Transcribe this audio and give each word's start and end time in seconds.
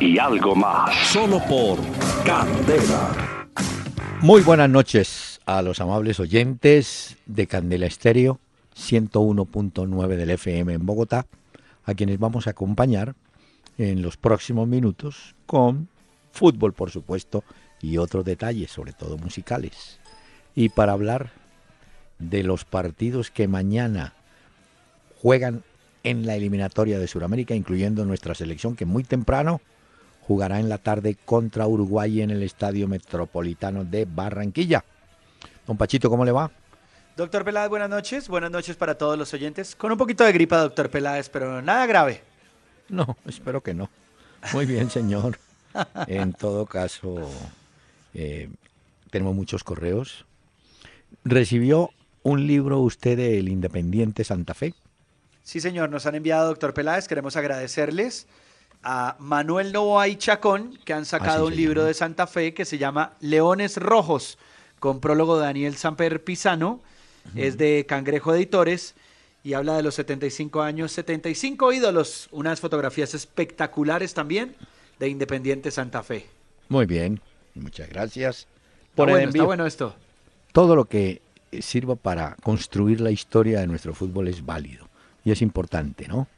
y 0.00 0.18
algo 0.18 0.54
más. 0.54 0.94
Solo 1.08 1.40
por 1.48 1.78
Candela. 2.24 3.48
Muy 4.20 4.42
buenas 4.42 4.68
noches 4.68 5.40
a 5.46 5.62
los 5.62 5.80
amables 5.80 6.20
oyentes 6.20 7.16
de 7.26 7.46
Candela 7.46 7.86
Estéreo 7.86 8.40
101.9 8.76 10.16
del 10.16 10.30
FM 10.30 10.74
en 10.74 10.86
Bogotá, 10.86 11.26
a 11.84 11.94
quienes 11.94 12.18
vamos 12.18 12.46
a 12.46 12.50
acompañar 12.50 13.14
en 13.78 14.02
los 14.02 14.16
próximos 14.16 14.68
minutos 14.68 15.34
con 15.46 15.88
fútbol, 16.32 16.72
por 16.72 16.90
supuesto, 16.90 17.44
y 17.80 17.98
otros 17.98 18.24
detalles, 18.24 18.70
sobre 18.70 18.92
todo 18.92 19.16
musicales. 19.18 19.98
Y 20.54 20.70
para 20.70 20.92
hablar 20.92 21.30
de 22.18 22.42
los 22.42 22.64
partidos 22.64 23.30
que 23.30 23.48
mañana 23.48 24.14
juegan 25.20 25.62
en 26.02 26.26
la 26.26 26.36
eliminatoria 26.36 26.98
de 26.98 27.08
Sudamérica, 27.08 27.54
incluyendo 27.54 28.04
nuestra 28.04 28.34
selección 28.34 28.76
que 28.76 28.86
muy 28.86 29.04
temprano 29.04 29.60
jugará 30.26 30.58
en 30.58 30.68
la 30.68 30.78
tarde 30.78 31.16
contra 31.24 31.66
Uruguay 31.66 32.20
en 32.20 32.30
el 32.30 32.42
Estadio 32.42 32.88
Metropolitano 32.88 33.84
de 33.84 34.06
Barranquilla. 34.06 34.84
Don 35.66 35.76
Pachito, 35.76 36.10
¿cómo 36.10 36.24
le 36.24 36.32
va? 36.32 36.50
Doctor 37.16 37.44
Peláez, 37.44 37.68
buenas 37.68 37.88
noches. 37.88 38.28
Buenas 38.28 38.50
noches 38.50 38.76
para 38.76 38.98
todos 38.98 39.16
los 39.16 39.32
oyentes. 39.32 39.76
Con 39.76 39.92
un 39.92 39.98
poquito 39.98 40.24
de 40.24 40.32
gripa, 40.32 40.58
doctor 40.58 40.90
Peláez, 40.90 41.28
pero 41.28 41.62
nada 41.62 41.86
grave. 41.86 42.22
No, 42.88 43.16
espero 43.26 43.62
que 43.62 43.72
no. 43.72 43.88
Muy 44.52 44.66
bien, 44.66 44.90
señor. 44.90 45.38
En 46.06 46.32
todo 46.32 46.64
caso, 46.64 47.28
eh, 48.14 48.48
tenemos 49.10 49.34
muchos 49.34 49.62
correos. 49.62 50.24
¿Recibió 51.22 51.90
un 52.22 52.46
libro 52.46 52.80
usted 52.80 53.18
del 53.18 53.48
Independiente 53.48 54.24
Santa 54.24 54.54
Fe? 54.54 54.72
Sí, 55.42 55.60
señor, 55.60 55.90
nos 55.90 56.06
han 56.06 56.14
enviado, 56.14 56.48
doctor 56.48 56.72
Peláez. 56.72 57.08
Queremos 57.08 57.36
agradecerles 57.36 58.26
a 58.88 59.16
Manuel 59.18 59.72
Novoa 59.72 60.06
y 60.06 60.14
Chacón, 60.14 60.78
que 60.84 60.92
han 60.92 61.04
sacado 61.04 61.46
Así 61.46 61.52
un 61.52 61.56
libro 61.56 61.80
llama. 61.80 61.88
de 61.88 61.94
Santa 61.94 62.26
Fe 62.28 62.54
que 62.54 62.64
se 62.64 62.78
llama 62.78 63.14
Leones 63.20 63.78
Rojos, 63.78 64.38
con 64.78 65.00
prólogo 65.00 65.36
de 65.38 65.44
Daniel 65.46 65.74
Samper 65.76 66.22
Pisano. 66.22 66.80
Es 67.34 67.58
de 67.58 67.84
Cangrejo 67.88 68.32
Editores 68.32 68.94
y 69.42 69.54
habla 69.54 69.76
de 69.76 69.82
los 69.82 69.96
75 69.96 70.62
años, 70.62 70.92
75 70.92 71.72
ídolos. 71.72 72.28
Unas 72.30 72.60
fotografías 72.60 73.12
espectaculares 73.14 74.14
también 74.14 74.54
de 75.00 75.08
Independiente 75.08 75.72
Santa 75.72 76.04
Fe. 76.04 76.26
Muy 76.68 76.86
bien, 76.86 77.20
muchas 77.56 77.88
gracias 77.88 78.46
por 78.94 79.08
el 79.08 79.14
bueno, 79.14 79.26
está 79.26 79.38
envío. 79.38 79.46
bueno 79.46 79.66
esto. 79.66 79.96
Todo 80.52 80.76
lo 80.76 80.84
que 80.84 81.22
sirva 81.60 81.96
para 81.96 82.36
construir 82.36 83.00
la 83.00 83.10
historia 83.10 83.58
de 83.58 83.66
nuestro 83.66 83.94
fútbol 83.94 84.28
es 84.28 84.46
válido 84.46 84.88
y 85.24 85.32
es 85.32 85.42
importante, 85.42 86.06
¿no? 86.06 86.28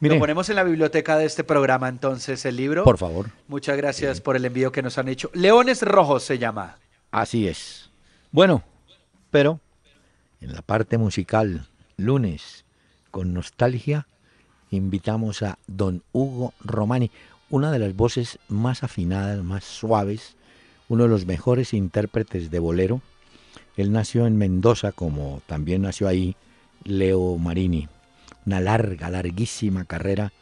Mire, 0.00 0.14
Lo 0.14 0.20
ponemos 0.20 0.48
en 0.48 0.56
la 0.56 0.64
biblioteca 0.64 1.18
de 1.18 1.26
este 1.26 1.44
programa 1.44 1.88
entonces 1.88 2.44
el 2.46 2.56
libro. 2.56 2.84
por 2.84 2.96
favor, 2.98 3.26
Muchas 3.48 3.76
gracias 3.76 4.20
por 4.20 4.34
el 4.36 4.44
envío 4.44 4.72
que 4.72 4.82
nos 4.82 4.96
han 4.98 5.08
hecho. 5.08 5.30
Leones 5.34 5.82
Rojos 5.82 6.22
se 6.22 6.38
llama. 6.38 6.78
así 7.10 7.46
es. 7.46 7.90
Bueno, 8.32 8.62
pero 9.30 9.60
en 10.40 10.52
la 10.54 10.62
parte 10.62 10.96
musical, 10.96 11.66
lunes, 11.98 12.64
con 13.10 13.34
nostalgia, 13.34 14.06
invitamos 14.70 15.42
a 15.42 15.58
don 15.66 16.02
Hugo 16.12 16.54
Romani, 16.64 17.10
una 17.50 17.70
de 17.72 17.80
las 17.80 17.94
voces 17.94 18.38
más 18.48 18.82
afinadas, 18.84 19.42
más 19.42 19.64
suaves, 19.64 20.36
uno 20.88 21.02
de 21.04 21.08
los 21.10 21.26
mejores 21.26 21.74
intérpretes 21.74 22.50
de 22.50 22.58
bolero. 22.58 23.02
Él 23.76 23.92
nació 23.92 24.26
en 24.26 24.38
Mendoza, 24.38 24.92
como 24.92 25.42
también 25.46 25.82
nació 25.82 26.08
ahí 26.08 26.36
Leo 26.84 27.36
Marini. 27.36 27.88
Una 28.46 28.60
larga, 28.60 29.10
larguísima 29.10 29.84
carrera 29.84 30.32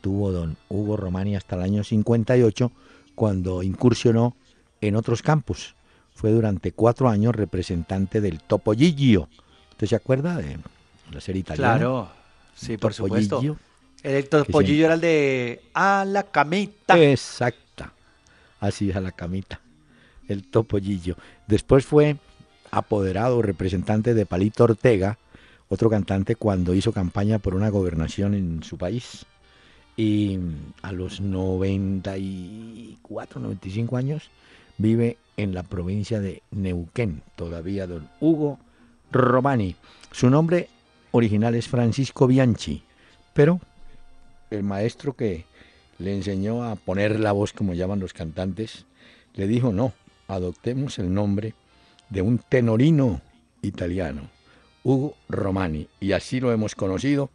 tuvo 0.00 0.30
don 0.32 0.56
Hugo 0.68 0.96
Romani 0.96 1.36
hasta 1.36 1.56
el 1.56 1.62
año 1.62 1.84
58, 1.84 2.70
cuando 3.14 3.62
incursionó 3.62 4.36
en 4.80 4.96
otros 4.96 5.22
campos. 5.22 5.74
Fue 6.14 6.30
durante 6.30 6.72
cuatro 6.72 7.08
años 7.08 7.34
representante 7.34 8.20
del 8.20 8.40
Topollillo. 8.40 9.28
¿Usted 9.72 9.86
se 9.86 9.96
acuerda 9.96 10.36
de 10.36 10.58
la 11.12 11.20
serie 11.20 11.40
italiana? 11.40 11.76
Claro. 11.76 12.08
Sí, 12.54 12.76
por 12.76 12.92
supuesto. 12.92 13.40
El 14.02 14.28
pollillo 14.50 14.86
era 14.86 14.94
el 14.94 15.00
de 15.00 15.62
a 15.74 16.04
la 16.04 16.24
camita. 16.24 16.98
Exacta. 16.98 17.92
Así 18.60 18.90
es 18.90 18.96
a 18.96 19.00
la 19.00 19.12
camita. 19.12 19.60
El 20.28 20.44
topollillo. 20.44 21.16
Después 21.46 21.86
fue 21.86 22.16
apoderado, 22.70 23.40
representante 23.42 24.14
de 24.14 24.26
Palito 24.26 24.64
Ortega, 24.64 25.18
otro 25.68 25.90
cantante 25.90 26.36
cuando 26.36 26.74
hizo 26.74 26.92
campaña 26.92 27.38
por 27.38 27.54
una 27.54 27.68
gobernación 27.68 28.34
en 28.34 28.62
su 28.62 28.78
país. 28.78 29.26
Y 29.96 30.38
a 30.82 30.92
los 30.92 31.20
94, 31.20 33.40
95 33.40 33.96
años 33.96 34.30
vive 34.78 35.18
en 35.36 35.54
la 35.54 35.64
provincia 35.64 36.20
de 36.20 36.42
Neuquén, 36.50 37.22
todavía 37.36 37.86
don 37.86 38.08
Hugo 38.20 38.58
Romani. 39.10 39.76
Su 40.12 40.30
nombre 40.30 40.68
original 41.10 41.54
es 41.54 41.68
Francisco 41.68 42.26
Bianchi, 42.26 42.82
pero 43.34 43.60
el 44.50 44.62
maestro 44.62 45.14
que 45.14 45.44
le 45.98 46.14
enseñó 46.14 46.64
a 46.64 46.76
poner 46.76 47.18
la 47.18 47.32
voz, 47.32 47.52
como 47.52 47.74
llaman 47.74 48.00
los 48.00 48.12
cantantes, 48.12 48.86
le 49.34 49.46
dijo, 49.46 49.72
no, 49.72 49.92
adoptemos 50.28 50.98
el 50.98 51.12
nombre 51.12 51.54
de 52.08 52.22
un 52.22 52.38
tenorino 52.38 53.20
italiano, 53.62 54.30
Hugo 54.88 55.14
Romani, 55.28 55.86
y 56.00 56.12
así 56.12 56.40
lo 56.40 56.50
hemos 56.50 56.74
conocido 56.74 57.28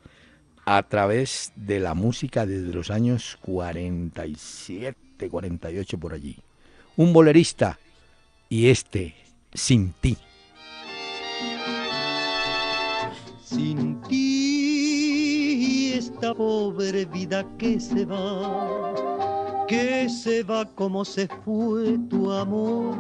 a 0.66 0.82
través 0.82 1.54
de 1.56 1.80
la 1.80 1.94
música 1.94 2.48
desde 2.48 2.74
los 2.74 2.90
años 2.90 3.38
47, 3.44 5.30
48 5.30 5.98
por 6.00 6.16
allí. 6.16 6.36
Un 6.98 7.14
bolerista 7.14 7.78
y 8.50 8.70
este, 8.70 9.14
sin 9.54 9.94
ti. 10.02 10.18
Sin 13.44 14.02
ti 14.02 15.94
esta 15.94 16.34
pobre 16.34 17.06
vida 17.06 17.46
que 17.60 17.80
se 17.80 18.04
va, 18.04 19.66
que 19.68 20.10
se 20.10 20.42
va 20.42 20.66
como 20.74 21.06
se 21.06 21.28
fue 21.46 22.00
tu 22.10 22.32
amor, 22.32 22.96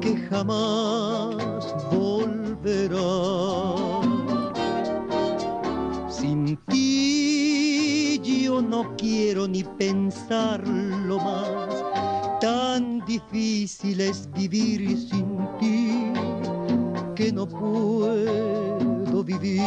que 0.00 0.16
jamás 0.16 1.36
volverá. 1.92 2.45
Sin 6.08 6.58
ti 6.66 8.18
yo 8.42 8.60
no 8.60 8.96
quiero 8.96 9.46
ni 9.46 9.62
pensarlo 9.62 11.20
más, 11.20 12.40
tan 12.40 13.04
difícil 13.06 14.00
es 14.00 14.28
vivir 14.32 14.98
sin 14.98 15.38
ti 15.60 16.12
que 17.14 17.30
no 17.30 17.46
puedo 17.46 19.22
vivir. 19.22 19.62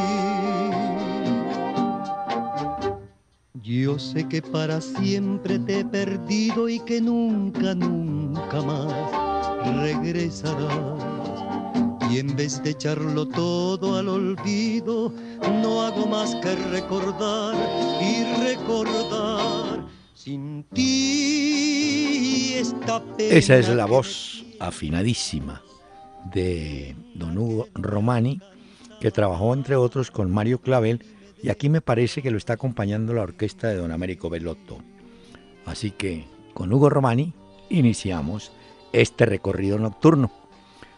Yo 3.63 3.97
sé 3.97 4.27
que 4.27 4.41
para 4.41 4.81
siempre 4.81 5.57
te 5.59 5.79
he 5.79 5.85
perdido 5.85 6.67
y 6.67 6.81
que 6.81 6.99
nunca, 6.99 7.73
nunca 7.73 8.61
más 8.61 8.93
regresarás. 9.77 11.18
Y 12.09 12.17
en 12.17 12.35
vez 12.35 12.61
de 12.63 12.71
echarlo 12.71 13.27
todo 13.27 13.95
al 13.97 14.09
olvido, 14.09 15.13
no 15.61 15.83
hago 15.83 16.07
más 16.07 16.33
que 16.35 16.55
recordar 16.55 17.53
y 18.01 18.23
recordar 18.47 19.85
sin 20.15 20.63
ti 20.73 22.53
esta 22.55 23.03
pena. 23.15 23.35
Esa 23.35 23.57
es 23.57 23.69
la 23.69 23.85
voz 23.85 24.43
afinadísima 24.59 25.61
de 26.33 26.95
don 27.13 27.37
Hugo 27.37 27.67
Romani, 27.75 28.41
que 28.99 29.11
trabajó 29.11 29.53
entre 29.53 29.75
otros 29.75 30.09
con 30.09 30.31
Mario 30.31 30.61
Clavel, 30.61 31.05
y 31.43 31.49
aquí 31.49 31.69
me 31.69 31.81
parece 31.81 32.23
que 32.23 32.31
lo 32.31 32.37
está 32.37 32.53
acompañando 32.53 33.13
la 33.13 33.21
orquesta 33.21 33.67
de 33.67 33.75
don 33.75 33.91
Américo 33.91 34.31
Belotto. 34.31 34.79
Así 35.65 35.91
que 35.91 36.25
con 36.55 36.73
Hugo 36.73 36.89
Romani 36.89 37.33
iniciamos 37.69 38.51
este 38.93 39.27
recorrido 39.27 39.77
nocturno. 39.77 40.31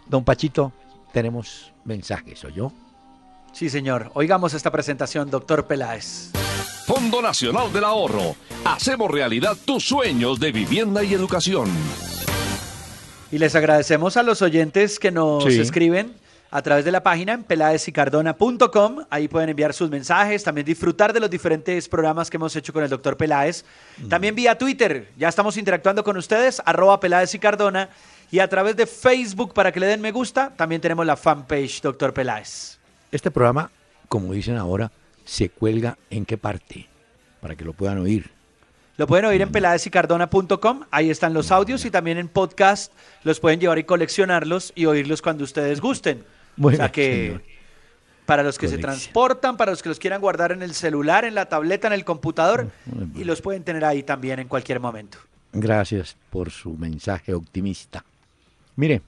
Don 0.07 0.23
Pachito, 0.23 0.71
tenemos 1.11 1.73
mensajes, 1.83 2.43
¿o 2.45 2.49
yo? 2.49 2.71
Sí, 3.53 3.69
señor. 3.69 4.11
Oigamos 4.13 4.53
esta 4.53 4.71
presentación, 4.71 5.29
doctor 5.29 5.67
Peláez. 5.67 6.31
Fondo 6.85 7.21
Nacional 7.21 7.71
del 7.71 7.83
Ahorro. 7.83 8.35
Hacemos 8.65 9.11
realidad 9.11 9.57
tus 9.65 9.87
sueños 9.87 10.39
de 10.39 10.51
vivienda 10.51 11.03
y 11.03 11.13
educación. 11.13 11.69
Y 13.31 13.37
les 13.37 13.55
agradecemos 13.55 14.17
a 14.17 14.23
los 14.23 14.41
oyentes 14.41 14.99
que 14.99 15.11
nos 15.11 15.45
escriben 15.45 16.13
a 16.51 16.61
través 16.61 16.83
de 16.83 16.91
la 16.91 17.01
página 17.01 17.33
en 17.33 17.43
peladesicardona.com. 17.43 19.05
Ahí 19.09 19.27
pueden 19.29 19.49
enviar 19.49 19.73
sus 19.73 19.89
mensajes, 19.89 20.43
también 20.43 20.65
disfrutar 20.65 21.13
de 21.13 21.21
los 21.21 21.29
diferentes 21.29 21.87
programas 21.87 22.29
que 22.29 22.37
hemos 22.37 22.53
hecho 22.55 22.73
con 22.73 22.83
el 22.83 22.89
doctor 22.89 23.15
Peláez. 23.15 23.63
Mm. 23.97 24.09
También 24.09 24.35
vía 24.35 24.57
Twitter, 24.57 25.09
ya 25.17 25.29
estamos 25.29 25.55
interactuando 25.55 26.03
con 26.03 26.17
ustedes, 26.17 26.61
arroba 26.65 26.99
Peláez 26.99 27.33
y 27.33 27.39
Cardona. 27.39 27.89
Y 28.31 28.39
a 28.39 28.47
través 28.47 28.75
de 28.75 28.87
Facebook, 28.87 29.53
para 29.53 29.71
que 29.71 29.79
le 29.79 29.87
den 29.87 30.01
me 30.01 30.11
gusta, 30.11 30.53
también 30.55 30.81
tenemos 30.81 31.05
la 31.05 31.15
fanpage 31.15 31.81
Doctor 31.81 32.13
Peláez. 32.13 32.79
Este 33.11 33.29
programa, 33.29 33.69
como 34.07 34.33
dicen 34.33 34.57
ahora, 34.57 34.91
se 35.25 35.49
cuelga 35.49 35.97
en 36.09 36.25
qué 36.25 36.37
parte, 36.37 36.87
para 37.41 37.55
que 37.55 37.65
lo 37.65 37.73
puedan 37.73 37.99
oír. 37.99 38.31
Lo 38.97 39.05
pueden 39.05 39.25
oír 39.25 39.41
en 39.41 39.49
mm. 39.49 39.51
peladesicardona.com, 39.51 40.81
ahí 40.91 41.09
están 41.09 41.33
los 41.33 41.51
audios 41.51 41.83
y 41.85 41.91
también 41.91 42.17
en 42.17 42.29
podcast 42.29 42.93
los 43.23 43.39
pueden 43.39 43.59
llevar 43.59 43.79
y 43.79 43.83
coleccionarlos 43.83 44.71
y 44.75 44.85
oírlos 44.85 45.21
cuando 45.21 45.43
ustedes 45.43 45.81
gusten 45.81 46.23
o 46.59 46.71
sea 46.71 46.91
que 46.91 47.39
para 48.25 48.43
los 48.43 48.57
que 48.57 48.67
se 48.67 48.77
transportan, 48.77 49.57
para 49.57 49.71
los 49.71 49.81
que 49.81 49.89
los 49.89 49.99
quieran 49.99 50.21
guardar 50.21 50.51
en 50.51 50.61
el 50.61 50.73
celular, 50.73 51.25
en 51.25 51.35
la 51.35 51.47
tableta, 51.47 51.87
en 51.87 51.93
el 51.93 52.05
computador, 52.05 52.71
y 53.15 53.23
los 53.25 53.41
pueden 53.41 53.63
tener 53.63 53.83
ahí 53.83 54.03
también 54.03 54.39
en 54.39 54.47
cualquier 54.47 54.79
momento. 54.79 55.17
Gracias 55.51 56.15
por 56.29 56.49
su 56.49 56.77
mensaje 56.77 57.33
optimista. 57.33 58.05
Mire, 58.75 59.01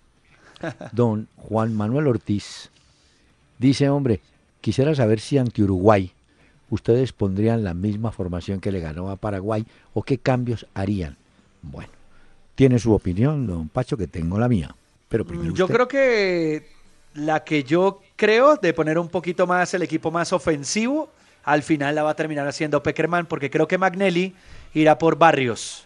don 0.92 1.28
Juan 1.38 1.76
Manuel 1.76 2.08
Ortiz 2.08 2.70
dice, 3.60 3.90
hombre, 3.90 4.22
quisiera 4.62 4.94
saber 4.96 5.20
si 5.20 5.38
ante 5.38 5.64
Uruguay 5.64 6.12
ustedes 6.70 7.14
pondrían 7.14 7.64
la 7.64 7.74
misma 7.74 8.12
formación 8.12 8.60
que 8.60 8.72
le 8.72 8.80
ganó 8.80 9.10
a 9.10 9.16
Paraguay 9.16 9.66
o 9.94 10.04
qué 10.04 10.18
cambios 10.18 10.66
harían. 10.74 11.18
Bueno, 11.62 11.92
tiene 12.56 12.80
su 12.80 12.94
opinión, 12.94 13.48
don 13.48 13.70
Pacho, 13.70 13.98
que 13.98 14.08
tengo 14.08 14.40
la 14.40 14.50
mía. 14.50 14.76
Pero 15.10 15.26
primero 15.26 15.54
Yo 15.54 15.68
creo 15.68 15.88
que 15.88 16.68
la 17.14 17.44
que 17.44 17.64
yo 17.64 18.02
creo 18.16 18.56
de 18.56 18.74
poner 18.74 18.98
un 18.98 19.08
poquito 19.08 19.46
más 19.46 19.74
el 19.74 19.84
equipo 19.84 20.10
más 20.12 20.34
ofensivo, 20.34 21.10
al 21.44 21.62
final 21.62 21.96
la 21.96 22.04
va 22.04 22.12
a 22.12 22.16
terminar 22.16 22.48
haciendo 22.48 22.82
Peckerman, 22.82 23.28
porque 23.28 23.50
creo 23.50 23.68
que 23.68 23.78
Magnelli 23.78 24.34
irá 24.74 24.98
por 24.98 25.18
Barrios. 25.18 25.86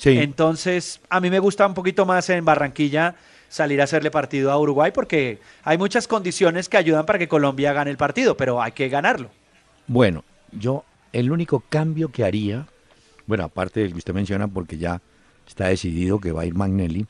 Sí. 0.00 0.16
Entonces, 0.16 1.02
a 1.10 1.20
mí 1.20 1.28
me 1.28 1.40
gusta 1.40 1.66
un 1.66 1.74
poquito 1.74 2.06
más 2.06 2.30
en 2.30 2.42
Barranquilla 2.42 3.16
salir 3.50 3.82
a 3.82 3.84
hacerle 3.84 4.10
partido 4.10 4.50
a 4.50 4.58
Uruguay, 4.58 4.92
porque 4.94 5.40
hay 5.62 5.76
muchas 5.76 6.08
condiciones 6.08 6.70
que 6.70 6.78
ayudan 6.78 7.04
para 7.04 7.18
que 7.18 7.28
Colombia 7.28 7.74
gane 7.74 7.90
el 7.90 7.98
partido, 7.98 8.34
pero 8.34 8.62
hay 8.62 8.72
que 8.72 8.88
ganarlo. 8.88 9.28
Bueno, 9.86 10.24
yo 10.52 10.84
el 11.12 11.30
único 11.30 11.62
cambio 11.68 12.10
que 12.10 12.24
haría, 12.24 12.66
bueno, 13.26 13.44
aparte 13.44 13.80
del 13.80 13.92
que 13.92 13.98
usted 13.98 14.14
menciona, 14.14 14.48
porque 14.48 14.78
ya 14.78 15.02
está 15.46 15.66
decidido 15.66 16.18
que 16.18 16.32
va 16.32 16.42
a 16.42 16.46
ir 16.46 16.54
Magnelli, 16.54 17.06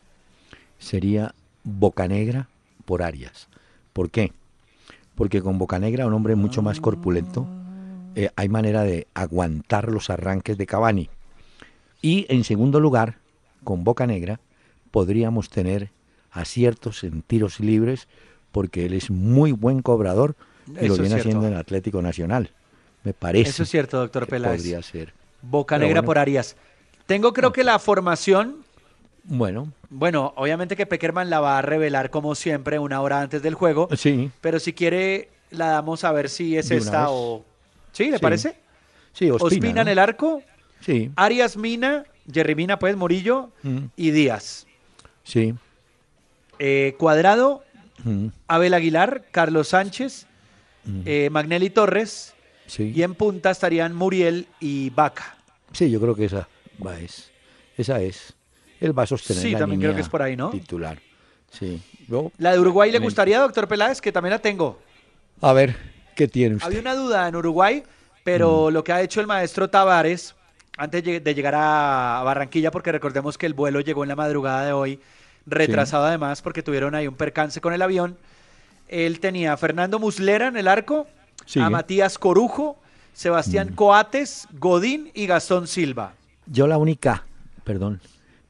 sería 0.81 1.33
Bocanegra 1.63 2.49
por 2.87 3.05
Arias. 3.05 3.47
¿Por 3.93 4.11
qué? 4.11 4.33
Porque 5.15 5.43
con 5.43 5.59
Bocanegra, 5.59 6.09
un 6.09 6.15
hombre 6.15 6.35
mucho 6.35 6.61
más 6.61 6.81
corpulento, 6.81 7.47
eh, 8.17 8.31
hay 8.35 8.49
manera 8.49 8.83
de 8.83 9.07
aguantar 9.15 9.89
los 9.91 10.11
arranques 10.11 10.59
de 10.59 10.67
Cavani. 10.67 11.09
Y 12.03 12.27
en 12.29 12.45
segundo 12.45 12.81
lugar, 12.81 13.19
con 13.65 13.85
Bocanegra, 13.85 14.41
podríamos 14.91 15.51
tener 15.51 15.91
aciertos 16.31 17.05
en 17.05 17.23
tiros 17.23 17.61
libres, 17.61 18.09
porque 18.53 18.87
él 18.87 18.95
es 18.95 19.11
muy 19.11 19.53
buen 19.53 19.83
cobrador 19.83 20.37
y 20.81 20.89
lo 20.89 20.97
viene 20.97 21.17
haciendo 21.17 21.47
en 21.47 21.55
Atlético 21.55 22.03
Nacional. 22.03 22.51
Me 23.05 23.13
parece. 23.13 23.51
Eso 23.51 23.63
es 23.63 23.69
cierto, 23.71 23.99
doctor 23.99 24.27
Peláez. 24.27 24.59
Podría 24.59 24.83
ser. 24.83 25.13
Bocanegra 25.43 26.03
por 26.03 26.19
Arias. 26.19 26.57
Tengo 27.07 27.33
creo 27.33 27.53
que 27.53 27.65
la 27.65 27.79
formación 27.79 28.65
bueno. 29.25 29.73
Bueno, 29.91 30.33
obviamente 30.37 30.77
que 30.77 30.87
Peckerman 30.87 31.31
la 31.31 31.41
va 31.41 31.59
a 31.59 31.63
revelar 31.63 32.11
como 32.11 32.35
siempre 32.35 32.79
una 32.79 33.01
hora 33.01 33.21
antes 33.21 33.43
del 33.43 33.55
juego. 33.55 33.89
Sí. 33.97 34.31
Pero 34.41 34.59
si 34.59 34.73
quiere, 34.73 35.29
la 35.51 35.69
damos 35.69 36.05
a 36.05 36.13
ver 36.13 36.29
si 36.29 36.57
es 36.57 36.71
esta 36.71 37.11
o. 37.11 37.45
¿Sí? 37.93 38.11
¿Le 38.11 38.19
parece? 38.19 38.57
Sí, 39.13 39.31
Ospina, 39.31 39.83
en 39.83 39.89
el 39.89 39.99
arco. 39.99 40.43
Sí. 40.81 41.11
Arias 41.17 41.57
Mina, 41.57 42.05
Jerry 42.33 42.55
Mina, 42.55 42.79
pues 42.79 42.97
Morillo 42.97 43.51
mm. 43.63 43.79
y 43.97 44.11
Díaz. 44.11 44.67
Sí. 45.25 45.55
Eh, 46.59 46.95
Cuadrado, 46.99 47.63
mm. 48.05 48.29
Abel 48.49 48.75
Aguilar, 48.75 49.25
Carlos 49.31 49.69
Sánchez, 49.69 50.27
mm. 50.85 51.01
eh, 51.05 51.29
Magnelli 51.31 51.71
Torres. 51.71 52.35
Sí. 52.67 52.93
Y 52.95 53.03
en 53.03 53.15
punta 53.15 53.51
estarían 53.51 53.95
Muriel 53.95 54.47
y 54.61 54.91
Vaca. 54.91 55.37
Sí, 55.73 55.91
yo 55.91 56.01
creo 56.01 56.15
que 56.15 56.27
esa 56.27 56.49
va 56.85 56.99
es. 56.99 57.31
Esa 57.77 58.01
es 58.01 58.35
él 58.81 58.99
va 58.99 59.03
a 59.03 59.07
sostener 59.07 59.43
sí, 59.43 59.55
también 59.55 59.81
creo 59.81 59.95
que 59.95 60.01
es 60.01 60.09
por 60.09 60.23
ahí, 60.23 60.37
¿no? 60.37 60.51
Titular. 60.51 60.99
Sí. 61.51 61.81
¿La 62.39 62.53
de 62.53 62.59
Uruguay 62.59 62.91
le 62.91 62.99
gustaría, 62.99 63.39
doctor 63.39 63.69
Peláez? 63.69 64.01
Que 64.01 64.11
también 64.11 64.31
la 64.31 64.39
tengo. 64.39 64.81
A 65.41 65.53
ver, 65.53 65.77
¿qué 66.17 66.27
tiene 66.27 66.57
usted? 66.57 66.67
Había 66.67 66.81
una 66.81 66.95
duda 66.95 67.29
en 67.29 67.37
Uruguay, 67.37 67.83
pero 68.25 68.71
lo 68.71 68.83
que 68.83 68.93
ha 68.93 69.03
hecho 69.03 69.21
el 69.21 69.27
maestro 69.27 69.69
Tavares, 69.69 70.35
antes 70.81 71.05
de 71.05 71.35
llegar 71.35 71.55
a 71.55 72.23
Barranquilla, 72.25 72.71
porque 72.71 72.91
recordemos 72.91 73.37
que 73.37 73.45
el 73.45 73.53
vuelo 73.53 73.83
llegó 73.83 74.03
en 74.03 74.09
la 74.09 74.17
madrugada 74.17 74.65
de 74.65 74.73
hoy, 74.73 74.99
retrasado 75.45 76.07
además, 76.07 76.41
porque 76.41 76.63
tuvieron 76.63 76.95
ahí 76.95 77.07
un 77.07 77.17
percance 77.17 77.61
con 77.61 77.75
el 77.75 77.83
avión. 77.83 78.17
Él 78.89 79.21
tenía 79.21 79.53
a 79.53 79.57
Fernando 79.59 79.99
Muslera 79.99 80.49
en 80.49 80.57
el 80.57 80.67
arco, 80.67 81.07
a 81.57 81.69
Matías 81.69 82.19
Corujo, 82.19 82.79
Sebastián 83.13 83.73
mm. 83.73 83.75
Coates, 83.75 84.49
Godín 84.59 85.11
y 85.13 85.27
Gastón 85.27 85.67
Silva. 85.67 86.15
Yo 86.47 86.67
la 86.67 86.79
única, 86.79 87.27
perdón, 87.63 88.01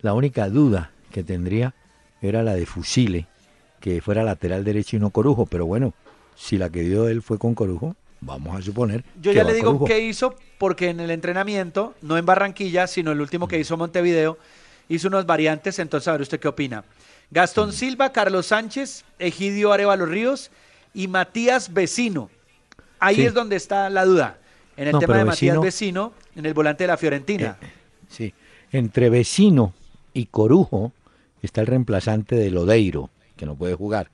la 0.01 0.15
única 0.15 0.49
duda 0.49 0.93
que 1.11 1.25
tendría 1.25 1.75
era 2.23 2.45
la 2.45 2.55
de 2.55 2.65
Fusile, 2.65 3.27
que 3.81 4.01
fuera 4.01 4.23
lateral 4.23 4.63
derecho 4.63 4.97
y 4.97 5.01
no 5.01 5.11
Corujo, 5.11 5.47
pero 5.47 5.67
bueno, 5.67 5.95
si 6.37 6.59
la 6.59 6.71
que 6.71 6.83
dio 6.83 7.09
él 7.09 7.23
fue 7.23 7.39
con 7.39 7.57
Corujo, 7.57 7.97
vamos 8.21 8.59
a 8.59 8.63
suponer. 8.63 9.05
Yo 9.21 9.33
ya 9.33 9.45
le 9.45 9.55
digo 9.55 9.85
qué 9.85 10.01
hizo, 10.01 10.35
porque 10.59 10.91
en 10.91 11.01
el 11.01 11.11
entrenamiento, 11.11 11.95
no 12.03 12.19
en 12.19 12.27
Barranquilla, 12.27 12.87
sino 12.87 13.13
el 13.13 13.21
último 13.21 13.49
que 13.49 13.59
hizo 13.59 13.77
Montevideo, 13.77 14.39
hizo 14.89 15.09
unas 15.09 15.27
variantes, 15.27 15.79
entonces 15.79 16.09
a 16.09 16.13
ver 16.13 16.23
usted 16.23 16.41
qué 16.41 16.49
opina. 16.49 16.85
Gastón 17.31 17.71
mm. 17.71 17.73
Silva, 17.73 18.13
Carlos 18.13 18.47
Sánchez, 18.47 19.05
Egidio 19.19 19.73
Arevalo 19.73 20.07
Ríos 20.07 20.51
y 20.93 21.09
Matías 21.09 21.73
Vecino. 21.73 22.31
Ahí 22.99 23.23
es 23.23 23.33
donde 23.33 23.57
está 23.57 23.89
la 23.89 24.05
duda. 24.05 24.39
En 24.77 24.89
el 24.89 24.99
tema 24.99 25.17
de 25.17 25.25
Matías 25.25 25.61
Vecino, 25.61 26.13
en 26.35 26.47
el 26.47 26.55
volante 26.55 26.85
de 26.85 26.89
la 26.89 26.97
Fiorentina. 26.97 27.57
Eh, 27.61 27.67
sí, 28.09 28.35
entre 28.73 29.11
Vecino 29.11 29.75
y 30.13 30.27
Corujo 30.27 30.93
está 31.43 31.61
el 31.61 31.67
reemplazante 31.67 32.35
de 32.35 32.51
Lodeiro, 32.51 33.11
que 33.37 33.47
no 33.47 33.55
puede 33.55 33.75
jugar. 33.75 34.11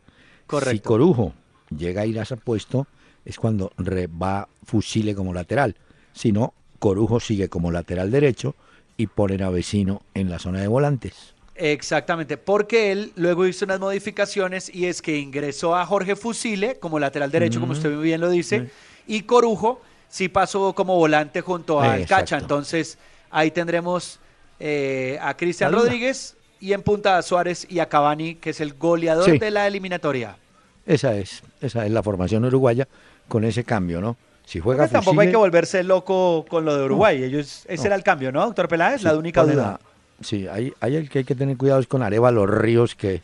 Correcto. 0.47 0.73
Si 0.73 0.80
Corujo 0.80 1.33
llega 1.76 2.02
a 2.02 2.07
ir 2.07 2.19
a 2.19 2.23
ese 2.23 2.37
puesto, 2.37 2.87
es 3.26 3.38
cuando 3.38 3.73
va 3.78 4.49
Fusile 4.64 5.14
como 5.14 5.35
lateral. 5.35 5.76
Si 6.12 6.33
no, 6.33 6.54
Corujo 6.78 7.21
sigue 7.21 7.49
como 7.49 7.71
lateral 7.71 8.11
derecho 8.11 8.54
y 8.97 9.09
ponen 9.09 9.42
a 9.42 9.50
Vecino 9.50 10.00
en 10.14 10.30
la 10.30 10.38
zona 10.38 10.61
de 10.61 10.68
volantes. 10.68 11.35
Exactamente, 11.56 12.37
porque 12.37 12.92
él 12.92 13.12
luego 13.16 13.47
hizo 13.47 13.64
unas 13.64 13.80
modificaciones 13.80 14.73
y 14.75 14.87
es 14.87 15.02
que 15.02 15.18
ingresó 15.18 15.75
a 15.75 15.85
Jorge 15.87 16.14
Fusile 16.14 16.78
como 16.78 16.99
lateral 16.99 17.30
derecho, 17.30 17.61
como 17.61 17.73
usted 17.73 17.90
muy 17.90 18.04
bien 18.04 18.21
lo 18.21 18.30
dice, 18.30 18.71
y 19.06 19.23
Corujo 19.23 19.80
sí 20.09 20.28
pasó 20.28 20.75
como 20.75 20.97
volante 20.97 21.40
junto 21.40 21.80
a 21.80 21.99
Cacha. 22.06 22.38
Entonces 22.38 22.99
ahí 23.30 23.50
tendremos 23.50 24.21
eh, 24.61 25.18
a 25.21 25.37
Cristian 25.37 25.73
Rodríguez 25.73 26.37
y 26.61 26.75
en 26.75 26.83
punta 26.83 27.18
a 27.18 27.23
Suárez 27.23 27.66
y 27.71 27.78
a 27.78 27.88
Cavani, 27.88 28.37
que 28.37 28.50
es 28.50 28.61
el 28.61 28.75
goleador 28.75 29.38
de 29.38 29.50
la 29.50 29.66
eliminatoria. 29.66 30.37
Esa 30.85 31.16
es, 31.16 31.42
esa 31.61 31.85
es 31.85 31.90
la 31.90 32.02
formación 32.02 32.45
uruguaya 32.45 32.87
con 33.28 33.45
ese 33.45 33.64
cambio, 33.64 34.00
¿no? 34.00 34.16
Si 34.45 34.61
juega 34.61 34.87
tampoco 34.87 35.21
hay 35.21 35.30
que 35.30 35.37
volverse 35.37 35.83
loco 35.83 36.45
con 36.49 36.64
lo 36.64 36.76
de 36.76 36.85
Uruguay. 36.85 37.23
Ellos, 37.23 37.64
ese 37.66 37.87
era 37.88 37.97
el 37.97 38.04
cambio, 38.04 38.30
¿no, 38.30 38.45
doctor 38.45 38.68
Peláez? 38.68 39.02
la 39.02 39.16
única 39.16 39.42
duda. 39.42 39.80
Sí, 40.21 40.47
hay, 40.47 40.73
hay 40.80 40.97
el 40.97 41.11
que 41.11 41.18
hay 41.18 41.25
que 41.25 41.35
tener 41.35 41.56
cuidado 41.56 41.80
es 41.80 41.88
con 41.88 42.02
Arevalo 42.02 42.47
Ríos, 42.47 42.95
que 42.95 43.16
es 43.16 43.23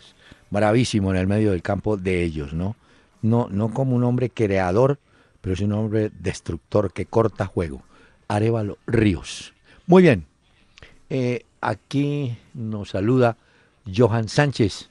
bravísimo 0.50 1.10
en 1.12 1.16
el 1.16 1.26
medio 1.26 1.52
del 1.52 1.62
campo 1.62 1.96
de 1.96 2.22
ellos, 2.22 2.52
¿no? 2.52 2.76
No, 3.22 3.48
no 3.50 3.72
como 3.72 3.94
un 3.94 4.04
hombre 4.04 4.30
creador, 4.30 4.98
pero 5.40 5.54
es 5.54 5.60
un 5.60 5.72
hombre 5.72 6.10
destructor 6.18 6.92
que 6.92 7.06
corta 7.06 7.46
juego. 7.46 7.82
Arevalo 8.26 8.78
Ríos. 8.86 9.54
Muy 9.86 10.02
bien, 10.02 10.26
eh, 11.08 11.44
aquí 11.60 12.36
nos 12.52 12.90
saluda 12.90 13.36
Johan 13.94 14.28
Sánchez. 14.28 14.88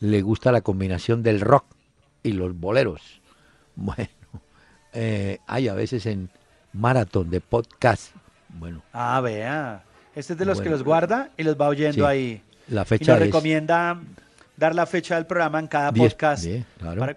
Le 0.00 0.22
gusta 0.22 0.52
la 0.52 0.62
combinación 0.62 1.22
del 1.22 1.40
rock 1.40 1.64
y 2.22 2.32
los 2.32 2.58
boleros. 2.58 3.00
Bueno, 3.76 4.08
eh, 4.92 5.38
hay 5.46 5.68
a 5.68 5.74
veces 5.74 6.06
en 6.06 6.28
maratón 6.72 7.30
de 7.30 7.40
podcast. 7.40 8.12
Bueno. 8.48 8.82
Ah, 8.92 9.20
vea. 9.20 9.82
Este 10.14 10.32
es 10.32 10.38
de 10.38 10.44
los 10.44 10.60
que 10.60 10.70
los 10.70 10.82
guarda 10.82 11.30
y 11.36 11.42
los 11.42 11.58
va 11.60 11.68
oyendo 11.68 12.06
ahí. 12.06 12.42
La 12.68 12.84
fecha 12.84 13.04
y 13.04 13.14
nos 13.14 13.18
recomienda 13.18 13.98
dar 14.56 14.74
la 14.74 14.86
fecha 14.86 15.14
del 15.14 15.26
programa 15.26 15.58
en 15.58 15.66
cada 15.66 15.92
podcast. 15.92 16.44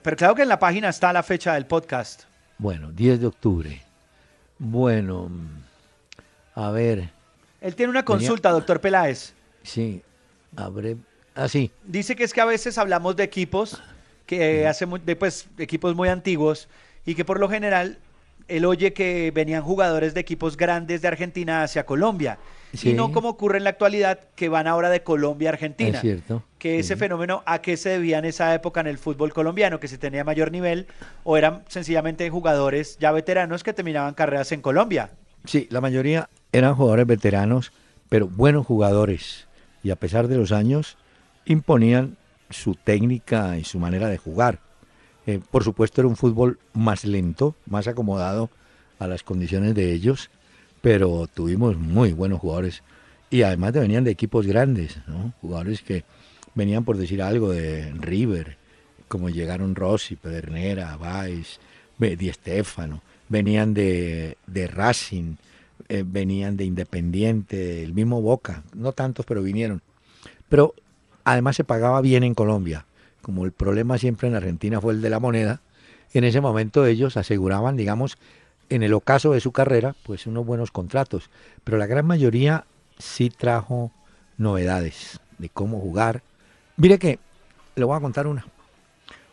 pero 0.01 0.17
claro 0.17 0.35
que 0.35 0.43
en 0.43 0.49
la 0.49 0.59
página 0.59 0.89
está 0.89 1.11
la 1.11 1.23
fecha 1.23 1.53
del 1.55 1.65
podcast. 1.65 2.23
Bueno, 2.57 2.91
10 2.91 3.19
de 3.19 3.27
octubre. 3.27 3.81
Bueno, 4.57 5.29
a 6.55 6.71
ver. 6.71 7.09
Él 7.59 7.75
tiene 7.75 7.89
una 7.89 8.05
consulta, 8.05 8.49
doctor 8.51 8.79
Peláez. 8.79 9.33
Sí, 9.63 10.01
abre. 10.55 10.97
Ah, 11.35 11.47
sí. 11.47 11.71
Dice 11.83 12.15
que 12.15 12.23
es 12.23 12.33
que 12.33 12.41
a 12.41 12.45
veces 12.45 12.77
hablamos 12.77 13.15
de 13.15 13.23
equipos 13.23 13.81
que 14.25 14.67
hace 14.67 14.85
de, 14.85 15.15
pues, 15.15 15.47
equipos 15.57 15.95
muy 15.95 16.09
antiguos 16.09 16.67
y 17.05 17.15
que 17.15 17.25
por 17.25 17.39
lo 17.39 17.49
general 17.49 17.99
él 18.47 18.65
oye 18.65 18.93
que 18.93 19.31
venían 19.33 19.63
jugadores 19.63 20.13
de 20.13 20.19
equipos 20.19 20.57
grandes 20.57 21.01
de 21.01 21.07
Argentina 21.07 21.63
hacia 21.63 21.85
Colombia. 21.85 22.39
Y 22.81 22.93
no 22.93 23.11
como 23.11 23.29
ocurre 23.29 23.59
en 23.59 23.65
la 23.65 23.69
actualidad, 23.69 24.19
que 24.35 24.49
van 24.49 24.65
ahora 24.65 24.89
de 24.89 25.03
Colombia 25.03 25.49
a 25.49 25.53
Argentina. 25.53 25.97
Es 25.97 26.01
cierto. 26.01 26.43
Que 26.57 26.79
ese 26.79 26.95
fenómeno, 26.95 27.43
¿a 27.45 27.61
qué 27.61 27.77
se 27.77 27.89
debía 27.89 28.17
en 28.17 28.25
esa 28.25 28.53
época 28.55 28.81
en 28.81 28.87
el 28.87 28.97
fútbol 28.97 29.31
colombiano? 29.31 29.79
Que 29.79 29.87
se 29.87 29.99
tenía 29.99 30.23
mayor 30.23 30.51
nivel 30.51 30.87
o 31.23 31.37
eran 31.37 31.63
sencillamente 31.67 32.27
jugadores 32.31 32.97
ya 32.99 33.11
veteranos 33.11 33.63
que 33.63 33.73
terminaban 33.73 34.15
carreras 34.15 34.51
en 34.51 34.61
Colombia. 34.61 35.11
Sí, 35.45 35.67
la 35.69 35.81
mayoría 35.81 36.29
eran 36.51 36.73
jugadores 36.73 37.05
veteranos, 37.05 37.71
pero 38.09 38.27
buenos 38.27 38.65
jugadores. 38.65 39.47
Y 39.83 39.91
a 39.91 39.95
pesar 39.95 40.27
de 40.27 40.37
los 40.37 40.51
años, 40.51 40.97
imponían 41.45 42.17
su 42.49 42.73
técnica 42.75 43.57
y 43.57 43.65
su 43.65 43.77
manera 43.77 44.07
de 44.07 44.17
jugar. 44.17 44.59
Eh, 45.25 45.39
por 45.51 45.63
supuesto 45.63 46.01
era 46.01 46.07
un 46.07 46.15
fútbol 46.15 46.59
más 46.73 47.05
lento, 47.05 47.55
más 47.65 47.87
acomodado 47.87 48.49
a 48.99 49.07
las 49.07 49.23
condiciones 49.23 49.73
de 49.73 49.93
ellos, 49.93 50.29
pero 50.81 51.27
tuvimos 51.33 51.77
muy 51.77 52.13
buenos 52.13 52.39
jugadores. 52.39 52.83
Y 53.29 53.43
además 53.43 53.73
venían 53.73 54.03
de 54.03 54.11
equipos 54.11 54.45
grandes, 54.45 54.97
jugadores 55.41 55.81
que 55.81 56.03
venían 56.55 56.83
por 56.83 56.97
decir 56.97 57.21
algo 57.21 57.51
de 57.51 57.91
River, 57.93 58.57
como 59.07 59.29
llegaron 59.29 59.75
Rossi, 59.75 60.15
Pedernera, 60.15 60.97
Valls, 60.97 61.59
Di 61.97 62.31
Stefano, 62.31 63.01
venían 63.29 63.73
de, 63.73 64.37
de 64.45 64.67
Racing, 64.67 65.35
eh, 65.87 66.03
venían 66.05 66.57
de 66.57 66.65
Independiente, 66.65 67.81
el 67.81 67.93
mismo 67.93 68.21
Boca, 68.21 68.63
no 68.75 68.91
tantos, 68.91 69.25
pero 69.25 69.41
vinieron. 69.41 69.81
Pero 70.49 70.75
además 71.23 71.55
se 71.55 71.63
pagaba 71.63 72.01
bien 72.01 72.23
en 72.23 72.35
Colombia 72.35 72.85
como 73.23 73.45
el 73.45 73.53
problema 73.53 73.97
siempre 73.97 74.27
en 74.27 74.35
Argentina 74.35 74.79
fue 74.79 74.93
el 74.93 75.01
de 75.01 75.09
la 75.09 75.19
moneda, 75.19 75.61
en 76.13 76.25
ese 76.25 76.41
momento 76.41 76.85
ellos 76.85 77.17
aseguraban, 77.17 77.75
digamos, 77.75 78.17
en 78.69 78.83
el 78.83 78.93
ocaso 78.93 79.31
de 79.31 79.39
su 79.39 79.51
carrera, 79.51 79.95
pues 80.03 80.27
unos 80.27 80.45
buenos 80.45 80.71
contratos. 80.71 81.29
Pero 81.63 81.77
la 81.77 81.87
gran 81.87 82.05
mayoría 82.05 82.65
sí 82.99 83.29
trajo 83.29 83.91
novedades 84.37 85.19
de 85.39 85.49
cómo 85.49 85.79
jugar. 85.79 86.21
Mire 86.77 86.99
que 86.99 87.17
le 87.75 87.85
voy 87.85 87.97
a 87.97 88.01
contar 88.01 88.27
una. 88.27 88.45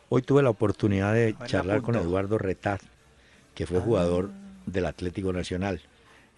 Hoy 0.08 0.22
tuve 0.22 0.42
la 0.42 0.50
oportunidad 0.50 1.12
de 1.12 1.36
charlar 1.46 1.82
con 1.82 1.96
Eduardo 1.96 2.38
Retard, 2.38 2.80
que 3.54 3.66
fue 3.66 3.78
ah. 3.78 3.82
jugador 3.82 4.30
del 4.66 4.86
Atlético 4.86 5.32
Nacional. 5.32 5.80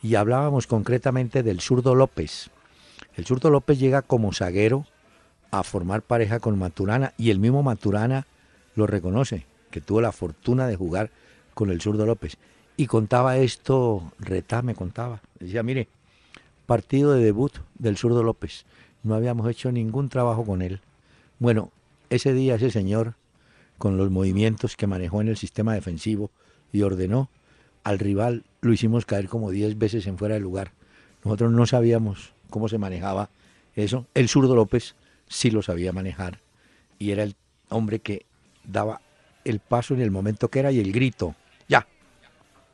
Y 0.03 0.17
hablábamos 0.17 0.67
concretamente 0.67 1.43
del 1.43 1.61
zurdo 1.61 1.95
López. 1.95 2.51
El 3.15 3.27
zurdo 3.27 3.51
López 3.51 3.79
llega 3.79 4.03
como 4.03 4.33
zaguero 4.33 4.87
a 5.53 5.63
formar 5.63 6.03
pareja 6.03 6.41
con 6.41 6.59
Maturana 6.59 7.13
y 7.19 7.31
el 7.31 7.39
mismo 7.39 7.63
Maturana 7.63 8.27
lo 8.75 8.87
reconoce, 8.87 9.47
que 9.71 9.83
tuvo 9.83 10.01
la 10.01 10.11
fortuna 10.11 10.67
de 10.67 10.77
jugar 10.77 11.11
con 11.55 11.71
el 11.71 11.81
zurdo 11.81 12.07
López. 12.07 12.39
Y 12.77 12.87
contaba 12.87 13.37
esto, 13.37 14.13
Retá 14.19 14.63
me 14.63 14.75
contaba, 14.75 15.21
decía, 15.39 15.63
mire, 15.63 15.89
partido 16.67 17.13
de 17.13 17.23
debut 17.23 17.53
del 17.79 17.99
zurdo 17.99 18.23
López, 18.23 18.65
no 19.03 19.15
habíamos 19.15 19.49
hecho 19.49 19.71
ningún 19.71 20.09
trabajo 20.09 20.45
con 20.45 20.63
él. 20.63 20.81
Bueno, 21.39 21.71
ese 22.09 22.33
día 22.33 22.55
ese 22.55 22.71
señor, 22.71 23.15
con 23.77 23.99
los 23.99 24.11
movimientos 24.11 24.75
que 24.75 24.87
manejó 24.87 25.21
en 25.21 25.29
el 25.29 25.37
sistema 25.37 25.75
defensivo 25.75 26.31
y 26.73 26.81
ordenó 26.83 27.29
al 27.85 27.99
rival, 27.99 28.45
lo 28.63 28.73
hicimos 28.73 29.05
caer 29.05 29.29
como 29.29 29.51
10 29.51 29.77
veces 29.77 30.07
en 30.07 30.17
fuera 30.17 30.35
de 30.35 30.41
lugar. 30.41 30.73
Nosotros 31.25 31.53
no 31.53 31.67
sabíamos 31.67 32.33
cómo 32.49 32.69
se 32.69 32.79
manejaba 32.79 33.29
eso. 33.75 34.07
El 34.15 34.29
zurdo 34.29 34.57
López 34.57 34.95
sí 35.29 35.51
lo 35.51 35.63
sabía 35.63 35.93
manejar 35.93 36.39
y 36.99 37.11
era 37.11 37.25
el 37.25 37.35
hombre 37.69 37.99
que 37.99 38.27
daba 38.65 39.01
el 39.45 39.59
paso 39.59 39.95
en 39.95 40.01
el 40.01 40.11
momento 40.11 40.49
que 40.49 40.61
era 40.61 40.71
y 40.71 40.79
el 40.79 40.93
grito, 40.93 41.35
ya. 41.69 41.87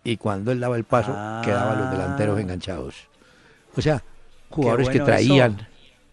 Y 0.04 0.18
cuando 0.18 0.52
él 0.52 0.60
daba 0.60 0.76
el 0.76 0.84
paso, 0.84 1.12
quedaban 1.42 1.78
los 1.78 1.90
delanteros 1.90 2.36
ah. 2.36 2.40
enganchados. 2.40 3.08
O 3.74 3.80
sea, 3.80 4.02
jugadores 4.50 4.90
que 4.90 5.00
traían, 5.00 5.66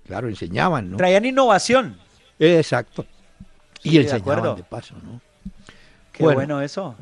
claro, 0.07 0.29
enseñaban, 0.29 0.91
¿no? 0.91 0.97
Traían 0.97 1.25
innovación. 1.25 1.97
Exacto. 2.39 3.05
y 3.83 3.97
enseñaban 3.97 4.55
de, 4.55 4.63
paso, 4.63 4.95
¿no? 5.03 5.19
Qué 6.13 6.23
bueno. 6.23 6.61
eso. 6.61 6.95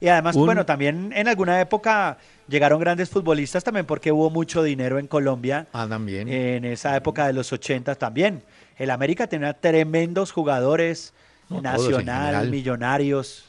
Y 0.00 0.08
además, 0.08 0.36
bueno, 0.36 0.64
también 0.64 1.12
en 1.14 1.28
alguna 1.28 1.60
época 1.60 2.16
llegaron 2.48 2.80
grandes 2.80 3.10
futbolistas 3.10 3.64
también 3.64 3.84
porque 3.84 4.12
hubo 4.12 4.30
mucho 4.30 4.62
dinero 4.62 4.98
en 4.98 5.08
Colombia. 5.08 5.66
Ah, 5.72 5.86
también. 5.88 6.28
En 6.28 6.64
esa 6.64 6.96
época 6.96 7.26
de 7.26 7.32
los 7.32 7.52
80 7.52 7.96
también 7.96 8.42
el 8.76 8.90
América 8.90 9.26
tenía 9.26 9.54
tremendos 9.54 10.32
jugadores, 10.32 11.12
nacional, 11.48 12.50
millonarios. 12.50 13.44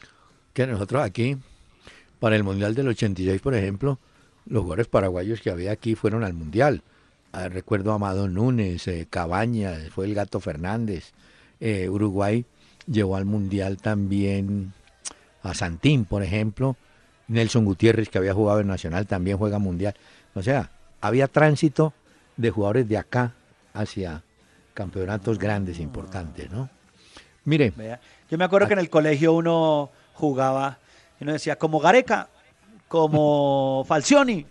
Que 0.52 0.66
nosotros 0.66 1.02
aquí, 1.02 1.36
para 2.20 2.36
el 2.36 2.44
Mundial 2.44 2.74
del 2.74 2.88
86, 2.88 3.40
por 3.40 3.54
ejemplo, 3.54 3.98
los 4.46 4.62
jugadores 4.62 4.86
paraguayos 4.86 5.40
que 5.40 5.50
había 5.50 5.72
aquí 5.72 5.94
fueron 5.94 6.24
al 6.24 6.32
Mundial. 6.32 6.82
Ah, 7.32 7.48
recuerdo 7.48 7.92
a 7.92 7.96
Amado 7.96 8.28
Núñez, 8.28 8.86
eh, 8.88 9.06
Cabañas, 9.10 9.90
fue 9.90 10.06
el 10.06 10.14
Gato 10.14 10.40
Fernández. 10.40 11.12
Eh, 11.60 11.88
Uruguay 11.88 12.46
llevó 12.86 13.16
al 13.16 13.24
Mundial 13.24 13.78
también 13.78 14.72
a 15.42 15.54
Santín, 15.54 16.04
por 16.04 16.22
ejemplo. 16.22 16.76
Nelson 17.28 17.64
Gutiérrez, 17.64 18.08
que 18.08 18.18
había 18.18 18.34
jugado 18.34 18.60
en 18.60 18.68
Nacional, 18.68 19.06
también 19.06 19.36
juega 19.36 19.58
Mundial. 19.58 19.94
O 20.34 20.42
sea, 20.42 20.70
había 21.00 21.26
tránsito 21.28 21.92
de 22.36 22.50
jugadores 22.50 22.88
de 22.88 22.98
acá 22.98 23.34
hacia, 23.74 24.22
campeonatos 24.76 25.38
grandes, 25.38 25.80
importantes, 25.80 26.50
¿no? 26.50 26.68
Mire. 27.44 27.72
Yo 28.30 28.36
me 28.36 28.44
acuerdo 28.44 28.68
que 28.68 28.74
en 28.74 28.80
el 28.80 28.90
colegio 28.90 29.32
uno 29.32 29.90
jugaba, 30.12 30.78
y 31.18 31.24
uno 31.24 31.32
decía, 31.32 31.56
como 31.56 31.80
Gareca, 31.80 32.28
como 32.86 33.84
Falcioni. 33.88 34.46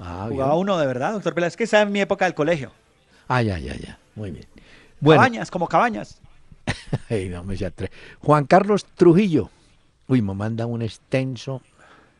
Ah, 0.00 0.26
jugaba 0.28 0.56
uno 0.56 0.78
de 0.78 0.86
verdad, 0.86 1.12
doctor. 1.12 1.38
Es 1.44 1.56
que 1.56 1.64
esa 1.64 1.82
es 1.82 1.88
mi 1.90 2.00
época 2.00 2.24
del 2.24 2.34
colegio. 2.34 2.72
Ah, 3.28 3.42
ya, 3.42 3.58
ya, 3.58 3.76
ya. 3.76 3.98
Muy 4.14 4.30
bien. 4.30 4.46
Cabañas, 5.04 5.50
como 5.50 5.68
cabañas. 5.68 6.20
no 7.30 7.44
me 7.44 7.56
Juan 8.20 8.46
Carlos 8.46 8.86
Trujillo. 8.94 9.50
Uy, 10.08 10.22
me 10.22 10.34
manda 10.34 10.64
un 10.64 10.80
extenso 10.80 11.60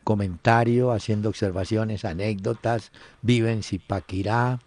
comentario 0.04 0.92
haciendo 0.92 1.30
observaciones, 1.30 2.04
anécdotas. 2.04 2.92
Vive 3.22 3.52
en 3.52 3.62
Zipaquirá 3.62 4.58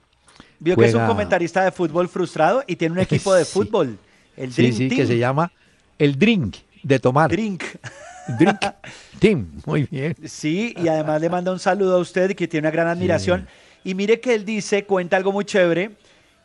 Vio 0.59 0.75
que 0.75 0.85
es 0.85 0.93
un 0.93 1.05
comentarista 1.05 1.63
de 1.63 1.71
fútbol 1.71 2.07
frustrado 2.07 2.63
y 2.67 2.75
tiene 2.75 2.93
un 2.93 2.99
equipo 3.01 3.33
de 3.33 3.45
fútbol, 3.45 3.97
el 4.37 4.53
Drink 4.53 4.73
sí, 4.73 4.89
sí, 4.89 4.95
que 4.95 5.05
se 5.05 5.17
llama 5.17 5.51
el 5.97 6.17
Drink 6.17 6.57
de 6.83 6.99
tomar. 6.99 7.29
Drink. 7.29 7.63
Drink 8.39 8.59
Team, 9.19 9.47
muy 9.65 9.83
bien. 9.83 10.15
Sí, 10.25 10.73
y 10.77 10.87
además 10.87 11.21
le 11.21 11.29
manda 11.29 11.51
un 11.51 11.59
saludo 11.59 11.95
a 11.95 11.99
usted 11.99 12.35
que 12.35 12.47
tiene 12.47 12.67
una 12.67 12.71
gran 12.71 12.87
admiración. 12.87 13.47
Y 13.83 13.93
mire 13.93 14.19
que 14.19 14.33
él 14.33 14.45
dice, 14.45 14.85
cuenta 14.85 15.15
algo 15.15 15.31
muy 15.31 15.45
chévere, 15.45 15.91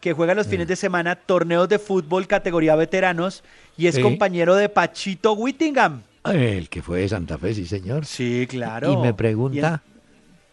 que 0.01 0.13
juega 0.13 0.35
los 0.35 0.47
fines 0.47 0.69
de 0.69 0.77
semana 0.77 1.17
torneos 1.17 1.69
de 1.69 1.79
fútbol 1.79 2.27
categoría 2.27 2.77
veteranos 2.77 3.43
y 3.77 3.87
es 3.87 3.99
compañero 3.99 4.55
de 4.55 4.69
Pachito 4.69 5.33
Whittingham. 5.33 6.03
El 6.25 6.69
que 6.69 6.83
fue 6.83 7.01
de 7.01 7.09
Santa 7.09 7.39
Fe, 7.39 7.55
sí, 7.55 7.67
señor. 7.67 8.05
Sí, 8.05 8.47
claro. 8.49 8.93
Y 8.93 8.97
me 8.99 9.15
pregunta, 9.15 9.83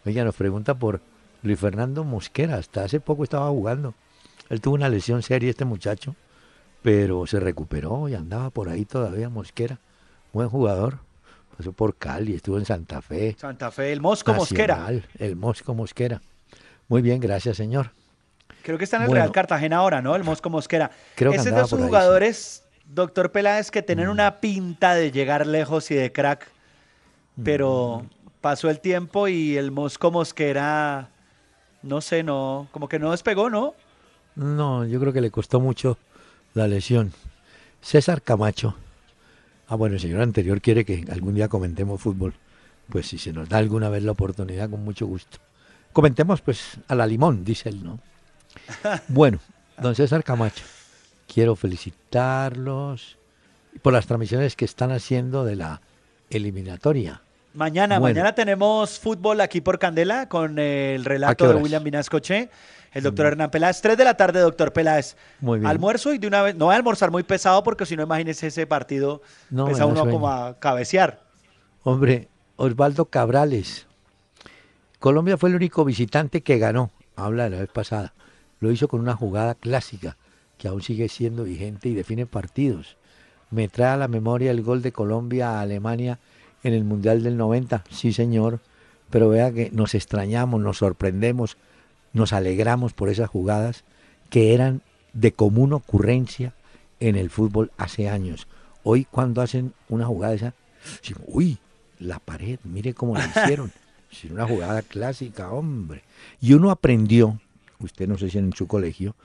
oiga, 0.06 0.24
nos 0.24 0.36
pregunta 0.36 0.76
por 0.76 1.02
Luis 1.48 1.60
Fernando 1.60 2.04
Mosquera, 2.04 2.56
hasta 2.56 2.84
hace 2.84 3.00
poco 3.00 3.24
estaba 3.24 3.48
jugando. 3.50 3.94
Él 4.50 4.62
tuvo 4.62 4.76
una 4.76 4.90
lesión 4.90 5.24
seria, 5.24 5.50
este 5.50 5.66
muchacho, 5.66 6.16
pero 6.84 7.26
se 7.26 7.40
recuperó 7.40 8.08
y 8.10 8.16
andaba 8.16 8.50
por 8.50 8.70
ahí 8.70 8.86
todavía 8.86 9.30
Mosquera. 9.30 9.80
Buen 10.34 10.50
jugador. 10.50 11.00
Pasó 11.58 11.72
por 11.72 11.96
Cali, 11.96 12.36
estuvo 12.36 12.58
en 12.58 12.66
Santa 12.66 13.02
Fe. 13.02 13.36
Santa 13.40 13.72
Fe, 13.72 13.92
el 13.92 14.02
Mosco 14.02 14.34
Mosquera. 14.34 14.90
El 15.18 15.36
Mosco 15.36 15.74
Mosquera. 15.74 16.22
Muy 16.88 17.02
bien, 17.02 17.20
gracias, 17.20 17.58
señor. 17.58 17.92
Creo 18.62 18.78
que 18.78 18.84
está 18.84 18.98
en 18.98 19.04
el 19.04 19.12
Real 19.12 19.32
Cartagena 19.32 19.78
ahora, 19.78 20.02
¿no? 20.02 20.16
El 20.16 20.24
Mosco 20.24 20.50
Mosquera. 20.50 20.92
Creo 21.16 21.32
que 21.32 21.38
Ese 21.38 21.50
es 21.50 21.56
de 21.56 21.62
esos 21.62 21.82
jugadores, 21.82 22.64
doctor 22.86 23.32
Peláez, 23.32 23.72
que 23.72 23.82
tienen 23.82 24.08
mm. 24.08 24.12
una 24.12 24.40
pinta 24.40 24.94
de 24.94 25.12
llegar 25.12 25.48
lejos 25.48 25.90
y 25.92 25.96
de 25.96 26.12
crack, 26.12 26.48
pero 27.44 28.04
mm. 28.04 28.30
pasó 28.42 28.70
el 28.70 28.82
tiempo 28.82 29.28
y 29.28 29.58
el 29.58 29.72
Mosco 29.72 30.12
Mosquera 30.12 31.10
no 31.88 32.02
sé, 32.02 32.24
no, 32.24 32.68
como 32.72 32.90
que 32.90 33.00
no 33.00 33.12
despegó, 33.12 33.50
¿no? 33.50 33.74
No, 34.36 34.86
yo 34.86 35.00
creo 35.00 35.14
que 35.14 35.22
le 35.22 35.32
costó 35.32 35.60
mucho 35.60 35.98
la 36.54 36.68
lesión. 36.68 37.14
César 37.82 38.22
Camacho. 38.22 38.76
Ah, 39.68 39.76
bueno, 39.76 39.96
el 39.96 40.02
señor 40.02 40.22
anterior 40.22 40.62
quiere 40.62 40.86
que 40.86 41.06
algún 41.12 41.36
día 41.36 41.48
comentemos 41.48 42.02
fútbol. 42.02 42.34
Pues 42.90 43.08
si 43.08 43.18
se 43.18 43.34
nos 43.34 43.50
da 43.50 43.58
alguna 43.58 43.90
vez 43.90 44.04
la 44.04 44.12
oportunidad, 44.12 44.70
con 44.70 44.84
mucho 44.84 45.08
gusto. 45.08 45.40
Comentemos 45.92 46.42
pues 46.42 46.78
a 46.88 46.96
la 46.96 47.08
limón, 47.08 47.44
dice 47.44 47.70
él, 47.70 47.84
¿no? 47.84 48.00
Bueno, 49.08 49.40
don 49.78 49.96
César 49.96 50.24
Camacho, 50.24 50.64
quiero 51.32 51.56
felicitarlos 51.56 53.18
por 53.82 53.94
las 53.94 54.08
transmisiones 54.08 54.56
que 54.56 54.66
están 54.66 54.92
haciendo 54.92 55.46
de 55.46 55.56
la 55.56 55.82
eliminatoria 56.30 57.22
Mañana, 57.58 58.00
mañana 58.00 58.36
tenemos 58.36 59.00
fútbol 59.00 59.42
aquí 59.42 59.62
por 59.62 59.80
Candela 59.80 60.30
con 60.30 60.60
el 60.60 61.04
relato 61.04 61.52
de 61.52 61.56
William 61.56 61.84
Vinascoche, 61.84 62.52
el 62.94 63.02
doctor 63.02 63.26
mm. 63.26 63.30
Hernán 63.30 63.50
Peláez. 63.50 63.82
Tres 63.82 63.98
de 63.98 64.04
la 64.04 64.16
tarde, 64.16 64.42
doctor 64.42 64.72
Peláez. 64.72 65.18
Muy 65.40 65.58
bien. 65.58 65.68
Almuerzo 65.68 66.14
y 66.14 66.20
de 66.20 66.28
una 66.28 66.44
vez, 66.44 66.56
no 66.56 66.66
voy 66.66 66.74
a 66.74 66.78
almorzar 66.78 67.10
muy 67.10 67.24
pesado 67.24 67.64
porque 67.64 67.88
si 67.88 67.96
no, 67.96 68.04
imagínese 68.04 68.46
ese 68.46 68.68
partido, 68.68 69.24
no, 69.50 69.66
pesa 69.66 69.88
uno 69.88 70.08
como 70.08 70.30
a 70.30 70.60
cabecear. 70.60 71.24
Hombre, 71.82 72.28
Osvaldo 72.58 73.06
Cabrales. 73.06 73.88
Colombia 75.00 75.36
fue 75.36 75.50
el 75.50 75.56
único 75.56 75.84
visitante 75.84 76.44
que 76.44 76.60
ganó, 76.60 76.92
habla 77.16 77.46
de 77.46 77.50
la 77.50 77.60
vez 77.62 77.70
pasada. 77.70 78.14
Lo 78.60 78.72
hizo 78.72 78.88
con 78.88 79.00
una 79.00 79.16
jugada 79.16 79.56
clásica 79.56 80.16
que 80.60 80.68
aún 80.68 80.84
sigue 80.84 81.10
siendo 81.10 81.44
vigente 81.44 81.90
y 81.90 81.96
define 81.96 82.28
partidos. 82.28 82.98
Me 83.50 83.68
trae 83.68 83.94
a 83.94 83.98
la 83.98 84.08
memoria 84.08 84.52
el 84.52 84.62
gol 84.62 84.84
de 84.84 84.92
Colombia 84.92 85.58
a 85.58 85.62
Alemania 85.62 86.20
en 86.64 86.74
el 86.74 86.84
Mundial 86.84 87.24
del 87.24 87.38
90, 87.38 87.84
sí 87.90 88.14
señor, 88.14 88.60
pero 89.10 89.30
vea 89.30 89.52
que 89.52 89.70
nos 89.72 89.96
extrañamos, 89.96 90.62
nos 90.62 90.78
sorprendemos, 90.78 91.58
nos 92.14 92.34
alegramos 92.34 92.94
por 92.94 93.10
esas 93.10 93.30
jugadas 93.30 93.84
que 94.30 94.54
eran 94.54 94.82
de 95.14 95.32
común 95.32 95.74
ocurrencia 95.74 96.54
en 97.00 97.16
el 97.16 97.30
fútbol 97.30 97.72
hace 97.78 98.10
años. 98.10 98.48
Hoy 98.84 99.06
cuando 99.06 99.42
hacen 99.42 99.74
una 99.90 100.06
jugada 100.06 100.34
esa, 100.34 100.54
uy, 101.28 101.58
la 102.00 102.20
pared, 102.20 102.60
mire 102.64 102.94
cómo 102.94 103.16
la 103.16 103.26
hicieron. 103.36 103.72
Es 104.12 104.24
una 104.26 104.48
jugada 104.48 104.82
clásica, 104.82 105.52
hombre. 105.52 106.04
Y 106.40 106.54
uno 106.54 106.72
aprendió, 106.72 107.40
usted 107.80 108.08
no 108.08 108.18
sé 108.18 108.30
si 108.30 108.38
en 108.38 108.54
su 108.54 108.68
colegio, 108.68 109.16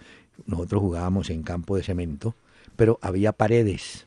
nosotros 0.47 0.81
jugábamos 0.81 1.31
en 1.31 1.43
campo 1.43 1.77
de 1.77 1.83
cemento, 1.83 2.35
pero 2.77 2.99
había 3.03 3.33
paredes, 3.33 4.07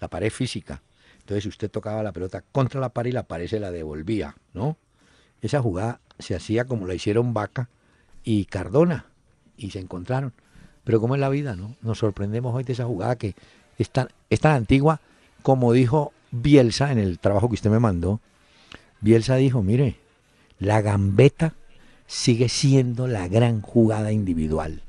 la 0.00 0.08
pared 0.08 0.30
física. 0.30 0.82
Entonces 1.26 1.46
usted 1.46 1.68
tocaba 1.68 2.04
la 2.04 2.12
pelota 2.12 2.44
contra 2.52 2.80
la 2.80 2.90
pared 2.90 3.10
y 3.10 3.12
la 3.12 3.24
pared 3.24 3.48
se 3.48 3.58
la 3.58 3.72
devolvía, 3.72 4.36
¿no? 4.54 4.76
Esa 5.42 5.60
jugada 5.60 5.98
se 6.20 6.36
hacía 6.36 6.66
como 6.66 6.86
la 6.86 6.94
hicieron 6.94 7.34
Vaca 7.34 7.68
y 8.22 8.44
Cardona, 8.44 9.06
y 9.56 9.72
se 9.72 9.80
encontraron. 9.80 10.32
Pero 10.84 11.00
como 11.00 11.16
es 11.16 11.20
la 11.20 11.28
vida, 11.28 11.56
¿no? 11.56 11.74
Nos 11.82 11.98
sorprendemos 11.98 12.54
hoy 12.54 12.62
de 12.62 12.74
esa 12.74 12.84
jugada 12.84 13.16
que 13.16 13.34
es 13.76 13.90
tan, 13.90 14.06
es 14.30 14.38
tan 14.38 14.52
antigua 14.52 15.00
como 15.42 15.72
dijo 15.72 16.12
Bielsa 16.30 16.92
en 16.92 16.98
el 16.98 17.18
trabajo 17.18 17.48
que 17.48 17.54
usted 17.54 17.70
me 17.70 17.80
mandó. 17.80 18.20
Bielsa 19.00 19.34
dijo, 19.34 19.64
mire, 19.64 19.96
la 20.60 20.80
gambeta 20.80 21.54
sigue 22.06 22.48
siendo 22.48 23.08
la 23.08 23.26
gran 23.26 23.62
jugada 23.62 24.12
individual. 24.12 24.82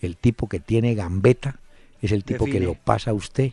El 0.00 0.16
tipo 0.16 0.48
que 0.48 0.58
tiene 0.58 0.96
gambeta 0.96 1.60
es 2.02 2.10
el 2.10 2.24
tipo 2.24 2.46
que 2.46 2.58
lo 2.58 2.74
pasa 2.74 3.12
a 3.12 3.14
usted, 3.14 3.52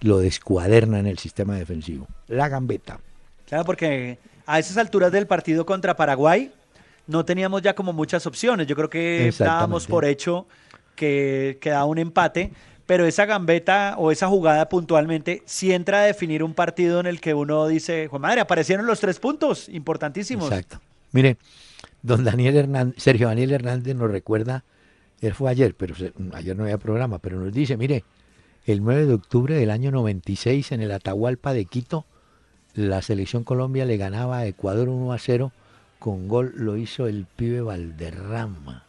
lo 0.00 0.18
descuaderna 0.18 0.98
en 0.98 1.06
el 1.06 1.18
sistema 1.18 1.56
defensivo. 1.56 2.06
La 2.28 2.48
gambeta. 2.48 3.00
Claro, 3.46 3.64
porque 3.64 4.18
a 4.46 4.58
esas 4.58 4.76
alturas 4.76 5.12
del 5.12 5.26
partido 5.26 5.66
contra 5.66 5.96
Paraguay 5.96 6.52
no 7.06 7.24
teníamos 7.24 7.62
ya 7.62 7.74
como 7.74 7.92
muchas 7.92 8.26
opciones. 8.26 8.66
Yo 8.66 8.76
creo 8.76 8.90
que 8.90 9.28
estábamos 9.28 9.86
por 9.86 10.04
hecho 10.04 10.46
que 10.94 11.58
quedaba 11.60 11.84
un 11.86 11.98
empate, 11.98 12.52
pero 12.86 13.06
esa 13.06 13.24
gambeta 13.24 13.94
o 13.98 14.10
esa 14.10 14.28
jugada 14.28 14.68
puntualmente 14.68 15.42
sí 15.46 15.72
entra 15.72 16.00
a 16.00 16.04
definir 16.04 16.42
un 16.42 16.54
partido 16.54 17.00
en 17.00 17.06
el 17.06 17.20
que 17.20 17.34
uno 17.34 17.66
dice, 17.66 18.08
Juan 18.08 18.22
Madre, 18.22 18.40
aparecieron 18.40 18.86
los 18.86 19.00
tres 19.00 19.18
puntos 19.18 19.68
importantísimos. 19.68 20.50
Exacto. 20.50 20.80
Mire, 21.12 21.38
don 22.02 22.24
Daniel 22.24 22.56
Hernández, 22.56 23.02
Sergio 23.02 23.28
Daniel 23.28 23.52
Hernández 23.52 23.94
nos 23.94 24.10
recuerda, 24.10 24.64
él 25.20 25.34
fue 25.34 25.50
ayer, 25.50 25.74
pero 25.74 25.94
ayer 26.34 26.56
no 26.56 26.64
había 26.64 26.78
programa, 26.78 27.18
pero 27.18 27.38
nos 27.38 27.52
dice, 27.52 27.76
mire, 27.76 28.04
el 28.68 28.84
9 28.84 29.06
de 29.06 29.14
octubre 29.14 29.54
del 29.54 29.70
año 29.70 29.90
96 29.90 30.72
en 30.72 30.82
el 30.82 30.92
Atahualpa 30.92 31.54
de 31.54 31.64
Quito, 31.64 32.04
la 32.74 33.00
selección 33.00 33.42
Colombia 33.42 33.86
le 33.86 33.96
ganaba 33.96 34.38
a 34.38 34.46
Ecuador 34.46 34.90
1 34.90 35.10
a 35.10 35.18
0, 35.18 35.52
con 35.98 36.28
gol 36.28 36.52
lo 36.54 36.76
hizo 36.76 37.06
el 37.06 37.24
pibe 37.24 37.62
Valderrama. 37.62 38.84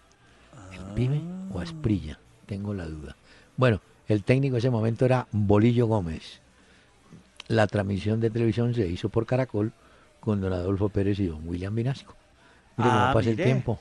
¿El 0.73 0.93
pibe 0.95 1.21
o 1.53 1.61
Asprilla? 1.61 2.19
Tengo 2.45 2.73
la 2.73 2.87
duda. 2.87 3.15
Bueno, 3.55 3.79
el 4.09 4.23
técnico 4.23 4.57
en 4.57 4.59
ese 4.59 4.69
momento 4.69 5.05
era 5.05 5.27
Bolillo 5.31 5.87
Gómez. 5.87 6.41
La 7.47 7.65
transmisión 7.65 8.19
de 8.19 8.29
televisión 8.29 8.73
se 8.75 8.85
hizo 8.85 9.07
por 9.07 9.25
Caracol 9.25 9.71
con 10.19 10.41
don 10.41 10.51
Adolfo 10.51 10.89
Pérez 10.89 11.19
y 11.19 11.27
don 11.27 11.47
William 11.47 11.73
Vinasco. 11.73 12.15
Mire 12.75 12.89
cómo 12.89 13.01
ah, 13.01 13.11
pasa 13.13 13.29
el 13.29 13.37
tiempo. 13.37 13.79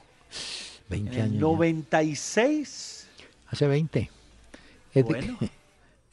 20 0.91 1.23
años. 1.23 1.41
96. 1.41 3.09
Hace 3.49 3.67
20. 3.67 4.11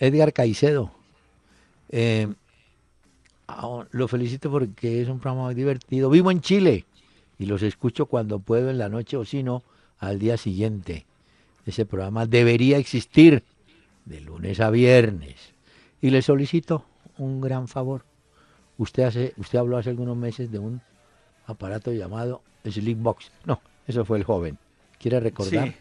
Edgar 0.05 0.33
Caicedo. 0.33 0.91
Eh, 1.89 2.27
ah, 3.47 3.85
lo 3.91 4.07
felicito 4.07 4.49
porque 4.49 5.01
es 5.01 5.09
un 5.09 5.19
programa 5.19 5.45
muy 5.45 5.55
divertido. 5.55 6.09
Vivo 6.09 6.31
en 6.31 6.41
Chile 6.41 6.85
y 7.37 7.45
los 7.45 7.63
escucho 7.63 8.05
cuando 8.05 8.39
puedo 8.39 8.69
en 8.69 8.77
la 8.77 8.89
noche 8.89 9.17
o 9.17 9.25
si 9.25 9.43
no, 9.43 9.63
al 9.99 10.19
día 10.19 10.37
siguiente. 10.37 11.05
Ese 11.65 11.85
programa 11.85 12.25
debería 12.25 12.77
existir 12.77 13.43
de 14.05 14.21
lunes 14.21 14.59
a 14.59 14.69
viernes. 14.69 15.53
Y 16.01 16.11
le 16.11 16.21
solicito 16.21 16.85
un 17.17 17.41
gran 17.41 17.67
favor. 17.67 18.05
Usted, 18.77 19.03
hace, 19.03 19.33
usted 19.37 19.59
habló 19.59 19.77
hace 19.77 19.89
algunos 19.89 20.17
meses 20.17 20.51
de 20.51 20.59
un 20.59 20.81
aparato 21.47 21.91
llamado 21.91 22.41
Box. 22.97 23.31
No, 23.45 23.61
eso 23.87 24.05
fue 24.05 24.17
el 24.17 24.23
joven. 24.23 24.57
¿Quiere 25.05 25.19
recordar 25.19 25.71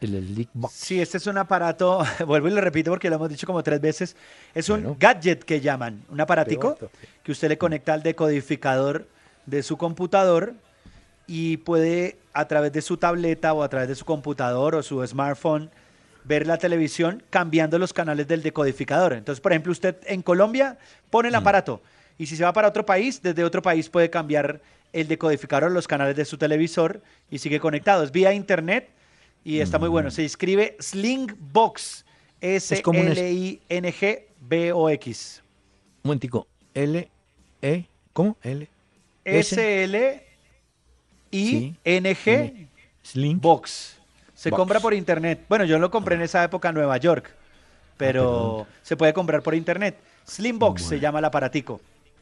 el, 0.00 0.14
el 0.14 0.48
Box? 0.54 0.72
Sí, 0.72 1.02
este 1.02 1.18
es 1.18 1.26
un 1.26 1.36
aparato, 1.36 2.02
vuelvo 2.26 2.48
y 2.48 2.52
lo 2.52 2.62
repito 2.62 2.90
porque 2.90 3.10
lo 3.10 3.16
hemos 3.16 3.28
dicho 3.28 3.46
como 3.46 3.62
tres 3.62 3.78
veces, 3.78 4.16
es 4.54 4.70
un 4.70 4.96
gadget 4.98 5.44
que 5.44 5.60
llaman, 5.60 6.02
un 6.08 6.18
aparatico 6.18 6.78
que 7.22 7.30
usted 7.30 7.50
le 7.50 7.58
conecta 7.58 7.92
al 7.92 8.02
decodificador 8.02 9.06
de 9.44 9.62
su 9.62 9.76
computador 9.76 10.54
y 11.26 11.58
puede 11.58 12.16
a 12.32 12.48
través 12.48 12.72
de 12.72 12.80
su 12.80 12.96
tableta 12.96 13.52
o 13.52 13.62
a 13.62 13.68
través 13.68 13.86
de 13.86 13.96
su 13.96 14.06
computador 14.06 14.74
o 14.74 14.82
su 14.82 15.06
smartphone 15.06 15.68
ver 16.24 16.46
la 16.46 16.56
televisión 16.56 17.22
cambiando 17.28 17.78
los 17.78 17.92
canales 17.92 18.28
del 18.28 18.42
decodificador. 18.42 19.12
Entonces, 19.12 19.42
por 19.42 19.52
ejemplo, 19.52 19.72
usted 19.72 19.96
en 20.06 20.22
Colombia 20.22 20.78
pone 21.10 21.28
el 21.28 21.34
aparato 21.34 21.82
y 22.16 22.24
si 22.24 22.34
se 22.34 22.44
va 22.44 22.54
para 22.54 22.68
otro 22.68 22.86
país, 22.86 23.20
desde 23.20 23.44
otro 23.44 23.60
país 23.60 23.90
puede 23.90 24.08
cambiar 24.08 24.62
el 24.92 25.08
decodificador 25.08 25.70
los 25.70 25.88
canales 25.88 26.16
de 26.16 26.24
su 26.24 26.38
televisor 26.38 27.02
y 27.30 27.38
sigue 27.38 27.60
conectado. 27.60 28.02
Es 28.02 28.12
vía 28.12 28.32
internet 28.32 28.90
y 29.44 29.60
está 29.60 29.78
muy 29.78 29.88
bueno. 29.88 30.08
Mm. 30.08 30.12
Se 30.12 30.24
escribe 30.24 30.76
Slingbox. 30.80 32.04
S-L-I-N-G-B-O-X. 32.40 33.02
Un 36.02 36.08
momentico. 36.08 36.46
L, 36.72 37.10
E, 37.60 37.84
¿cómo? 38.12 38.36
L. 38.42 38.66
S-L-I-N-G 39.24 40.20
Box. 43.34 43.96
Se 44.34 44.50
compra 44.50 44.80
por 44.80 44.94
internet. 44.94 45.44
Bueno, 45.48 45.64
yo 45.66 45.78
lo 45.78 45.90
compré 45.90 46.14
en 46.14 46.22
esa 46.22 46.42
época 46.42 46.70
en 46.70 46.76
Nueva 46.76 46.96
York, 46.96 47.30
pero 47.98 48.66
ah, 48.66 48.74
se 48.82 48.96
puede 48.96 49.12
comprar 49.12 49.42
por 49.42 49.54
internet. 49.54 49.98
Slimbox 50.24 50.82
se 50.82 50.98
llama 50.98 51.18
el 51.18 51.26
aparatico. 51.26 51.80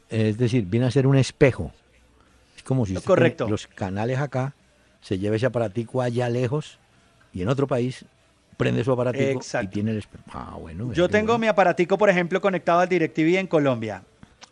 Es 0.08 0.36
decir, 0.38 0.64
viene 0.64 0.86
a 0.86 0.90
ser 0.90 1.06
un 1.06 1.16
espejo. 1.16 1.70
Como 2.68 2.84
si 2.84 2.94
Correcto. 2.96 3.48
los 3.48 3.66
canales 3.66 4.18
acá, 4.18 4.52
se 5.00 5.18
lleva 5.18 5.36
ese 5.36 5.46
aparatico 5.46 6.02
allá 6.02 6.28
lejos 6.28 6.78
y 7.32 7.40
en 7.40 7.48
otro 7.48 7.66
país 7.66 8.04
prende 8.58 8.84
su 8.84 8.92
aparatico 8.92 9.40
y 9.62 9.66
tiene 9.68 9.92
el. 9.92 10.04
Ah, 10.34 10.54
bueno. 10.60 10.92
Yo 10.92 11.08
tengo 11.08 11.38
mi 11.38 11.46
aparatico, 11.46 11.96
por 11.96 12.10
ejemplo, 12.10 12.42
conectado 12.42 12.80
al 12.80 12.88
DirecTV 12.90 13.38
en 13.38 13.46
Colombia. 13.46 14.02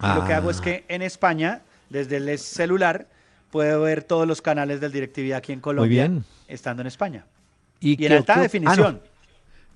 Lo 0.01 0.25
que 0.25 0.33
hago 0.33 0.49
es 0.49 0.61
ah. 0.61 0.65
que 0.65 0.85
en 0.89 1.03
España, 1.03 1.61
desde 1.91 2.17
el 2.17 2.39
celular, 2.39 3.07
puedo 3.51 3.83
ver 3.83 4.03
todos 4.03 4.27
los 4.27 4.41
canales 4.41 4.81
del 4.81 4.93
DirecTV 4.93 5.35
aquí 5.35 5.53
en 5.53 5.61
Colombia, 5.61 6.11
estando 6.49 6.81
en 6.81 6.87
España. 6.87 7.27
Y, 7.81 8.03
en 8.03 8.13
alta 8.15 8.41
definición. 8.41 9.03
Ah, 9.05 9.09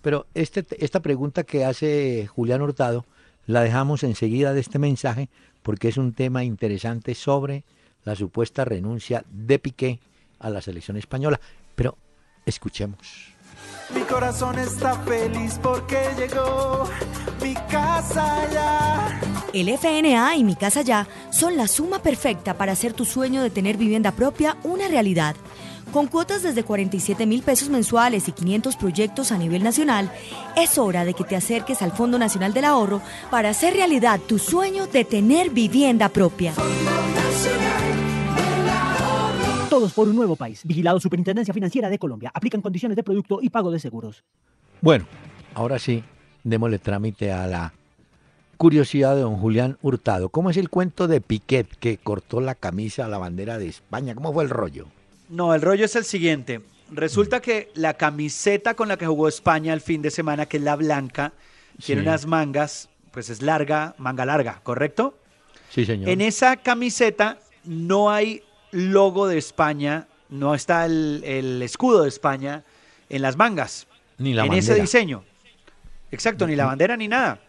Pero 0.01 0.27
este, 0.33 0.65
esta 0.83 1.01
pregunta 1.01 1.43
que 1.43 1.67
hace 1.67 2.27
Julián 2.27 2.63
Hurtado 2.63 3.05
la 3.45 3.61
dejamos 3.61 4.03
enseguida 4.03 4.55
de 4.55 4.61
este 4.61 4.79
mensaje 4.79 5.29
porque 5.63 5.89
es 5.89 5.99
un 5.99 6.15
tema 6.15 6.43
interesante 6.43 7.15
sobre 7.15 7.65
la 8.05 8.15
supuesta 8.17 8.65
renuncia 8.65 9.25
de 9.31 9.59
Piqué 9.59 10.01
a 10.39 10.51
la 10.51 10.61
selección 10.61 10.97
española. 10.97 11.41
Pero 11.75 11.97
escuchemos. 12.45 13.35
Mi 13.95 14.03
corazón 14.03 14.59
está 14.59 14.95
feliz 15.01 15.59
porque 15.63 15.99
llegó 16.17 16.89
mi 17.43 17.55
casa 17.55 18.49
ya. 18.53 19.21
El 19.53 19.69
FNA 19.69 20.37
y 20.37 20.45
Mi 20.45 20.55
Casa 20.55 20.83
Ya 20.83 21.09
son 21.31 21.57
la 21.57 21.67
suma 21.67 22.01
perfecta 22.01 22.55
para 22.55 22.73
hacer 22.73 22.93
tu 22.93 23.05
sueño 23.05 23.43
de 23.43 23.51
tener 23.51 23.77
vivienda 23.77 24.13
propia 24.13 24.57
una 24.63 24.87
realidad. 24.87 25.35
Con 25.93 26.07
cuotas 26.07 26.45
desde 26.45 26.63
47 26.63 27.27
mil 27.27 27.43
pesos 27.43 27.69
mensuales 27.69 28.29
y 28.29 28.33
500 28.33 28.77
proyectos 28.77 29.33
a 29.33 29.39
nivel 29.39 29.65
nacional, 29.65 30.13
es 30.57 30.79
hora 30.79 31.05
de 31.05 31.15
que 31.15 31.25
te 31.25 31.35
acerques 31.35 31.83
al 31.83 31.91
Fondo 31.91 32.17
Nacional 32.17 32.53
del 32.53 32.67
Ahorro 32.67 33.03
para 33.29 33.51
hacer 33.51 33.75
realidad 33.75 34.21
tu 34.21 34.39
sueño 34.39 34.87
de 34.87 35.05
tener 35.05 35.51
vivienda 35.51 36.09
propia. 36.09 36.53
Todos 39.71 39.93
por 39.93 40.09
un 40.09 40.17
nuevo 40.17 40.35
país. 40.35 40.63
Vigilado 40.65 40.99
Superintendencia 40.99 41.55
Financiera 41.55 41.89
de 41.89 41.97
Colombia. 41.97 42.33
Aplican 42.35 42.61
condiciones 42.61 42.97
de 42.97 43.05
producto 43.05 43.39
y 43.41 43.51
pago 43.51 43.71
de 43.71 43.79
seguros. 43.79 44.25
Bueno, 44.81 45.07
ahora 45.55 45.79
sí, 45.79 46.03
démosle 46.43 46.81
trámite 46.81 47.31
a 47.31 47.47
la 47.47 47.73
curiosidad 48.57 49.15
de 49.15 49.21
don 49.23 49.37
Julián 49.37 49.79
Hurtado. 49.81 50.29
¿Cómo 50.29 50.51
es 50.51 50.57
el 50.57 50.71
cuento 50.71 51.07
de 51.07 51.21
Piquet 51.21 51.69
que 51.79 51.99
cortó 51.99 52.41
la 52.41 52.57
camisa 52.57 53.05
a 53.05 53.09
la 53.09 53.19
bandera 53.19 53.59
de 53.59 53.69
España? 53.69 54.17
¿Cómo 54.17 54.33
fue 54.33 54.43
el 54.43 54.51
rollo? 54.51 54.89
No, 55.29 55.55
el 55.55 55.63
rollo 55.63 55.85
es 55.85 55.95
el 55.95 56.05
siguiente. 56.05 56.63
Resulta 56.91 57.41
que 57.41 57.71
la 57.75 57.95
camiseta 57.95 58.75
con 58.75 58.89
la 58.89 58.97
que 58.97 59.07
jugó 59.07 59.29
España 59.29 59.73
el 59.73 59.81
fin 59.81 60.03
de 60.03 60.11
semana, 60.11 60.47
que 60.47 60.57
es 60.57 60.65
la 60.65 60.75
blanca, 60.75 61.33
tiene 61.81 62.03
unas 62.03 62.27
mangas, 62.27 62.89
pues 63.13 63.31
es 63.31 63.41
larga, 63.41 63.95
manga 63.99 64.27
larga, 64.27 64.61
¿correcto? 64.65 65.15
Sí, 65.69 65.87
señor. 65.87 66.09
En 66.09 66.21
esa 66.21 66.57
camiseta 66.57 67.39
no 67.65 68.11
hay 68.11 68.43
logo 68.73 69.27
de 69.27 69.39
España, 69.39 70.07
no 70.29 70.55
está 70.55 70.87
el, 70.87 71.61
escudo 71.63 72.03
de 72.03 72.09
España 72.09 72.65
en 73.09 73.23
las 73.23 73.37
mangas. 73.37 73.87
Ni 74.19 74.35
la 74.35 74.45
En 74.45 74.53
ese 74.53 74.75
diseño. 74.75 75.25
Exacto, 76.11 76.47
ni 76.47 76.57
la 76.57 76.67
bandera 76.67 76.97
ni 76.97 77.09
nada. 77.09 77.41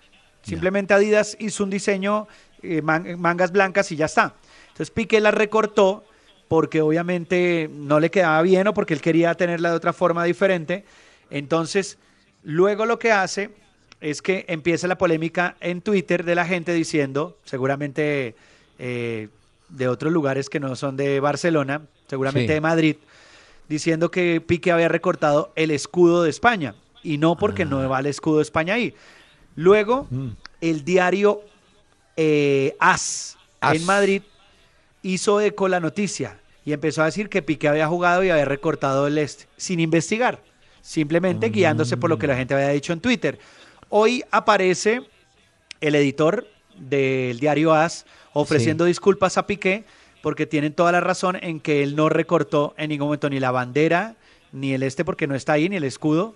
Simplemente 0.42 0.94
Adidas 0.94 1.38
hizo 1.40 1.64
un 1.64 1.70
diseño, 1.70 2.28
eh, 2.64 2.82
mangas 2.82 3.52
blancas 3.52 3.92
y 3.92 3.96
ya 3.96 4.06
está. 4.06 4.34
Entonces 4.70 4.92
Piqué 4.92 5.20
la 5.20 5.32
recortó 5.32 6.04
porque 6.48 6.82
obviamente 6.82 7.70
no 7.72 8.00
le 8.00 8.12
quedaba 8.12 8.42
bien 8.42 8.68
o 8.68 8.74
porque 8.74 8.94
él 8.94 9.02
quería 9.02 9.34
tenerla 9.36 9.70
de 9.70 9.76
otra 9.76 9.94
forma 9.94 10.24
diferente. 10.24 10.84
Entonces, 11.30 11.98
luego 12.44 12.86
lo 12.86 13.00
que 13.00 13.12
hace 13.12 13.52
es 14.02 14.22
que 14.22 14.46
empieza 14.48 14.88
la 14.88 14.98
polémica 14.98 15.56
en 15.62 15.82
Twitter 15.82 16.26
de 16.26 16.36
la 16.36 16.46
gente 16.46 16.74
diciendo, 16.74 17.38
seguramente 17.46 18.36
eh, 18.80 19.30
de 19.72 19.88
otros 19.88 20.12
lugares 20.12 20.50
que 20.50 20.60
no 20.60 20.76
son 20.76 20.98
de 20.98 21.20
Barcelona, 21.20 21.82
seguramente 22.08 22.54
de 22.54 22.62
Madrid, 22.62 22.96
diciendo 23.70 24.12
que 24.12 24.42
Piqué 24.42 24.72
había 24.72 24.90
recortado 24.90 25.52
el 25.56 25.72
escudo 25.72 26.24
de 26.24 26.30
España 26.30 26.76
y 27.04 27.18
no 27.18 27.38
porque 27.38 27.66
no 27.66 27.80
ah. 27.80 27.88
va 27.88 28.00
el 28.00 28.06
escudo 28.06 28.38
de 28.38 28.44
España 28.44 28.76
ahí. 28.76 28.94
Luego, 29.56 30.08
mm. 30.10 30.30
el 30.62 30.84
diario 30.84 31.42
eh, 32.18 32.76
As, 32.80 33.38
en 33.62 33.86
Madrid 33.86 34.24
hizo 35.02 35.42
eco 35.42 35.68
la 35.68 35.80
noticia 35.80 36.40
y 36.66 36.74
empezó 36.74 37.02
a 37.02 37.06
decir 37.06 37.30
que 37.30 37.42
Piqué 37.42 37.68
había 37.68 37.88
jugado 37.88 38.24
y 38.24 38.30
había 38.30 38.46
recortado 38.46 39.08
el 39.08 39.18
este, 39.18 39.48
sin 39.58 39.80
investigar, 39.80 40.44
simplemente 40.82 41.50
mm. 41.50 41.54
guiándose 41.54 41.98
por 41.98 42.10
lo 42.10 42.18
que 42.18 42.28
la 42.28 42.36
gente 42.36 42.54
había 42.54 42.70
dicho 42.70 42.94
en 42.94 43.00
Twitter. 43.00 43.40
Hoy 43.90 44.24
aparece 44.32 45.02
el 45.80 45.96
editor 45.96 46.48
del 46.78 47.40
diario 47.40 47.74
As 47.74 48.06
ofreciendo 48.34 48.86
disculpas 48.86 49.38
a 49.38 49.48
Piqué 49.48 49.84
porque 50.22 50.46
tienen 50.46 50.74
toda 50.74 50.92
la 50.92 51.02
razón 51.02 51.38
en 51.42 51.60
que 51.60 51.84
él 51.84 51.96
no 51.96 52.10
recortó 52.10 52.74
en 52.78 52.90
ningún 52.90 53.08
momento 53.08 53.30
ni 53.30 53.40
la 53.40 53.52
bandera, 53.52 54.16
ni 54.52 54.74
el 54.74 54.84
este 54.84 55.04
porque 55.04 55.28
no 55.28 55.36
está 55.36 55.54
ahí, 55.54 55.68
ni 55.68 55.78
el 55.78 55.84
escudo 55.84 56.36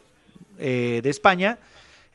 eh, 0.58 1.02
de 1.04 1.10
España, 1.10 1.60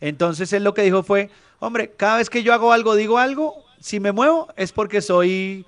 entonces 0.00 0.52
él 0.52 0.64
lo 0.64 0.74
que 0.74 0.82
dijo 0.82 1.02
fue, 1.02 1.30
hombre, 1.58 1.92
cada 1.96 2.16
vez 2.16 2.30
que 2.30 2.42
yo 2.42 2.52
hago 2.52 2.72
algo, 2.72 2.94
digo 2.94 3.18
algo, 3.18 3.64
si 3.80 4.00
me 4.00 4.12
muevo 4.12 4.48
es 4.56 4.72
porque 4.72 5.00
soy 5.00 5.64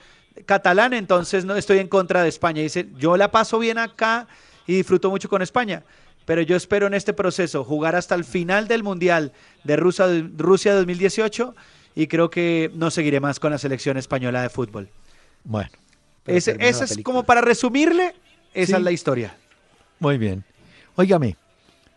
catalán, 0.46 0.92
entonces 0.94 1.44
no 1.44 1.56
estoy 1.56 1.78
en 1.78 1.88
contra 1.88 2.22
de 2.22 2.28
España. 2.28 2.62
Dice, 2.62 2.88
yo 2.98 3.16
la 3.16 3.30
paso 3.30 3.58
bien 3.58 3.78
acá 3.78 4.26
y 4.66 4.74
disfruto 4.74 5.10
mucho 5.10 5.28
con 5.28 5.42
España, 5.42 5.82
pero 6.24 6.40
yo 6.42 6.56
espero 6.56 6.86
en 6.86 6.94
este 6.94 7.12
proceso 7.12 7.64
jugar 7.64 7.94
hasta 7.94 8.14
el 8.14 8.24
final 8.24 8.68
del 8.68 8.82
Mundial 8.82 9.32
de 9.64 9.76
Rusia, 9.76 10.06
Rusia 10.36 10.74
2018 10.74 11.54
y 11.94 12.06
creo 12.06 12.30
que 12.30 12.70
no 12.74 12.90
seguiré 12.90 13.20
más 13.20 13.40
con 13.40 13.52
la 13.52 13.58
selección 13.58 13.96
española 13.96 14.42
de 14.42 14.48
fútbol. 14.48 14.88
Bueno. 15.44 15.70
Ese, 16.26 16.56
es 16.60 16.98
como 17.02 17.24
para 17.24 17.40
resumirle, 17.40 18.14
esa 18.54 18.76
es 18.76 18.82
la 18.82 18.92
historia. 18.92 19.36
Muy 19.98 20.18
bien. 20.18 20.44
Óigame, 20.94 21.36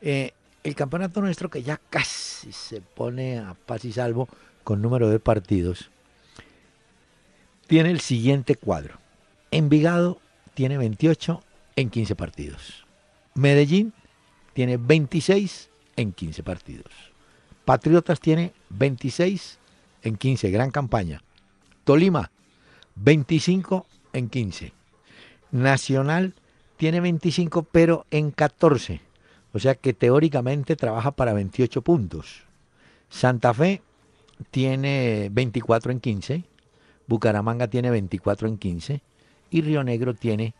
eh, 0.01 0.31
el 0.63 0.73
campeonato 0.73 1.21
nuestro 1.21 1.49
que 1.49 1.61
ya 1.61 1.79
casi 1.89 2.51
se 2.51 2.81
pone 2.81 3.37
a 3.37 3.53
paz 3.53 3.85
y 3.85 3.91
salvo 3.91 4.27
con 4.63 4.81
número 4.81 5.09
de 5.09 5.19
partidos, 5.19 5.91
tiene 7.67 7.91
el 7.91 7.99
siguiente 7.99 8.55
cuadro. 8.55 8.97
Envigado 9.51 10.19
tiene 10.55 10.77
28 10.77 11.43
en 11.75 11.89
15 11.89 12.15
partidos. 12.15 12.85
Medellín 13.35 13.93
tiene 14.53 14.77
26 14.77 15.69
en 15.97 16.13
15 16.13 16.43
partidos. 16.43 16.91
Patriotas 17.63 18.19
tiene 18.19 18.53
26 18.69 19.59
en 20.05 20.17
15, 20.17 20.49
gran 20.51 20.71
campaña. 20.71 21.21
Tolima, 21.83 22.31
25 22.95 23.85
en 24.13 24.29
15. 24.29 24.73
Nacional 25.51 26.33
tiene 26.77 26.99
25 26.99 27.63
pero 27.63 28.05
en 28.11 28.31
14. 28.31 29.01
O 29.53 29.59
sea 29.59 29.75
que 29.75 29.93
teóricamente 29.93 30.75
trabaja 30.75 31.11
para 31.11 31.33
28 31.33 31.81
puntos. 31.81 32.43
Santa 33.09 33.53
Fe 33.53 33.81
tiene 34.51 35.29
24 35.31 35.91
en 35.91 35.99
15, 35.99 36.43
Bucaramanga 37.07 37.67
tiene 37.67 37.89
24 37.89 38.47
en 38.47 38.57
15 38.57 39.01
y 39.51 39.61
Río 39.61 39.83
Negro 39.83 40.13
tiene 40.13 40.53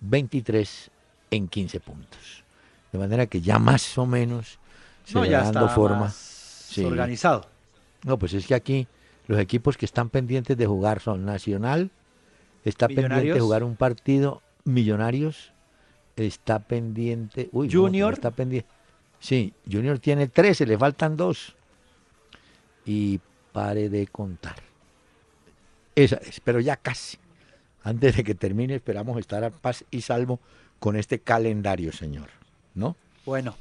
23 0.00 0.90
en 1.30 1.48
15 1.48 1.80
puntos. 1.80 2.44
De 2.92 2.98
manera 2.98 3.26
que 3.26 3.40
ya 3.40 3.58
más 3.58 3.96
o 3.98 4.06
menos 4.06 4.58
se 5.04 5.14
no, 5.14 5.24
ya 5.24 5.42
dando 5.44 5.68
forma. 5.68 6.12
Organizado. 6.84 7.46
No, 8.04 8.18
pues 8.18 8.32
es 8.34 8.46
que 8.46 8.54
aquí 8.54 8.86
los 9.26 9.38
equipos 9.38 9.76
que 9.76 9.84
están 9.84 10.08
pendientes 10.08 10.56
de 10.56 10.66
jugar 10.66 11.00
son 11.00 11.24
Nacional, 11.24 11.90
está 12.64 12.88
pendiente 12.88 13.34
de 13.34 13.40
jugar 13.40 13.64
un 13.64 13.76
partido 13.76 14.42
Millonarios, 14.64 15.52
está 16.16 16.58
pendiente. 16.58 17.48
Uy, 17.52 17.70
Junior. 17.70 18.12
está 18.12 18.30
pendiente. 18.30 18.68
Sí, 19.18 19.52
Junior 19.70 19.98
tiene 19.98 20.28
13, 20.28 20.66
le 20.66 20.78
faltan 20.78 21.16
dos. 21.16 21.54
Y 22.84 23.20
pare 23.52 23.88
de 23.88 24.06
contar. 24.06 24.56
Esa 25.94 26.16
es, 26.16 26.40
pero 26.40 26.60
ya 26.60 26.76
casi. 26.76 27.18
Antes 27.82 28.16
de 28.16 28.24
que 28.24 28.34
termine, 28.34 28.74
esperamos 28.74 29.18
estar 29.18 29.42
a 29.44 29.50
paz 29.50 29.84
y 29.90 30.02
salvo 30.02 30.40
con 30.78 30.96
este 30.96 31.20
calendario, 31.20 31.92
señor. 31.92 32.28
¿No? 32.74 32.96
Bueno, 33.24 33.56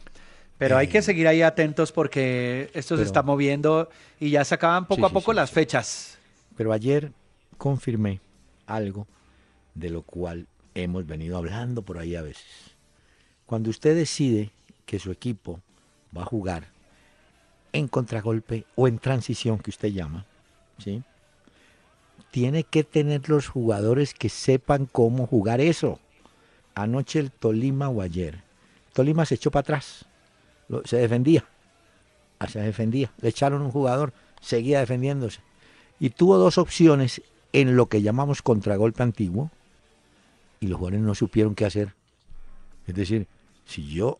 pero 0.60 0.78
hay 0.78 0.88
que 0.88 0.98
eh, 0.98 1.02
seguir 1.02 1.26
ahí 1.28 1.42
atentos 1.42 1.94
porque 1.94 2.70
esto 2.74 2.98
se 2.98 3.04
está 3.04 3.24
moviendo 3.24 3.90
y 4.20 4.30
ya 4.30 4.44
se 4.44 4.56
acaban 4.56 4.86
poco 4.86 5.06
a 5.06 5.10
poco 5.10 5.32
las 5.32 5.50
fechas. 5.50 6.20
Pero 6.58 6.74
ayer 6.74 7.14
confirmé 7.58 8.20
algo 8.68 9.08
de 9.74 9.90
lo 9.90 10.02
cual 10.02 10.48
hemos 10.76 11.06
venido 11.06 11.38
hablando 11.38 11.82
por 11.82 11.98
ahí 11.98 12.16
a 12.16 12.22
veces. 12.22 12.76
Cuando 13.46 13.70
usted 13.70 13.96
decide 13.96 14.52
que 14.86 15.00
su 15.00 15.12
equipo 15.12 15.62
va 16.16 16.24
a 16.24 16.26
jugar 16.26 16.68
en 17.72 17.88
contragolpe 17.88 18.66
o 18.76 18.90
en 18.90 19.00
transición 19.00 19.60
que 19.60 19.70
usted 19.70 19.90
llama, 19.90 20.26
¿sí? 20.78 21.04
Tiene 22.32 22.66
que 22.66 22.84
tener 22.84 23.30
los 23.30 23.48
jugadores 23.48 24.14
que 24.14 24.28
sepan 24.28 24.88
cómo 24.88 25.26
jugar 25.26 25.62
eso. 25.62 26.00
Anoche 26.76 27.20
el 27.20 27.32
Tolima 27.32 27.88
o 27.88 28.02
ayer. 28.02 28.44
Tolima 28.92 29.26
se 29.26 29.36
echó 29.36 29.52
para 29.52 29.62
atrás. 29.62 30.06
Se 30.86 30.98
defendía. 30.98 31.46
Ah, 32.40 32.48
se 32.48 32.60
defendía. 32.60 33.12
Le 33.22 33.30
echaron 33.30 33.62
un 33.62 33.72
jugador, 33.72 34.14
seguía 34.42 34.80
defendiéndose. 34.80 35.42
Y 36.00 36.12
tuvo 36.12 36.38
dos 36.38 36.58
opciones 36.58 37.22
en 37.54 37.76
lo 37.76 37.88
que 37.88 38.02
llamamos 38.02 38.42
contragolpe 38.42 39.04
antiguo, 39.04 39.52
y 40.60 40.68
los 40.68 40.78
jugadores 40.78 41.02
no 41.02 41.16
supieron 41.16 41.56
qué 41.56 41.66
hacer. 41.66 41.94
Es 42.88 42.96
decir, 42.96 43.28
si 43.66 43.88
yo 43.88 44.20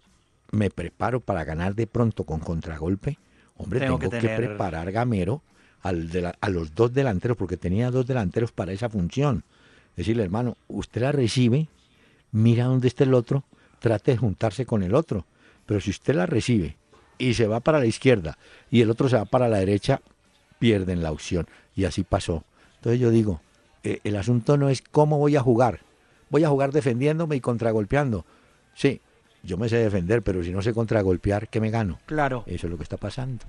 me 0.52 0.70
preparo 0.70 1.20
para 1.20 1.44
ganar 1.44 1.76
de 1.76 1.88
pronto 1.88 2.24
con 2.24 2.40
contragolpe, 2.40 3.18
hombre, 3.58 3.80
tengo, 3.80 4.00
que, 4.00 4.10
preparar 4.10 4.92
gamero 4.92 5.42
al 5.82 6.36
a 6.40 6.50
los 6.50 6.76
dos 6.76 6.94
delanteros, 6.94 7.38
porque 7.38 7.58
tenía 7.58 7.92
dos 7.92 8.08
delanteros 8.08 8.52
para 8.52 8.72
esa 8.72 8.90
función. 8.90 9.44
Decirle, 9.96 10.24
hermano, 10.24 10.58
usted 10.68 11.02
la 11.02 11.12
recibe, 11.12 11.68
mira 12.32 12.66
dónde 12.66 12.88
está 12.88 13.04
el 13.04 13.14
otro, 13.14 13.44
trate 13.80 14.12
de 14.12 14.18
juntarse 14.18 14.66
con 14.66 14.84
el 14.84 14.96
otro. 14.96 15.26
Pero 15.70 15.80
si 15.82 15.92
usted 15.92 16.16
la 16.16 16.26
recibe 16.26 16.78
y 17.20 17.36
se 17.36 17.46
va 17.46 17.60
para 17.60 17.78
la 17.78 17.86
izquierda 17.86 18.40
y 18.72 18.82
el 18.82 18.90
otro 18.90 19.08
se 19.08 19.18
va 19.18 19.26
para 19.26 19.48
la 19.48 19.60
derecha, 19.60 20.02
pierden 20.58 21.04
la 21.04 21.12
opción. 21.12 21.46
Y 21.76 21.86
así 21.86 22.02
pasó. 22.02 22.44
Entonces 22.78 23.00
yo 23.00 23.12
digo, 23.12 23.40
eh, 23.84 24.00
el 24.04 24.16
asunto 24.16 24.58
no 24.58 24.70
es 24.70 24.82
cómo 24.82 25.20
voy 25.20 25.36
a 25.36 25.42
jugar, 25.42 25.82
voy 26.32 26.44
a 26.44 26.50
jugar 26.50 26.72
defendiéndome 26.72 27.36
y 27.36 27.40
contragolpeando. 27.40 28.26
Sí, 28.74 29.00
yo 29.44 29.58
me 29.58 29.70
sé 29.70 29.78
defender, 29.78 30.24
pero 30.24 30.44
si 30.44 30.50
no 30.50 30.64
sé 30.64 30.74
contragolpear, 30.74 31.50
¿qué 31.50 31.62
me 31.62 31.70
gano? 31.70 32.00
Claro. 32.08 32.44
Eso 32.48 32.66
es 32.66 32.72
lo 32.72 32.78
que 32.78 32.84
está 32.84 32.98
pasando. 32.98 33.46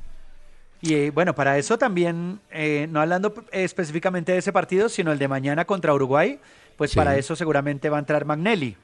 Y 0.83 0.93
eh, 0.93 1.11
bueno, 1.11 1.35
para 1.35 1.57
eso 1.57 1.79
también, 1.79 2.41
eh, 2.51 2.87
no 2.91 3.01
hablando 3.01 3.33
específicamente 3.51 4.33
de 4.33 4.39
ese 4.39 4.53
partido, 4.53 4.91
sino 4.91 5.11
el 5.11 5.19
de 5.19 5.29
mañana 5.29 5.65
contra 5.65 5.95
Uruguay, 5.95 6.39
pues 6.77 6.95
para 6.95 7.17
eso 7.17 7.35
seguramente 7.35 7.89
va 7.89 7.97
a 7.97 8.01
entrar 8.01 8.27
Magnelli. 8.27 8.77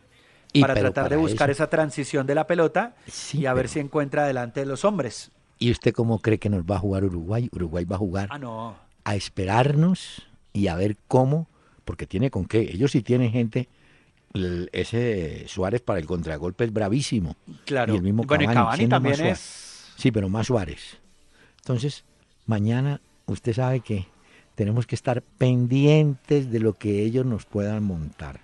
Para 0.60 0.74
tratar 0.74 1.08
de 1.08 1.16
buscar 1.16 1.50
esa 1.50 1.68
transición 1.68 2.26
de 2.26 2.34
la 2.34 2.46
pelota 2.46 2.94
y 3.32 3.46
a 3.46 3.54
ver 3.54 3.68
si 3.68 3.80
encuentra 3.80 4.26
delante 4.26 4.60
de 4.60 4.66
los 4.66 4.84
hombres. 4.84 5.30
¿Y 5.58 5.70
usted 5.70 5.92
cómo 5.92 6.20
cree 6.20 6.38
que 6.38 6.50
nos 6.50 6.62
va 6.62 6.76
a 6.76 6.78
jugar 6.78 7.04
Uruguay? 7.04 7.48
Uruguay 7.52 7.84
va 7.84 7.96
a 7.96 7.98
jugar 7.98 8.28
ah, 8.30 8.74
a 9.04 9.14
esperarnos 9.14 10.22
y 10.52 10.68
a 10.68 10.76
ver 10.76 10.96
cómo, 11.08 11.48
porque 11.84 12.06
tiene 12.06 12.30
con 12.30 12.46
qué. 12.46 12.60
Ellos 12.60 12.90
sí 12.90 13.02
tienen 13.02 13.30
gente 13.30 13.68
ese 14.72 15.44
Suárez 15.48 15.80
para 15.80 15.98
el 15.98 16.06
contragolpe 16.06 16.64
es 16.64 16.72
bravísimo. 16.72 17.36
Claro. 17.64 17.94
Y 17.94 17.96
el 17.96 18.02
mismo 18.02 18.26
Cavani, 18.26 18.88
también 18.88 19.20
es. 19.26 19.92
Sí, 19.96 20.10
pero 20.10 20.28
más 20.28 20.48
Suárez. 20.48 20.98
Entonces, 21.58 22.04
mañana 22.46 23.00
usted 23.26 23.54
sabe 23.54 23.80
que 23.80 24.06
tenemos 24.54 24.86
que 24.86 24.94
estar 24.94 25.22
pendientes 25.22 26.50
de 26.50 26.60
lo 26.60 26.74
que 26.74 27.02
ellos 27.02 27.24
nos 27.26 27.44
puedan 27.44 27.82
montar. 27.82 28.40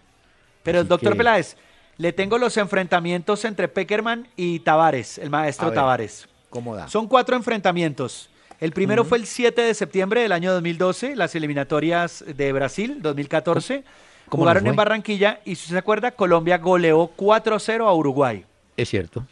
Pero, 0.63 0.85
doctor 0.85 1.17
Peláez, 1.17 1.57
le 2.03 2.13
tengo 2.13 2.37
los 2.37 2.57
enfrentamientos 2.57 3.45
entre 3.45 3.69
Peckerman 3.69 4.27
y 4.35 4.59
Tavares, 4.59 5.19
el 5.19 5.31
maestro 5.31 5.71
Tavares. 5.71 6.27
¿Cómo 6.51 6.75
da? 6.75 6.89
Son 6.89 7.07
cuatro 7.07 7.37
enfrentamientos. 7.37 8.29
El 8.59 8.73
primero 8.73 9.05
fue 9.05 9.19
el 9.19 9.27
7 9.27 9.63
de 9.63 9.73
septiembre 9.73 10.21
del 10.23 10.33
año 10.33 10.53
2012, 10.53 11.15
las 11.15 11.37
eliminatorias 11.37 12.25
de 12.27 12.53
Brasil, 12.53 12.99
2014. 13.01 13.85
Jugaron 14.27 14.67
en 14.67 14.75
Barranquilla 14.75 15.43
y 15.45 15.55
si 15.55 15.69
se 15.69 15.79
acuerda, 15.79 16.11
Colombia 16.11 16.59
goleó 16.59 17.13
4-0 17.17 17.87
a 17.87 17.95
Uruguay. 17.95 18.45
Es 18.77 18.89
cierto. 18.89 19.25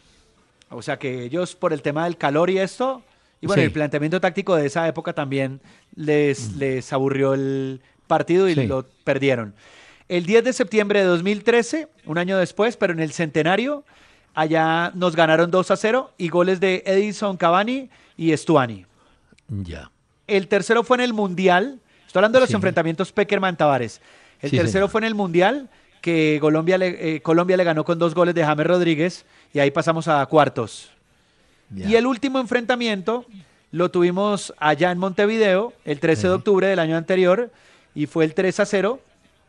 O 0.69 0.81
sea 0.81 0.97
que 0.97 1.25
ellos 1.25 1.55
por 1.55 1.73
el 1.73 1.81
tema 1.81 2.05
del 2.05 2.15
calor 2.15 2.49
y 2.49 2.57
esto, 2.57 3.03
y 3.41 3.47
bueno, 3.47 3.63
el 3.63 3.73
planteamiento 3.73 4.21
táctico 4.21 4.55
de 4.55 4.67
esa 4.67 4.87
época 4.87 5.11
también 5.11 5.59
les, 5.93 6.51
mm. 6.51 6.57
les 6.59 6.93
aburrió 6.93 7.33
el 7.33 7.81
partido 8.07 8.47
y 8.47 8.55
lo 8.55 8.85
perdieron. 9.03 9.55
El 10.11 10.25
10 10.25 10.43
de 10.43 10.51
septiembre 10.51 10.99
de 10.99 11.05
2013, 11.05 11.87
un 12.05 12.17
año 12.17 12.37
después, 12.37 12.75
pero 12.75 12.91
en 12.91 12.99
el 12.99 13.13
centenario, 13.13 13.85
allá 14.33 14.91
nos 14.93 15.15
ganaron 15.15 15.49
2 15.49 15.71
a 15.71 15.77
0 15.77 16.11
y 16.17 16.27
goles 16.27 16.59
de 16.59 16.83
Edison 16.85 17.37
Cavani 17.37 17.89
y 18.17 18.35
Stuani. 18.35 18.85
Ya. 19.47 19.89
El 20.27 20.49
tercero 20.49 20.83
fue 20.83 20.97
en 20.97 21.03
el 21.03 21.13
Mundial. 21.13 21.79
Estoy 22.05 22.19
hablando 22.19 22.39
de 22.39 22.45
los 22.45 22.53
enfrentamientos 22.53 23.15
Peckerman-Tavares. 23.15 24.01
El 24.41 24.51
tercero 24.51 24.89
fue 24.89 24.99
en 24.99 25.05
el 25.05 25.15
Mundial, 25.15 25.69
que 26.01 26.39
Colombia 26.41 26.77
le, 26.77 27.15
eh, 27.15 27.21
Colombia 27.21 27.55
le 27.55 27.63
ganó 27.63 27.85
con 27.85 27.97
dos 27.97 28.13
goles 28.13 28.35
de 28.35 28.43
James 28.43 28.67
Rodríguez 28.67 29.25
y 29.53 29.59
ahí 29.59 29.71
pasamos 29.71 30.09
a 30.09 30.25
cuartos. 30.25 30.91
Y 31.73 31.95
el 31.95 32.05
último 32.05 32.41
enfrentamiento 32.41 33.25
lo 33.71 33.89
tuvimos 33.89 34.53
allá 34.57 34.91
en 34.91 34.97
Montevideo 34.97 35.71
el 35.85 36.01
13 36.01 36.27
de 36.27 36.33
octubre 36.33 36.67
del 36.67 36.79
año 36.79 36.97
anterior 36.97 37.49
y 37.95 38.07
fue 38.07 38.25
el 38.25 38.33
3 38.33 38.59
a 38.59 38.65
0, 38.65 38.99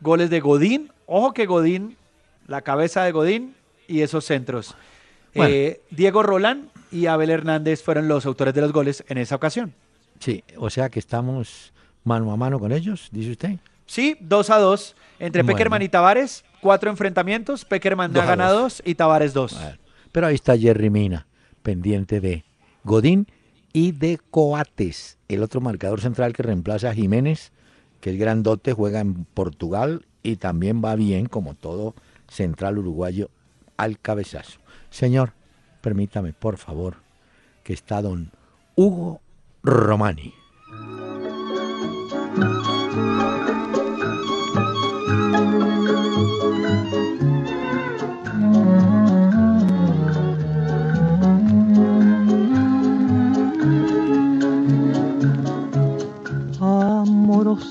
goles 0.03 0.29
de 0.29 0.39
Godín, 0.39 0.91
ojo 1.07 1.33
que 1.33 1.47
Godín, 1.47 1.97
la 2.47 2.61
cabeza 2.61 3.03
de 3.03 3.11
Godín 3.11 3.55
y 3.87 4.01
esos 4.01 4.25
centros. 4.25 4.75
Eh, 5.33 5.81
Diego 5.89 6.21
Rolán 6.21 6.69
y 6.91 7.07
Abel 7.07 7.31
Hernández 7.31 7.81
fueron 7.81 8.07
los 8.07 8.27
autores 8.27 8.53
de 8.53 8.61
los 8.61 8.71
goles 8.71 9.03
en 9.07 9.17
esa 9.17 9.35
ocasión. 9.35 9.73
Sí, 10.19 10.43
o 10.57 10.69
sea 10.69 10.89
que 10.89 10.99
estamos 10.99 11.73
mano 12.03 12.31
a 12.31 12.37
mano 12.37 12.59
con 12.59 12.71
ellos, 12.71 13.09
dice 13.11 13.31
usted. 13.31 13.55
Sí, 13.87 14.15
2 14.19 14.49
a 14.51 14.57
2 14.59 14.95
entre 15.19 15.45
Peckerman 15.45 15.81
y 15.81 15.87
Tavares, 15.87 16.43
cuatro 16.59 16.89
enfrentamientos, 16.89 17.63
Peckerman 17.63 18.15
ha 18.17 18.25
ganado 18.25 18.63
dos 18.63 18.83
y 18.85 18.95
Tavares 18.95 19.33
dos. 19.33 19.57
Pero 20.11 20.27
ahí 20.27 20.35
está 20.35 20.57
Jerry 20.57 20.89
Mina, 20.89 21.27
pendiente 21.61 22.19
de 22.19 22.43
Godín 22.83 23.27
y 23.71 23.93
de 23.93 24.19
Coates, 24.31 25.17
el 25.29 25.43
otro 25.43 25.61
marcador 25.61 26.01
central 26.01 26.33
que 26.33 26.43
reemplaza 26.43 26.89
a 26.89 26.93
Jiménez, 26.93 27.52
que 28.03 28.09
el 28.09 28.17
grandote 28.17 28.73
juega 28.73 28.99
en 28.99 29.23
Portugal 29.23 30.05
y 30.23 30.35
también 30.35 30.81
va 30.83 30.93
bien, 30.95 31.27
como 31.27 31.55
todo 31.55 31.95
central 32.27 32.77
uruguayo, 32.77 33.29
al 33.77 33.97
cabezazo. 33.97 34.59
Señor, 34.89 35.31
permítame, 35.79 36.33
por 36.33 36.57
favor, 36.57 36.97
que 37.63 37.71
está 37.71 38.01
don 38.01 38.31
Hugo 38.75 39.21
Romani. 39.63 40.33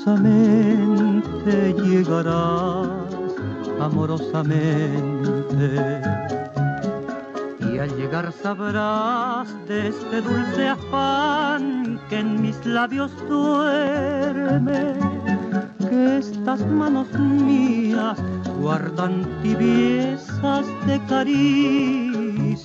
Amorosamente 0.07 1.75
llegarás, 1.75 2.89
amorosamente. 3.81 6.01
Y 7.61 7.79
al 7.79 7.97
llegar 7.97 8.33
sabrás 8.33 9.49
de 9.67 9.89
este 9.89 10.21
dulce 10.21 10.69
afán 10.69 11.99
que 12.09 12.19
en 12.19 12.43
mis 12.43 12.65
labios 12.67 13.11
duerme, 13.29 14.95
que 15.89 16.19
estas 16.19 16.61
manos 16.67 17.09
mías 17.19 18.19
guardan 18.61 19.27
tibiezas 19.43 20.67
de 20.87 21.01
caricia 21.09 22.63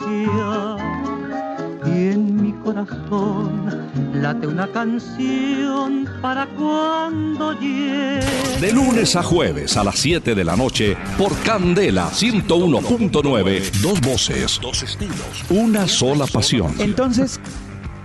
y 1.87 2.11
en 2.11 2.41
mi 2.41 2.51
corazón 2.63 3.65
late 4.13 4.47
una 4.47 4.67
canción 4.67 6.07
para 6.21 6.45
cuando 6.47 7.53
llegue. 7.53 8.19
De 8.59 8.71
lunes 8.71 9.15
a 9.15 9.23
jueves 9.23 9.77
a 9.77 9.83
las 9.83 9.99
7 9.99 10.35
de 10.35 10.43
la 10.43 10.55
noche 10.55 10.97
por 11.17 11.37
Candela 11.39 12.09
101.9. 12.09 13.71
Dos 13.81 14.01
voces, 14.01 14.59
dos 14.61 14.83
estilos, 14.83 15.43
una 15.49 15.87
sola 15.87 16.25
pasión. 16.27 16.73
Entonces, 16.79 17.39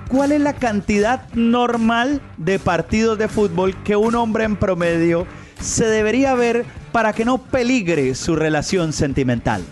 ¿cuál 0.08 0.32
es 0.32 0.40
la 0.40 0.54
cantidad 0.54 1.28
normal 1.34 2.20
de 2.36 2.58
partidos 2.58 3.18
de 3.18 3.28
fútbol 3.28 3.74
que 3.82 3.96
un 3.96 4.14
hombre 4.14 4.44
en 4.44 4.56
promedio 4.56 5.26
se 5.60 5.86
debería 5.86 6.34
ver 6.34 6.64
para 6.92 7.12
que 7.12 7.24
no 7.24 7.38
peligre 7.38 8.14
su 8.14 8.36
relación 8.36 8.92
sentimental? 8.92 9.62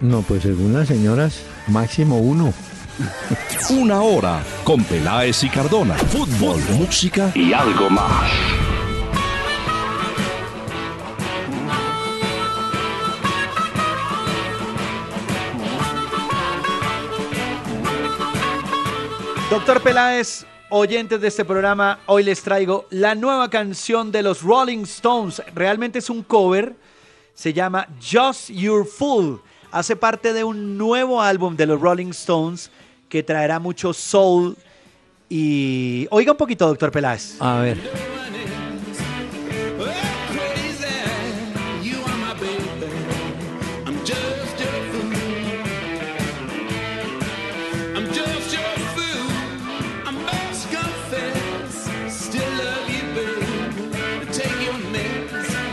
No, 0.00 0.22
pues 0.22 0.42
según 0.42 0.74
las 0.74 0.88
señoras, 0.88 1.42
máximo 1.66 2.18
uno. 2.18 2.54
Una 3.70 4.02
hora 4.02 4.42
con 4.64 4.82
Peláez 4.84 5.44
y 5.44 5.48
Cardona. 5.48 5.94
Fútbol, 5.94 6.60
música 6.76 7.30
y 7.34 7.52
algo 7.52 7.90
más. 7.90 8.30
Doctor 19.50 19.80
Peláez, 19.80 20.44
oyentes 20.68 21.20
de 21.22 21.28
este 21.28 21.44
programa, 21.44 22.00
hoy 22.04 22.22
les 22.22 22.42
traigo 22.42 22.86
la 22.90 23.14
nueva 23.14 23.48
canción 23.48 24.12
de 24.12 24.22
los 24.22 24.42
Rolling 24.42 24.82
Stones. 24.82 25.42
Realmente 25.54 26.00
es 26.00 26.10
un 26.10 26.22
cover, 26.22 26.76
se 27.32 27.54
llama 27.54 27.88
Just 27.98 28.50
Your 28.50 28.86
Fool. 28.86 29.40
Hace 29.70 29.96
parte 29.96 30.34
de 30.34 30.44
un 30.44 30.76
nuevo 30.76 31.22
álbum 31.22 31.56
de 31.56 31.66
los 31.66 31.80
Rolling 31.80 32.10
Stones 32.10 32.70
que 33.08 33.22
traerá 33.22 33.58
mucho 33.58 33.92
soul. 33.92 34.56
Y 35.28 36.06
oiga 36.10 36.32
un 36.32 36.38
poquito, 36.38 36.66
doctor 36.66 36.90
Peláez. 36.90 37.40
A 37.40 37.60
ver. 37.60 37.78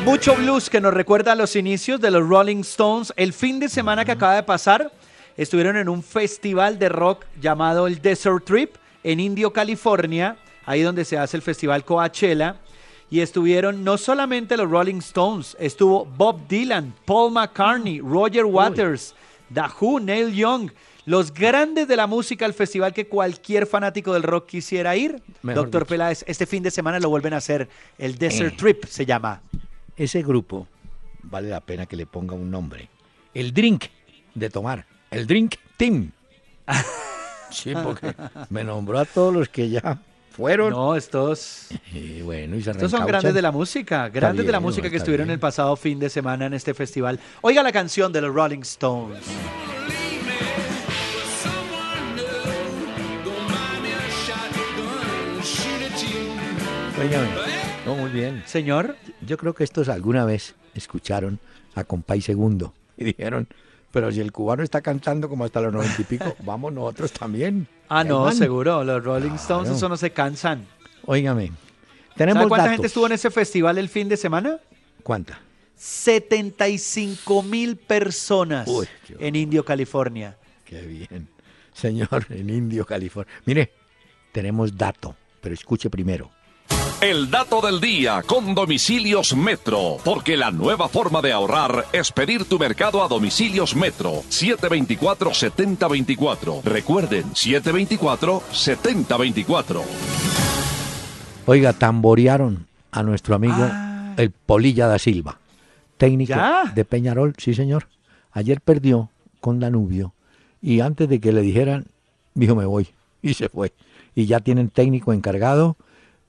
Mucho 0.06 0.36
blues 0.36 0.70
que 0.70 0.80
nos 0.80 0.94
recuerda 0.94 1.32
a 1.32 1.36
los 1.36 1.56
inicios 1.56 2.00
de 2.00 2.12
los 2.12 2.28
Rolling 2.28 2.62
Stones. 2.62 3.12
El 3.18 3.34
fin 3.34 3.60
de 3.60 3.68
semana 3.68 4.06
que 4.06 4.12
acaba 4.12 4.36
de 4.36 4.44
pasar, 4.44 4.92
estuvieron 5.38 5.78
en 5.78 5.90
un 5.90 6.04
festival 6.04 6.80
de 6.80 6.90
rock 6.90 7.26
llamado 7.42 7.88
el 7.88 8.02
Desert 8.02 8.46
Trip 8.46 8.76
en 9.04 9.20
Indio, 9.20 9.52
California, 9.54 10.38
ahí 10.66 10.82
donde 10.82 11.06
se 11.06 11.18
hace 11.18 11.38
el 11.38 11.44
festival 11.44 11.84
Coachella. 11.86 12.58
Y 13.10 13.20
estuvieron 13.20 13.84
no 13.84 13.98
solamente 13.98 14.58
los 14.58 14.70
Rolling 14.70 14.98
Stones, 14.98 15.56
estuvo 15.60 16.06
Bob 16.06 16.48
Dylan, 16.48 16.94
Paul 17.06 17.32
McCartney, 17.32 18.00
Roger 18.00 18.46
Waters, 18.46 19.14
The 19.54 19.62
Who, 19.80 20.00
Neil 20.00 20.34
Young, 20.34 20.72
los 21.06 21.32
grandes 21.32 21.88
de 21.88 21.96
la 21.96 22.08
música 22.08 22.46
al 22.46 22.56
festival 22.56 22.94
que 22.94 23.08
cualquier 23.08 23.68
fanático 23.68 24.12
del 24.12 24.24
rock 24.24 24.48
quisiera 24.48 24.96
ir. 24.96 25.22
Doctor 25.44 25.86
Peláez, 25.86 26.26
este 26.28 26.48
fin 26.48 26.64
de 26.64 26.72
semana 26.72 27.00
lo 27.00 27.10
vuelven 27.10 27.34
a 27.34 27.38
hacer, 27.38 27.70
el 28.00 28.18
Desert 28.18 28.54
eh. 28.54 28.58
Trip 28.58 28.86
se 28.86 29.06
llama. 29.06 29.42
Ese 29.96 30.24
grupo 30.24 30.68
vale 31.22 31.50
la 31.50 31.62
pena 31.62 31.86
que 31.86 31.96
le 31.96 32.08
ponga 32.08 32.34
un 32.34 32.50
nombre. 32.50 32.90
El 33.36 33.54
drink 33.54 33.86
de 34.34 34.50
tomar 34.50 34.86
el 35.16 35.28
Drink 35.28 35.56
Team. 35.78 36.12
sí, 37.50 37.74
porque 37.74 38.14
me 38.50 38.64
nombró 38.64 39.00
a 39.00 39.06
todos 39.06 39.34
los 39.34 39.50
que 39.50 39.70
ya 39.70 40.00
fueron. 40.32 40.72
No, 40.72 40.96
estos. 40.96 41.70
bueno, 42.24 42.56
estos 42.56 42.92
son 42.92 43.06
grandes 43.06 43.34
de 43.34 43.42
la 43.42 43.52
música, 43.52 44.10
grandes 44.10 44.46
de 44.46 44.52
la 44.52 44.60
música 44.60 44.90
que 44.90 44.98
estuvieron 44.98 45.30
el 45.30 45.40
pasado 45.40 45.76
fin 45.76 46.00
de 46.00 46.10
semana 46.10 46.48
en 46.48 46.54
este 46.54 46.74
festival. 46.74 47.20
Oiga 47.42 47.64
la 47.64 47.72
canción 47.72 48.12
de 48.12 48.22
los 48.22 48.34
Rolling 48.34 48.62
Stones. 48.62 49.24
Oígame. 57.00 57.28
No, 57.86 57.96
muy 57.96 58.10
bien. 58.10 58.44
Señor. 58.46 58.96
Yo 59.26 59.38
creo 59.38 59.54
que 59.54 59.64
estos 59.64 59.90
alguna 59.90 60.26
vez 60.26 60.56
escucharon 60.74 61.40
a 61.76 61.84
Compay 61.84 62.22
Segundo 62.22 62.74
y 62.98 63.06
dijeron, 63.06 63.48
pero 63.96 64.12
si 64.12 64.20
el 64.20 64.34
cubano 64.34 64.62
está 64.62 64.82
cantando 64.82 65.30
como 65.30 65.46
hasta 65.46 65.62
los 65.62 65.72
noventa 65.72 66.02
y 66.02 66.04
pico, 66.04 66.36
vamos 66.44 66.74
nosotros 66.74 67.14
también. 67.14 67.66
Ah, 67.88 68.04
no, 68.04 68.30
seguro. 68.34 68.84
Los 68.84 69.02
Rolling 69.02 69.36
Stones, 69.36 69.72
eso 69.72 69.88
no 69.88 69.96
se 69.96 70.12
cansan. 70.12 70.68
Óigame, 71.06 71.54
Tenemos 72.18 72.42
¿Sabe 72.42 72.50
cuánta 72.50 72.64
datos. 72.64 72.72
gente 72.74 72.88
estuvo 72.88 73.06
en 73.06 73.14
ese 73.14 73.32
festival 73.32 73.78
el 73.78 73.88
fin 73.88 74.10
de 74.10 74.18
semana? 74.18 74.60
¿Cuánta? 75.02 75.40
75 75.78 77.42
mil 77.44 77.78
personas 77.78 78.68
Uy, 78.68 78.86
en 79.18 79.34
Indio, 79.38 79.64
California. 79.64 80.36
Qué 80.66 80.82
bien. 80.82 81.30
Señor, 81.72 82.26
en 82.32 82.50
Indio, 82.50 82.86
California. 82.86 83.32
Mire, 83.46 83.72
tenemos 84.34 84.76
dato, 84.76 85.16
pero 85.40 85.56
escuche 85.56 85.90
primero. 85.90 86.30
El 87.06 87.30
dato 87.30 87.62
del 87.62 87.80
día 87.80 88.24
con 88.26 88.56
Domicilios 88.56 89.36
Metro, 89.36 89.98
porque 90.04 90.36
la 90.36 90.50
nueva 90.50 90.90
forma 90.90 91.22
de 91.22 91.34
ahorrar 91.34 91.86
es 91.94 92.12
pedir 92.12 92.46
tu 92.46 92.58
mercado 92.58 93.04
a 93.04 93.08
Domicilios 93.08 93.76
Metro 93.76 94.24
724-7024. 94.32 96.64
Recuerden, 96.64 97.26
724-7024. 97.26 99.84
Oiga, 101.46 101.74
tamborearon 101.74 102.66
a 102.90 103.04
nuestro 103.04 103.36
amigo 103.36 103.54
Ah. 103.60 104.16
el 104.18 104.32
Polilla 104.32 104.88
da 104.88 104.98
Silva, 104.98 105.38
técnico 105.98 106.34
¿Ya? 106.34 106.72
de 106.74 106.86
Peñarol, 106.86 107.36
sí 107.38 107.54
señor. 107.54 107.88
Ayer 108.32 108.62
perdió 108.62 109.12
con 109.42 109.60
Danubio 109.60 110.16
y 110.60 110.80
antes 110.80 111.08
de 111.08 111.20
que 111.20 111.32
le 111.32 111.42
dijeran, 111.42 111.86
dijo 112.34 112.56
me 112.56 112.66
voy 112.66 112.88
y 113.22 113.36
se 113.36 113.48
fue. 113.48 113.74
Y 114.16 114.26
ya 114.26 114.40
tienen 114.40 114.72
técnico 114.72 115.14
encargado 115.14 115.78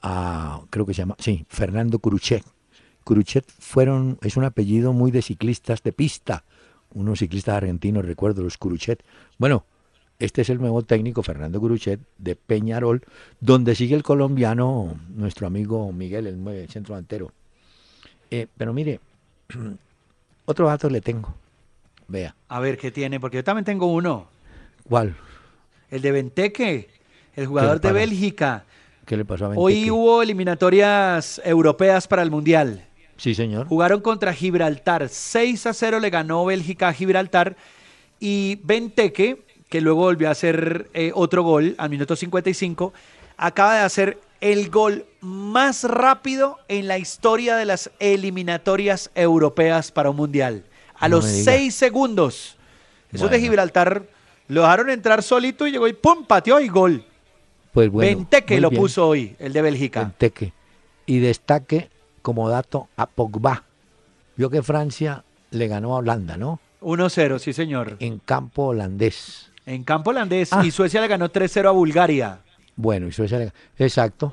a, 0.03 0.61
creo 0.71 0.87
que 0.87 0.95
se 0.95 1.03
llama, 1.03 1.17
sí, 1.19 1.45
Fernando 1.49 1.99
Curuchet. 1.99 2.45
Curuchet 3.05 3.45
fueron, 3.59 4.19
es 4.23 4.37
un 4.37 4.45
apellido 4.45 4.93
muy 4.93 5.11
de 5.11 5.23
ciclistas 5.23 5.83
de 5.83 5.93
pista, 5.93 6.45
unos 6.93 7.19
ciclistas 7.21 7.57
argentinos, 7.57 8.05
recuerdo, 8.05 8.43
los 8.43 8.59
Curuchet. 8.59 9.03
Bueno, 9.39 9.65
este 10.19 10.43
es 10.43 10.51
el 10.51 10.59
nuevo 10.59 10.83
técnico, 10.83 11.23
Fernando 11.23 11.61
Curuchet, 11.61 12.01
de 12.19 12.37
Peñarol, 12.37 13.03
donde 13.41 13.75
sigue 13.75 13.95
el 13.95 14.03
colombiano, 14.03 14.99
nuestro 15.11 15.47
amigo 15.47 15.93
Miguel, 15.93 16.27
el 16.27 16.43
nueve- 16.43 16.67
centro 16.69 16.95
delantero. 16.95 17.33
Eh, 18.31 18.47
pero 18.57 18.73
mire, 18.73 19.01
otro 20.47 20.67
dato 20.67 20.89
le 20.91 21.01
tengo. 21.01 21.35
Vea, 22.09 22.35
A 22.49 22.61
ver 22.61 22.79
qué 22.79 22.93
tiene, 22.93 23.19
porque 23.19 23.39
yo 23.39 23.45
también 23.45 23.65
tengo 23.65 23.87
uno. 23.87 24.29
¿cuál? 24.89 25.17
El 25.91 26.03
de 26.03 26.13
Benteke, 26.13 26.89
el 27.35 27.47
jugador 27.47 27.81
de? 27.81 27.93
Bélgica. 27.93 28.65
¿Qué 29.07 29.17
le 29.17 29.25
pasó 29.25 29.47
a 29.47 29.49
Hoy 29.51 29.75
Benteke? 29.75 29.91
hubo 29.93 30.21
eliminatorias 30.23 31.41
europeas 31.45 32.09
para 32.09 32.23
el 32.23 32.31
Mundial. 32.31 32.85
Sí, 33.17 33.35
señor. 33.35 33.69
Jugaron 33.69 34.01
contra 34.01 34.35
Gibraltar. 34.35 35.09
6 35.09 35.67
a 35.67 35.73
0 35.73 36.01
le 36.01 36.11
ganó 36.11 36.45
Bélgica 36.45 36.89
a 36.89 36.93
Gibraltar. 36.93 37.57
Y 38.19 38.59
Benteke, 38.65 39.43
que 39.69 39.81
luego 39.81 40.01
volvió 40.01 40.29
a 40.29 40.33
hacer 40.33 40.91
eh, 40.93 41.13
otro 41.15 41.45
gol 41.45 41.77
al 41.79 41.89
minuto 41.89 42.17
55, 42.17 42.93
acaba 43.37 43.75
de 43.77 43.81
hacer 43.81 44.19
el 44.41 44.71
gol 44.71 45.07
más 45.21 45.85
rápido 45.85 46.59
en 46.69 46.89
la 46.89 46.99
historia 46.99 47.57
de 47.57 47.65
las 47.65 47.91
eliminatorias 48.01 49.11
europeas 49.15 49.93
para 49.93 50.11
un 50.11 50.17
mundial. 50.17 50.65
A 50.97 51.09
No 51.09 51.17
los 51.17 51.27
me 51.27 51.33
diga. 51.33 51.53
6 51.53 51.75
segundos. 51.75 52.57
Eso 53.13 53.29
de. 53.29 53.41
Gibraltar 53.41 54.03
lo 54.49 54.63
dejaron 54.63 54.91
entrar 54.91 55.23
solito 55.23 55.67
y 55.67 55.71
llegó 55.71 55.87
y 55.87 55.93
¡pum! 55.93 56.27
pateó 56.27 56.61
y 56.61 56.69
gol. 56.69 57.05
Pues 57.77 57.91
bueno. 57.91 58.09
Benteke 58.17 58.59
lo 58.59 58.71
bien. 58.71 58.81
puso 58.81 59.07
hoy, 59.07 59.37
el 59.39 59.53
de 59.53 59.61
Bélgica. 59.61 60.01
Benteke. 60.01 60.55
Y 61.05 61.19
destaque 61.19 61.91
como 62.23 62.49
dato 62.49 62.89
a 62.97 63.05
Pogba. 63.07 63.65
Vio 64.35 64.49
que 64.49 64.63
Francia 64.63 65.25
le 65.51 65.69
ganó 65.69 65.93
a 65.95 65.99
Holanda, 65.99 66.39
¿no? 66.39 66.59
1-0, 66.81 67.39
sí 67.39 67.53
señor. 67.53 67.97
En 68.01 68.19
campo 68.19 68.69
holandés. 68.69 69.53
En 69.67 69.85
campo 69.85 70.09
holandés 70.09 70.55
Ah. 70.55 70.65
y 70.65 70.71
Suecia 70.71 71.03
le 71.03 71.07
ganó 71.09 71.29
3-0 71.31 71.69
a 71.69 71.73
Bulgaria. 71.73 72.39
Bueno, 72.77 73.09
y 73.09 73.13
Suecia 73.13 73.39
le- 73.41 73.53
Exacto. 73.77 74.33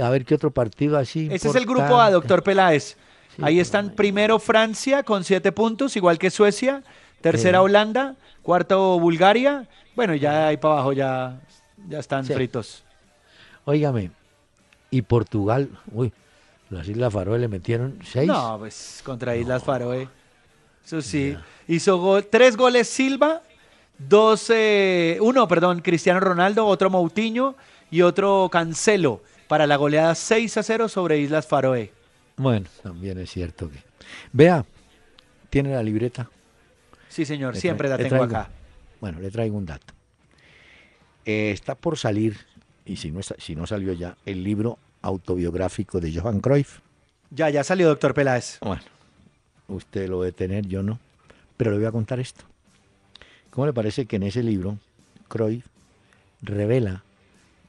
A 0.00 0.08
ver 0.08 0.24
qué 0.24 0.36
otro 0.36 0.52
partido 0.52 0.96
así. 0.96 1.28
Ese 1.28 1.48
es 1.48 1.56
el 1.56 1.66
grupo 1.66 1.98
A, 2.00 2.08
doctor 2.12 2.44
Peláez. 2.44 2.96
Sí, 3.34 3.42
Ahí 3.42 3.58
están 3.58 3.90
primero 3.96 4.38
Francia 4.38 5.02
con 5.02 5.24
7 5.24 5.50
puntos, 5.50 5.96
igual 5.96 6.20
que 6.20 6.30
Suecia. 6.30 6.84
Tercera. 7.20 7.62
Holanda. 7.62 8.14
Cuarto 8.42 9.00
Bulgaria. 9.00 9.66
Bueno, 9.96 10.14
ya 10.14 10.46
ahí 10.46 10.56
para 10.56 10.74
abajo 10.74 10.92
ya, 10.92 11.40
ya 11.88 11.98
están 11.98 12.24
Sí. 12.24 12.32
fritos. 12.34 12.82
Óigame, 13.64 14.10
y 14.90 15.02
Portugal, 15.02 15.68
uy, 15.92 16.12
las 16.70 16.88
Islas 16.88 17.12
Faroe 17.12 17.38
le 17.38 17.48
metieron 17.48 17.98
seis. 18.04 18.26
No, 18.26 18.56
pues 18.58 19.02
contra 19.04 19.36
Islas 19.36 19.62
Faroe. 19.62 20.08
Eso 20.84 21.02
sí. 21.02 21.36
Hizo 21.68 21.98
gol, 21.98 22.26
tres 22.26 22.56
goles 22.56 22.88
Silva, 22.88 23.42
dos, 23.98 24.50
eh, 24.50 25.18
uno, 25.20 25.46
perdón, 25.46 25.80
Cristiano 25.80 26.20
Ronaldo, 26.20 26.66
otro 26.66 26.90
Moutinho 26.90 27.54
y 27.90 28.02
otro 28.02 28.48
Cancelo 28.50 29.22
para 29.46 29.66
la 29.66 29.76
goleada 29.76 30.14
6 30.14 30.56
a 30.56 30.62
0 30.62 30.88
sobre 30.88 31.18
Islas 31.18 31.46
Faroe. 31.46 31.92
Bueno, 32.36 32.66
también 32.82 33.18
es 33.18 33.30
cierto 33.30 33.68
que. 33.70 33.78
Vea, 34.32 34.64
tiene 35.50 35.74
la 35.74 35.82
libreta. 35.82 36.28
Sí, 37.08 37.24
señor, 37.24 37.54
Le 37.54 37.60
siempre 37.60 37.88
la 37.88 37.98
tengo 37.98 38.22
acá. 38.22 38.48
Bueno, 39.00 39.20
le 39.20 39.30
traigo 39.30 39.56
un 39.58 39.66
dato. 39.66 39.92
Eh, 41.24 41.50
está 41.52 41.74
por 41.74 41.98
salir, 41.98 42.38
y 42.84 42.96
si 42.96 43.10
no, 43.10 43.20
está- 43.20 43.36
si 43.38 43.54
no 43.54 43.66
salió 43.66 43.92
ya, 43.92 44.16
el 44.26 44.42
libro 44.42 44.78
autobiográfico 45.02 46.00
de 46.00 46.12
Johan 46.18 46.40
Cruyff. 46.40 46.78
Ya, 47.30 47.48
ya 47.50 47.62
salió, 47.64 47.88
doctor 47.88 48.14
Peláez. 48.14 48.58
Bueno, 48.60 48.82
usted 49.68 50.08
lo 50.08 50.20
debe 50.22 50.32
tener, 50.32 50.66
yo 50.66 50.82
no. 50.82 50.98
Pero 51.56 51.70
le 51.72 51.78
voy 51.78 51.86
a 51.86 51.92
contar 51.92 52.18
esto. 52.20 52.44
¿Cómo 53.50 53.66
le 53.66 53.72
parece 53.72 54.06
que 54.06 54.16
en 54.16 54.22
ese 54.24 54.42
libro 54.42 54.78
Cruyff 55.28 55.66
revela 56.42 57.04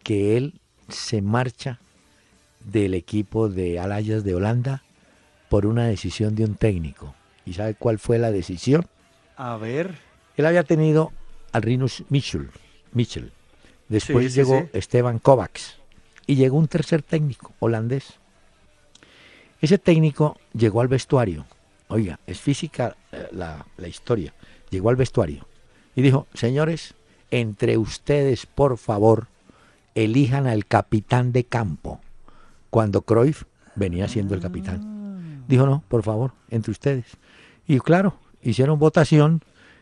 que 0.04 0.38
él 0.38 0.60
se 0.90 1.22
marcha 1.22 1.80
del 2.66 2.94
equipo 2.94 3.50
de 3.50 3.80
Alayas 3.80 4.24
de 4.24 4.36
Holanda 4.36 4.84
por 5.50 5.66
una 5.66 5.86
decisión 5.88 6.36
de 6.36 6.46
un 6.46 6.56
técnico? 6.56 7.14
¿Y 7.46 7.54
sabe 7.54 7.76
cuál 7.76 8.00
fue 8.00 8.18
la 8.18 8.32
decisión? 8.32 8.86
A 9.36 9.58
ver. 9.58 9.98
Él 10.38 10.46
había 10.46 10.64
tenido 10.64 11.12
al 11.52 11.62
Rinus 11.64 12.04
Mitchell. 12.10 12.50
Mitchell. 12.94 13.32
Después 13.92 14.26
Sí, 14.26 14.30
sí, 14.30 14.36
llegó 14.38 14.62
sí. 14.62 14.70
Esteban 14.72 15.20
Kovacs. 15.20 15.76
Y 16.26 16.36
llegó 16.36 16.58
un 16.58 16.70
tercer 16.70 17.02
técnico, 17.02 17.52
holandés. 17.60 18.14
Ese 19.60 19.78
técnico 19.78 20.38
llegó 20.54 20.80
al 20.80 20.88
vestuario. 20.88 21.46
Oiga, 21.90 22.18
es 22.26 22.40
física 22.40 22.96
eh, 23.12 23.28
la, 23.32 23.66
la 23.76 23.88
historia. 23.90 24.34
Llegó 24.70 24.90
al 24.90 24.96
vestuario 24.96 25.46
y 25.94 26.02
dijo, 26.02 26.26
señores, 26.34 26.94
entre 27.32 27.78
ustedes, 27.78 28.46
por 28.46 28.78
favor, 28.78 29.28
elijan 29.94 30.48
al 30.48 30.66
capitán 30.66 31.34
de 31.34 31.44
campo. 31.44 32.00
Cuando 32.70 33.02
Cruyff 33.02 33.44
venía 33.76 34.08
siendo 34.08 34.36
el 34.36 34.42
capitán. 34.42 35.44
Dijo, 35.50 35.66
no, 35.66 35.84
por 35.90 36.04
favor, 36.04 36.32
entre 36.50 36.72
ustedes. 36.72 37.18
Y 37.68 37.80
claro, 37.80 38.16
hicieron 38.42 38.80
votación. 38.80 39.42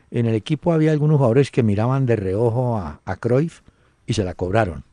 En 0.10 0.26
el 0.26 0.34
equipo 0.34 0.74
había 0.74 0.91
algunos 0.91 1.17
jugadores 1.17 1.52
que 1.52 1.62
miraban 1.62 2.08
de 2.08 2.15
reojo 2.15 2.76
a, 2.76 3.02
a 3.06 3.15
Cruyff 3.17 3.62
y 4.10 4.13
se 4.13 4.24
la 4.24 4.34
cobraron. 4.34 4.84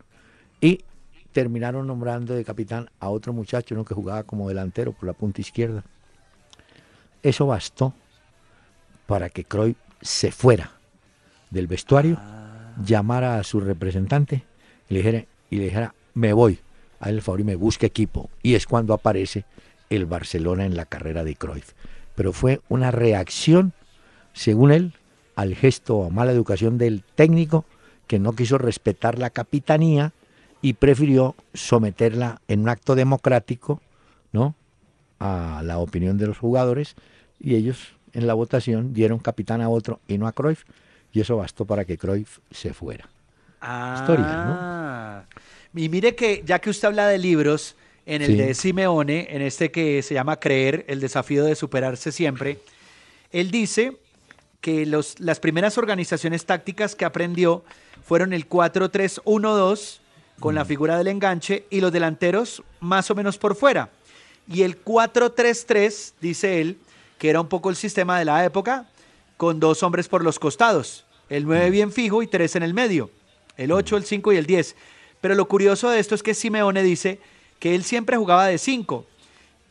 Y 0.61 0.85
terminaron 1.33 1.87
nombrando 1.87 2.35
de 2.35 2.45
capitán 2.45 2.91
a 3.01 3.09
otro 3.09 3.33
muchacho, 3.33 3.75
uno 3.75 3.85
que 3.85 3.95
jugaba 3.95 4.25
como 4.25 4.47
delantero 4.47 4.93
por 4.93 5.07
la 5.07 5.15
punta 5.15 5.41
izquierda. 5.41 5.83
Eso 7.23 7.47
bastó 7.47 7.95
para 9.07 9.31
que 9.31 9.45
Cruyff 9.45 9.79
se 10.03 10.31
fuera 10.31 10.73
del 11.51 11.67
vestuario, 11.67 12.21
llamara 12.85 13.39
a 13.39 13.45
su 13.45 13.59
representante 13.59 14.45
y 14.91 14.95
le 14.95 15.01
dijera, 15.01 15.25
y 15.49 15.57
le 15.57 15.65
dijera 15.65 15.95
me 16.13 16.35
voy, 16.35 16.59
a 17.01 17.09
el 17.09 17.23
favor 17.23 17.41
y 17.41 17.45
me 17.45 17.57
busque 17.57 17.87
equipo. 17.87 18.29
Y 18.43 18.55
es 18.55 18.67
cuando 18.67 18.93
aparece 18.93 19.47
el 19.89 20.05
Barcelona 20.05 20.67
en 20.67 20.77
la 20.77 20.85
carrera 20.85 21.25
de 21.25 21.37
Cruyff. 21.37 21.73
Pero 22.15 22.35
fue 22.35 22.61
una 22.69 22.91
reacción, 22.91 23.73
según 24.35 24.73
él, 24.73 24.93
al 25.37 25.55
gesto 25.55 25.97
o 25.97 26.11
mala 26.11 26.33
educación 26.33 26.77
del 26.77 27.03
técnico 27.15 27.65
que 28.07 28.19
no 28.19 28.35
quiso 28.35 28.59
respetar 28.59 29.19
la 29.19 29.31
capitanía 29.31 30.13
y 30.63 30.75
prefirió 30.75 31.35
someterla 31.55 32.41
en 32.49 32.61
un 32.61 32.69
acto 32.69 32.95
democrático, 32.95 33.81
¿no? 34.33 34.55
a 35.19 35.63
la 35.65 35.79
opinión 35.79 36.19
de 36.19 36.27
los 36.27 36.37
jugadores 36.39 36.95
y 37.41 37.55
ellos 37.55 37.95
en 38.13 38.27
la 38.27 38.35
votación 38.35 38.93
dieron 38.93 39.19
capitán 39.19 39.63
a 39.63 39.69
otro 39.71 40.01
y 40.09 40.19
no 40.19 40.27
a 40.27 40.33
Cruyff 40.33 40.65
y 41.13 41.21
eso 41.21 41.37
bastó 41.39 41.65
para 41.65 41.85
que 41.87 41.97
Cruyff 41.97 42.39
se 42.51 42.75
fuera. 42.75 43.09
Ah. 43.61 45.25
Y 45.75 45.89
mire 45.89 46.15
que, 46.15 46.43
ya 46.45 46.59
que 46.59 46.71
usted 46.71 46.89
habla 46.89 47.09
de 47.09 47.19
libros, 47.19 47.77
en 48.07 48.23
el 48.23 48.29
Sí. 48.33 48.37
de 48.37 48.55
Simeone, 48.55 49.27
en 49.31 49.43
este 49.43 49.71
que 49.71 50.03
se 50.03 50.15
llama 50.15 50.39
Creer, 50.39 50.85
el 50.89 51.01
desafío 51.01 51.45
de 51.45 51.55
superarse 51.57 52.13
siempre, 52.13 52.59
él 53.33 53.51
dice 53.51 53.97
que 54.61 54.87
los, 54.87 55.19
las 55.21 55.41
primeras 55.41 55.79
organizaciones 55.79 56.45
tácticas 56.47 56.95
que 56.95 57.05
aprendió 57.05 57.65
fueron 58.05 58.33
el 58.33 58.49
4-3-1-2 58.49 60.01
con 60.41 60.55
Mm. 60.55 60.57
la 60.57 60.65
figura 60.65 60.99
del 60.99 61.09
enganche 61.09 61.65
y 61.71 61.81
los 61.81 61.93
delanteros 61.93 62.63
más 62.81 63.11
o 63.11 63.15
menos 63.15 63.39
por 63.39 63.57
fuera. 63.57 63.91
Y 64.49 64.63
el 64.63 64.83
4-3-3, 64.83 66.13
dice 66.21 66.61
él, 66.61 66.79
que 67.19 67.31
era 67.31 67.41
un 67.41 67.49
poco 67.49 67.71
el 67.71 67.77
sistema 67.77 68.19
de 68.19 68.27
la 68.27 68.45
época, 68.45 68.87
con 69.37 69.61
dos 69.61 69.83
hombres 69.83 70.09
por 70.09 70.23
los 70.23 70.39
costados, 70.39 71.05
el 71.29 71.45
9 71.45 71.71
bien 71.71 71.93
fijo 71.93 72.23
y 72.23 72.27
tres 72.27 72.57
en 72.57 72.63
el 72.63 72.75
medio, 72.75 73.11
el 73.57 73.73
8, 73.73 73.97
el 73.97 74.05
5 74.05 74.33
y 74.33 74.37
el 74.37 74.47
10. 74.47 74.77
Pero 75.21 75.35
lo 75.35 75.49
curioso 75.49 75.91
de 75.91 75.99
esto 75.99 76.15
es 76.15 76.23
que 76.23 76.35
Simeone 76.35 76.83
dice 76.83 77.19
que 77.59 77.75
él 77.75 77.85
siempre 77.85 78.17
jugaba 78.17 78.47
de 78.47 78.59
5 78.59 79.07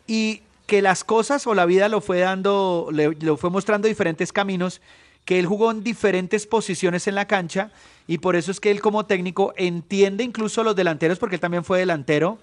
y 0.08 0.42
que 0.66 0.82
las 0.82 1.04
cosas 1.04 1.46
o 1.48 1.54
la 1.54 1.66
vida 1.66 1.90
lo 1.90 2.02
fue 2.02 2.20
dando, 2.20 2.90
le, 2.92 3.16
lo 3.20 3.38
fue 3.38 3.50
mostrando 3.50 3.88
diferentes 3.88 4.32
caminos, 4.34 4.82
que 5.26 5.40
él 5.40 5.46
jugó 5.46 5.72
en 5.72 5.84
diferentes 5.84 6.46
posiciones 6.48 7.08
en 7.08 7.16
la 7.16 7.26
cancha 7.28 7.72
y 8.08 8.20
por 8.20 8.36
eso 8.36 8.52
es 8.52 8.60
que 8.60 8.72
él 8.72 8.82
como 8.82 9.06
técnico 9.06 9.54
entiende 9.58 10.24
incluso 10.24 10.64
los 10.64 10.76
delanteros, 10.76 11.18
porque 11.20 11.36
él 11.36 11.42
también 11.42 11.64
fue 11.64 11.80
delantero, 11.80 12.38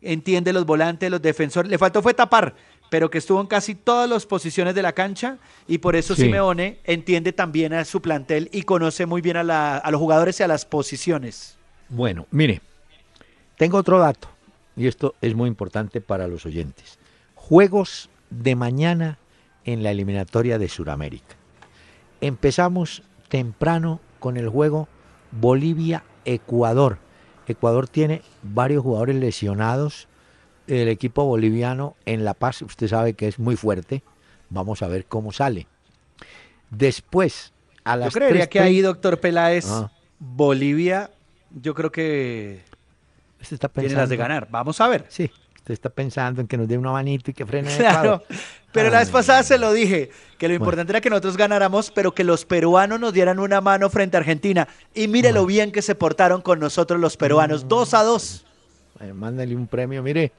entiende 0.00 0.52
los 0.52 0.64
volantes, 0.66 1.10
los 1.10 1.20
defensores, 1.22 1.70
le 1.70 1.78
faltó 1.78 2.02
fue 2.02 2.14
tapar, 2.14 2.54
pero 2.90 3.10
que 3.10 3.18
estuvo 3.18 3.40
en 3.40 3.46
casi 3.46 3.74
todas 3.74 4.08
las 4.08 4.26
posiciones 4.26 4.74
de 4.74 4.82
la 4.82 4.92
cancha 4.92 5.38
y 5.68 5.78
por 5.78 5.96
eso 5.96 6.14
Sí. 6.14 6.22
Simeone 6.22 6.78
entiende 6.84 7.32
también 7.32 7.72
a 7.74 7.84
su 7.84 8.00
plantel 8.02 8.48
y 8.52 8.62
conoce 8.62 9.06
muy 9.06 9.20
bien 9.22 9.36
a, 9.36 9.42
la- 9.42 9.76
a 9.78 9.90
los 9.90 9.98
jugadores 10.00 10.40
y 10.40 10.42
a 10.42 10.48
las 10.48 10.64
posiciones. 10.66 11.56
Bueno, 11.88 12.26
mire, 12.30 12.60
tengo 13.56 13.78
otro 13.78 13.98
dato 13.98 14.28
y 14.76 14.86
esto 14.86 15.14
es 15.20 15.34
muy 15.34 15.48
importante 15.48 16.00
para 16.00 16.26
los 16.26 16.44
oyentes. 16.46 16.98
Juegos 17.52 18.08
de 18.30 18.56
mañana 18.56 19.18
en 19.66 19.82
la 19.82 19.90
eliminatoria 19.90 20.58
de 20.58 20.70
Sudamérica. 20.70 21.36
Empezamos 22.22 23.02
temprano 23.28 24.00
con 24.20 24.38
el 24.38 24.48
juego 24.48 24.88
Bolivia-Ecuador. 25.32 26.96
Ecuador 27.46 27.88
tiene 27.88 28.22
varios 28.42 28.82
jugadores 28.82 29.16
lesionados. 29.16 30.08
El 30.66 30.88
equipo 30.88 31.26
boliviano 31.26 31.94
en 32.06 32.24
La 32.24 32.32
Paz, 32.32 32.62
usted 32.62 32.88
sabe 32.88 33.12
que 33.12 33.28
es 33.28 33.38
muy 33.38 33.56
fuerte. 33.56 34.02
Vamos 34.48 34.80
a 34.80 34.88
ver 34.88 35.04
cómo 35.04 35.30
sale. 35.30 35.66
Después, 36.70 37.52
a 37.84 37.98
las 37.98 38.14
Yo 38.14 38.18
creería 38.18 38.48
que 38.48 38.60
ahí, 38.60 38.80
3:30 38.80 38.82
doctor 38.82 39.20
Peláez, 39.20 39.66
Ah. 39.68 39.92
Bolivia, 40.18 41.10
yo 41.50 41.74
creo 41.74 41.92
que 41.92 42.64
está 43.42 43.68
tiene 43.68 43.92
las 43.92 44.08
de 44.08 44.16
ganar. 44.16 44.48
Vamos 44.50 44.80
a 44.80 44.88
ver. 44.88 45.04
Sí, 45.10 45.30
usted 45.62 45.74
está 45.74 45.90
pensando 45.90 46.40
en 46.40 46.48
que 46.48 46.56
nos 46.56 46.66
dé 46.66 46.76
una 46.76 46.90
manito 46.90 47.30
y 47.30 47.34
que 47.34 47.46
frene 47.46 47.74
Claro, 47.76 48.22
pero 48.72 48.90
la 48.90 48.98
vez 48.98 49.10
pasada 49.10 49.42
se 49.44 49.58
lo 49.58 49.72
dije, 49.72 50.10
que 50.38 50.48
lo 50.48 50.54
importante 50.54 50.90
era 50.92 51.00
que 51.00 51.08
nosotros 51.08 51.36
ganáramos, 51.36 51.92
pero 51.92 52.12
que 52.12 52.24
los 52.24 52.44
peruanos 52.44 52.98
nos 52.98 53.12
dieran 53.12 53.38
una 53.38 53.60
mano 53.60 53.88
frente 53.88 54.16
a 54.16 54.20
Argentina. 54.20 54.66
Y 54.92 55.06
mire 55.06 55.30
lo 55.32 55.46
bien 55.46 55.70
que 55.70 55.80
se 55.80 55.94
portaron 55.94 56.40
con 56.42 56.58
nosotros 56.58 56.98
los 57.00 57.14
Mm. 57.14 57.18
peruanos, 57.18 57.68
dos 57.68 57.94
a 57.94 58.02
dos. 58.02 58.44
eh, 59.00 59.12
mándale 59.12 59.54
un 59.56 59.66
premio. 59.68 60.02
Mire, 60.02 60.32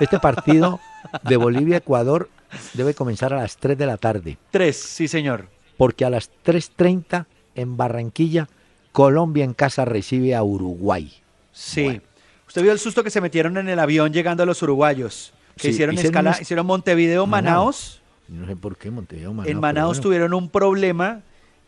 este 0.00 0.18
partido 0.20 0.78
de 1.24 1.36
Bolivia-Ecuador 1.36 2.28
debe 2.74 2.94
comenzar 2.94 3.32
a 3.32 3.38
las 3.38 3.56
3 3.56 3.76
de 3.76 3.86
la 3.86 3.96
tarde, 3.96 4.38
Tres, 4.50 4.76
sí 4.76 5.06
señor. 5.08 5.46
porque 5.76 6.04
a 6.04 6.10
las 6.10 6.30
3.30 6.44 7.26
en 7.56 7.76
Barranquilla, 7.76 8.48
Colombia 8.92 9.44
en 9.44 9.54
casa 9.54 9.84
recibe 9.84 10.34
a 10.36 10.42
Uruguay. 10.42 11.12
Sí. 11.52 12.00
Usted 12.48 12.62
vio 12.62 12.72
el 12.72 12.78
susto 12.78 13.04
que 13.04 13.10
se 13.10 13.20
metieron 13.20 13.56
en 13.58 13.68
el 13.68 13.78
avión 13.78 14.12
llegando 14.12 14.42
a 14.42 14.46
los 14.46 14.60
uruguayos, 14.62 15.32
que 15.56 15.62
Sí, 15.64 15.68
hicieron 15.68 15.94
hicieron 15.94 16.10
escala, 16.12 16.30
unos- 16.30 16.40
hicieron 16.40 16.66
Montevideo, 16.66 17.26
Manaos. 17.26 18.00
Manaos. 18.26 18.40
No 18.40 18.46
sé 18.46 18.56
por 18.56 18.76
qué 18.76 18.90
Montevideo, 18.90 19.32
Manaos, 19.32 19.50
en 19.50 19.60
bueno. 19.60 20.00
tuvieron 20.00 20.34
un 20.34 20.48
problema 20.50 21.22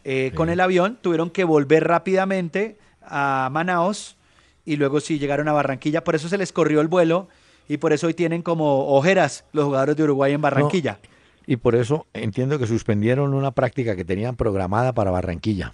eh, 0.05 0.33
con 0.35 0.49
el 0.49 0.61
avión, 0.61 0.99
tuvieron 1.01 1.31
que 1.31 1.45
volver 1.45 1.87
rápidamente 1.87 2.76
a 3.03 3.49
Manaos 3.53 4.16
y 4.64 4.76
luego 4.76 5.01
sí 5.01 5.18
llegaron 5.18 5.49
a 5.49 5.53
Barranquilla, 5.53 6.03
por 6.05 6.14
eso 6.14 6.28
se 6.28 6.39
les 6.39 6.53
corrió 6.53 6.81
el 6.81 6.89
vuelo 6.89 7.28
y 7.68 7.76
por 7.76 7.93
eso 7.93 8.07
hoy 8.07 8.14
tienen 8.14 8.43
como 8.43 8.89
ojeras 8.95 9.45
los 9.53 9.64
jugadores 9.66 9.97
de 9.97 10.03
Uruguay 10.05 10.33
en 10.33 10.41
Barranquilla. 10.41 10.99
Y 11.47 11.57
por 11.57 11.74
eso 11.74 12.07
entiendo 12.14 12.59
que 12.59 12.66
suspendieron 12.66 13.35
una 13.35 13.51
práctica 13.51 13.97
que 13.97 14.05
tenían 14.05 14.37
programada 14.37 14.93
para 14.93 15.11
Barranquilla. 15.11 15.72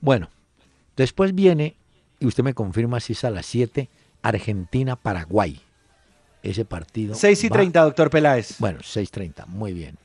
Bueno, 0.00 0.28
después 0.96 1.34
viene, 1.34 1.76
y 2.20 2.26
usted 2.26 2.42
me 2.44 2.54
confirma 2.54 3.00
si 3.00 3.12
es 3.14 3.24
a 3.24 3.30
las 3.30 3.46
7, 3.46 3.88
Argentina-Paraguay. 4.28 5.60
Ese 6.42 6.64
partido. 6.64 7.14
6 7.14 7.44
y 7.44 7.48
va- 7.48 7.56
30, 7.56 7.82
doctor 7.82 8.10
Peláez. 8.10 8.56
Bueno, 8.58 8.80
6.30, 8.80 9.46
muy 9.46 9.72
bien. 9.72 9.96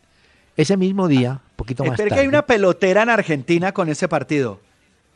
Ese 0.58 0.76
mismo 0.78 1.08
día, 1.08 1.32
un 1.34 1.56
poquito 1.56 1.84
más 1.84 1.94
Espere 1.94 2.10
tarde. 2.10 2.20
que 2.20 2.22
hay 2.24 2.28
una 2.28 2.46
pelotera 2.46 3.04
en 3.04 3.10
Argentina 3.10 3.72
con 3.74 3.90
ese 3.90 4.08
partido. 4.08 4.60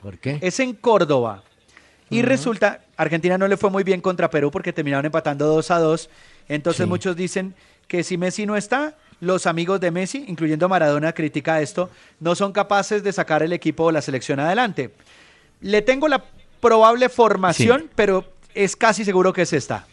¿Por 0.01 0.18
qué? 0.20 0.38
Es 0.41 0.60
en 0.60 0.74
Córdoba. 0.74 1.43
Y 2.10 2.22
resulta, 2.22 2.82
Argentina 2.97 3.38
no 3.38 3.47
le 3.47 3.58
fue 3.58 3.72
muy 3.72 3.84
bien 3.84 3.99
contra 4.01 4.30
Perú 4.30 4.51
porque 4.51 4.72
terminaron 4.72 5.06
empatando 5.08 5.47
2 5.47 5.72
a 5.72 5.80
2. 5.80 6.10
Entonces 6.47 6.84
Sí. 6.84 6.89
muchos 6.89 7.16
dicen 7.16 7.56
que 7.88 8.03
si 8.03 8.18
Messi 8.18 8.45
no 8.45 8.56
está, 8.56 8.95
los 9.20 9.47
amigos 9.47 9.80
de 9.80 9.89
Messi, 9.89 10.24
incluyendo 10.28 10.70
Maradona, 10.70 11.14
critica 11.14 11.60
esto, 11.62 11.89
no 12.20 12.36
son 12.36 12.51
capaces 12.51 13.03
de 13.03 13.12
sacar 13.12 13.41
el 13.41 13.53
equipo 13.53 13.86
o 13.86 13.91
la 13.91 14.01
selección 14.03 14.39
adelante. 14.39 14.91
Le 15.62 15.82
tengo 15.82 16.08
la 16.08 16.24
probable 16.62 17.10
formación, 17.10 17.82
Sí. 17.82 17.89
pero 17.95 18.24
es 18.56 18.76
casi 18.76 19.03
seguro 19.06 19.34
que 19.34 19.43
es 19.43 19.53
esta. 19.53 19.86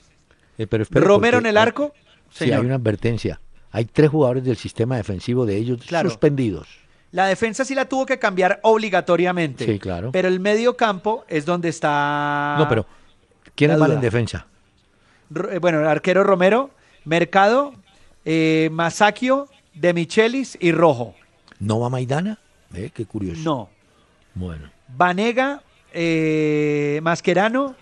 Eh, 0.58 0.66
pero 0.66 0.84
Romero 0.90 1.38
en 1.38 1.46
el 1.46 1.56
hay- 1.56 1.62
arco, 1.62 1.92
Sí, 2.30 2.44
señor. 2.44 2.60
hay 2.60 2.66
una 2.66 2.74
advertencia. 2.76 3.40
Hay 3.70 3.86
tres 3.86 4.10
jugadores 4.10 4.44
del 4.44 4.56
sistema 4.56 4.96
defensivo 4.96 5.46
de 5.46 5.56
ellos 5.56 5.80
Claro. 5.86 6.08
suspendidos. 6.10 6.68
La 7.10 7.26
defensa 7.26 7.64
sí 7.64 7.74
la 7.74 7.86
tuvo 7.86 8.06
que 8.06 8.18
cambiar 8.18 8.60
obligatoriamente. 8.62 9.66
Sí, 9.66 9.78
claro. 9.78 10.12
Pero 10.12 10.28
el 10.28 10.40
medio 10.40 10.76
campo 10.76 11.24
es 11.28 11.44
donde 11.44 11.68
está... 11.68 12.56
no, 12.58 12.68
pero 12.68 12.86
¿quiénes 13.54 13.78
van 13.78 13.92
en 13.92 14.00
defensa? 14.00 14.46
Eh, 15.50 15.58
bueno, 15.58 15.80
el 15.80 15.86
arquero 15.86 16.24
Romero, 16.24 16.70
Mercado, 17.04 17.74
eh, 18.24 18.68
Masacchio, 18.72 19.48
De 19.74 19.92
Michelis 19.94 20.56
y 20.60 20.72
Rojo. 20.72 21.14
¿No 21.58 21.80
va 21.80 21.88
Maidana? 21.90 22.38
Eh, 22.74 22.90
qué 22.94 23.04
curioso. 23.06 23.40
No. 23.42 23.68
Bueno. 24.34 24.70
Vanega, 24.88 25.62
eh, 25.92 27.00
Mascherano, 27.02 27.74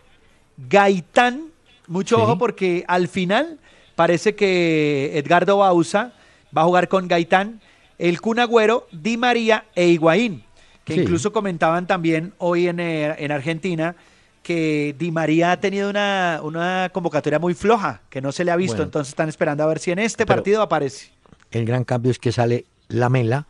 Gaitán. 0.69 1.47
Mucho 1.87 2.17
Sí. 2.17 2.23
ojo 2.23 2.39
porque 2.39 2.85
al 2.89 3.09
final 3.09 3.59
parece 3.97 4.35
que 4.35 5.13
Edgardo 5.19 5.59
Bausa 5.59 6.13
va 6.57 6.63
a 6.63 6.65
jugar 6.65 6.89
con 6.89 7.09
Gaitán, 7.09 7.61
el 7.99 8.21
Kun 8.21 8.39
Agüero, 8.39 8.87
Di 8.93 9.17
María 9.17 9.65
e 9.75 9.89
Higuaín. 9.89 10.45
Que 10.85 10.95
Sí. 10.95 11.01
incluso 11.01 11.33
comentaban 11.33 11.87
también 11.87 12.33
hoy 12.39 12.69
en, 12.69 12.81
eh, 12.81 13.15
en 13.19 13.33
Argentina 13.33 13.95
que 14.43 14.95
Di 14.99 15.11
María 15.11 15.53
ha 15.53 15.61
tenido 15.61 15.91
una, 15.91 16.41
una 16.43 16.91
convocatoria 16.93 17.39
muy 17.39 17.55
floja, 17.55 18.01
que 18.09 18.21
no 18.23 18.33
se 18.33 18.45
le 18.45 18.51
ha 18.51 18.57
visto. 18.57 18.77
Bueno. 18.77 18.85
Entonces 18.85 19.11
están 19.11 19.29
esperando 19.29 19.63
a 19.63 19.67
ver 19.67 19.79
si 19.79 19.91
en 19.91 19.99
este 19.99 20.25
partido 20.27 20.63
aparece. 20.63 21.11
El 21.51 21.65
gran 21.67 21.85
cambio 21.85 22.11
es 22.11 22.19
que 22.19 22.33
sale 22.33 22.65
Lamela 22.89 23.47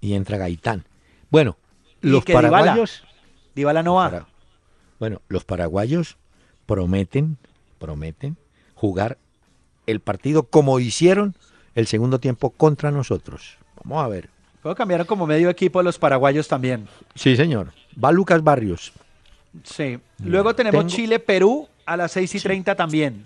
y 0.00 0.14
entra 0.14 0.36
Gaitán. 0.38 0.84
Bueno, 1.30 1.56
los 2.00 2.24
Dybala- 2.24 2.50
paraguayos. 2.50 3.04
Dybala 3.54 3.82
no 3.82 3.94
va. 3.94 4.10
para- 4.10 4.26
bueno, 4.98 5.20
los 5.28 5.44
paraguayos 5.44 6.16
prometen, 6.72 7.36
prometen 7.78 8.36
jugar 8.74 9.18
el 9.86 10.00
partido 10.00 10.44
como 10.44 10.80
hicieron 10.80 11.34
el 11.74 11.86
segundo 11.86 12.18
tiempo 12.18 12.48
contra 12.50 12.90
nosotros. 12.90 13.58
Vamos 13.84 14.02
a 14.02 14.08
ver. 14.08 14.30
Puedo 14.62 14.74
cambiar 14.74 15.04
como 15.04 15.26
medio 15.26 15.50
equipo 15.50 15.82
los 15.82 15.98
paraguayos 15.98 16.48
también. 16.48 16.88
Sí, 17.14 17.36
señor. 17.36 17.72
Va 18.02 18.10
Lucas 18.10 18.42
Barrios. 18.42 18.92
Sí. 19.64 19.98
Luego 20.24 20.54
tenemos 20.54 20.80
Tengo- 20.86 20.96
Chile-Perú 20.96 21.68
a 21.84 21.96
las 21.98 22.12
6 22.12 22.36
y 22.36 22.40
30 22.40 22.74
también. 22.74 23.24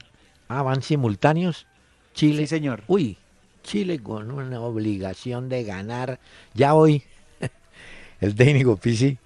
Ah, 0.48 0.62
van 0.62 0.82
simultáneos. 0.82 1.66
Chile. 2.14 2.42
Sí, 2.42 2.46
señor. 2.48 2.82
Uy, 2.88 3.16
Chile 3.62 4.00
con 4.00 4.32
una 4.32 4.60
obligación 4.60 5.48
de 5.48 5.62
ganar. 5.62 6.18
Ya 6.54 6.74
hoy, 6.74 7.04
el 8.20 8.34
técnico 8.34 8.76
Pisi, 8.76 9.18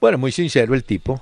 bueno, 0.00 0.16
muy 0.16 0.32
sincero 0.32 0.74
el 0.74 0.84
tipo, 0.84 1.20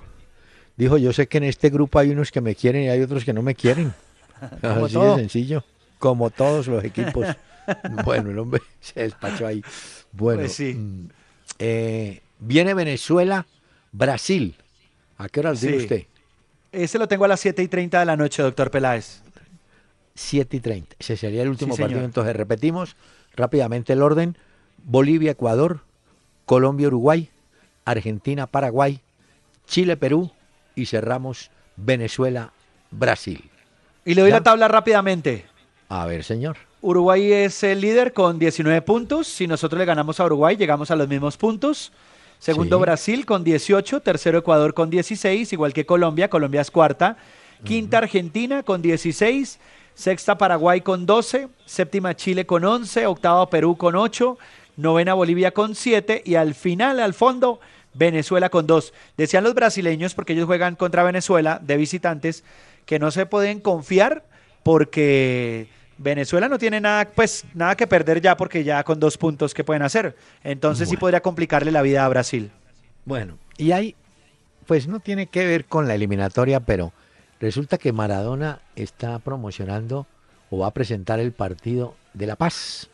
dijo, 0.76 0.96
yo 0.98 1.12
sé 1.12 1.26
que 1.26 1.38
en 1.38 1.44
este 1.44 1.70
grupo 1.70 1.98
hay 1.98 2.10
unos 2.10 2.30
que 2.30 2.40
me 2.40 2.54
quieren 2.54 2.82
y 2.84 2.88
hay 2.88 3.00
otros 3.00 3.24
que 3.24 3.32
no 3.32 3.42
me 3.42 3.54
quieren. 3.54 3.92
Así 4.62 4.92
todo. 4.94 5.16
de 5.16 5.20
sencillo, 5.22 5.64
como 5.98 6.30
todos 6.30 6.66
los 6.68 6.84
equipos. 6.84 7.26
bueno, 8.04 8.30
el 8.30 8.38
hombre 8.38 8.62
se 8.80 9.00
despachó 9.00 9.46
ahí. 9.46 9.62
Bueno, 10.12 10.40
Pues 10.42 10.52
sí. 10.54 10.74
mm, 10.74 11.08
eh, 11.58 12.20
viene 12.38 12.74
Venezuela, 12.74 13.46
Brasil. 13.92 14.56
¿A 15.18 15.28
qué 15.28 15.40
hora 15.40 15.56
Sí. 15.56 15.74
usted? 15.74 16.04
Ese 16.72 16.98
lo 16.98 17.08
tengo 17.08 17.24
a 17.24 17.28
las 17.28 17.40
7 17.40 17.62
y 17.62 17.68
30 17.68 17.98
de 18.00 18.04
la 18.04 18.16
noche, 18.16 18.42
doctor 18.42 18.70
Peláez. 18.70 19.22
7 20.14 20.56
y 20.56 20.60
30. 20.60 20.96
Ese 20.98 21.16
sería 21.16 21.42
el 21.42 21.48
último 21.48 21.74
Sí, 21.74 21.82
partido. 21.82 22.04
Entonces 22.04 22.36
repetimos 22.36 22.96
rápidamente 23.34 23.92
el 23.94 24.02
orden. 24.02 24.36
Bolivia, 24.84 25.32
Ecuador, 25.32 25.80
Colombia, 26.44 26.88
Uruguay, 26.88 27.30
Argentina, 27.84 28.46
Paraguay, 28.46 29.00
Chile, 29.66 29.96
Perú 29.96 30.30
y 30.76 30.86
cerramos 30.86 31.50
Venezuela, 31.76 32.52
Brasil. 32.92 33.50
Y 34.04 34.14
le 34.14 34.20
doy 34.20 34.30
Ya. 34.30 34.36
la 34.36 34.42
tabla 34.44 34.68
rápidamente. 34.68 35.44
A 35.88 36.06
ver, 36.06 36.22
señor. 36.22 36.56
Uruguay 36.80 37.32
es 37.32 37.64
el 37.64 37.80
líder 37.80 38.12
con 38.12 38.38
19 38.38 38.82
puntos. 38.82 39.26
Si 39.26 39.48
nosotros 39.48 39.78
le 39.78 39.84
ganamos 39.84 40.20
a 40.20 40.24
Uruguay, 40.26 40.56
llegamos 40.56 40.90
a 40.92 40.96
los 40.96 41.08
mismos 41.08 41.36
puntos. 41.36 41.92
Segundo 42.38 42.76
Sí. 42.76 42.82
Brasil 42.82 43.26
con 43.26 43.42
18, 43.42 44.00
tercero 44.00 44.38
Ecuador 44.38 44.74
con 44.74 44.90
16, 44.90 45.52
igual 45.52 45.72
que 45.72 45.86
Colombia, 45.86 46.28
Colombia 46.28 46.60
es 46.60 46.70
cuarta. 46.70 47.16
Quinta 47.64 47.98
Argentina 47.98 48.62
con 48.62 48.82
16, 48.82 49.58
sexta 49.94 50.36
Paraguay 50.36 50.82
con 50.82 51.06
12, 51.06 51.48
séptima 51.64 52.14
Chile 52.14 52.44
con 52.44 52.64
11, 52.64 53.06
octava 53.06 53.48
Perú 53.48 53.76
con 53.78 53.96
8, 53.96 54.36
novena 54.76 55.14
Bolivia 55.14 55.52
con 55.52 55.74
7 55.74 56.22
y 56.26 56.34
al 56.34 56.54
final, 56.54 57.00
al 57.00 57.14
fondo, 57.14 57.58
Venezuela 57.96 58.50
con 58.50 58.66
2. 58.66 58.92
Decían 59.16 59.44
los 59.44 59.54
brasileños, 59.54 60.14
porque 60.14 60.32
ellos 60.32 60.46
juegan 60.46 60.76
contra 60.76 61.02
Venezuela 61.02 61.60
de 61.62 61.76
visitantes, 61.76 62.44
que 62.84 62.98
no 62.98 63.10
se 63.10 63.26
pueden 63.26 63.60
confiar 63.60 64.24
porque 64.62 65.68
Venezuela 65.98 66.48
no 66.48 66.58
tiene 66.58 66.80
nada, 66.80 67.08
pues, 67.14 67.44
nada 67.54 67.76
que 67.76 67.86
perder 67.86 68.20
ya 68.20 68.36
porque 68.36 68.64
ya 68.64 68.82
con 68.84 69.00
dos 69.00 69.16
puntos 69.16 69.54
que 69.54 69.64
pueden 69.64 69.82
hacer. 69.82 70.16
Entonces 70.44 70.88
sí 70.88 70.96
podría 70.96 71.20
complicarle 71.20 71.70
la 71.70 71.82
vida 71.82 72.04
a 72.04 72.08
Brasil. 72.08 72.50
Bueno, 73.04 73.38
y 73.56 73.72
ahí, 73.72 73.94
pues 74.66 74.88
no 74.88 75.00
tiene 75.00 75.26
que 75.28 75.46
ver 75.46 75.64
con 75.64 75.88
la 75.88 75.94
eliminatoria, 75.94 76.60
pero 76.60 76.92
resulta 77.40 77.78
que 77.78 77.92
Maradona 77.92 78.60
está 78.74 79.18
promocionando 79.20 80.06
o 80.50 80.58
va 80.58 80.68
a 80.68 80.72
presentar 80.72 81.20
el 81.20 81.32
partido 81.32 81.94
de 82.14 82.26
La 82.26 82.36
Paz. 82.36 82.88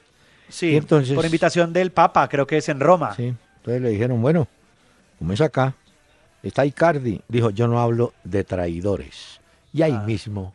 Sí, 0.48 0.76
entonces, 0.76 1.14
por 1.14 1.24
invitación 1.24 1.72
del 1.72 1.92
Papa, 1.92 2.28
creo 2.28 2.46
que 2.46 2.58
es 2.58 2.68
en 2.68 2.80
Roma. 2.80 3.14
Sí, 3.16 3.34
entonces 3.56 3.82
le 3.82 3.88
dijeron, 3.88 4.20
bueno, 4.20 4.46
como 5.22 5.34
es 5.34 5.40
acá, 5.40 5.76
está 6.42 6.66
Icardi. 6.66 7.20
Dijo, 7.28 7.50
yo 7.50 7.68
no 7.68 7.78
hablo 7.78 8.12
de 8.24 8.42
traidores. 8.42 9.38
Y 9.72 9.82
ahí 9.82 9.94
ah. 9.96 10.02
mismo 10.02 10.52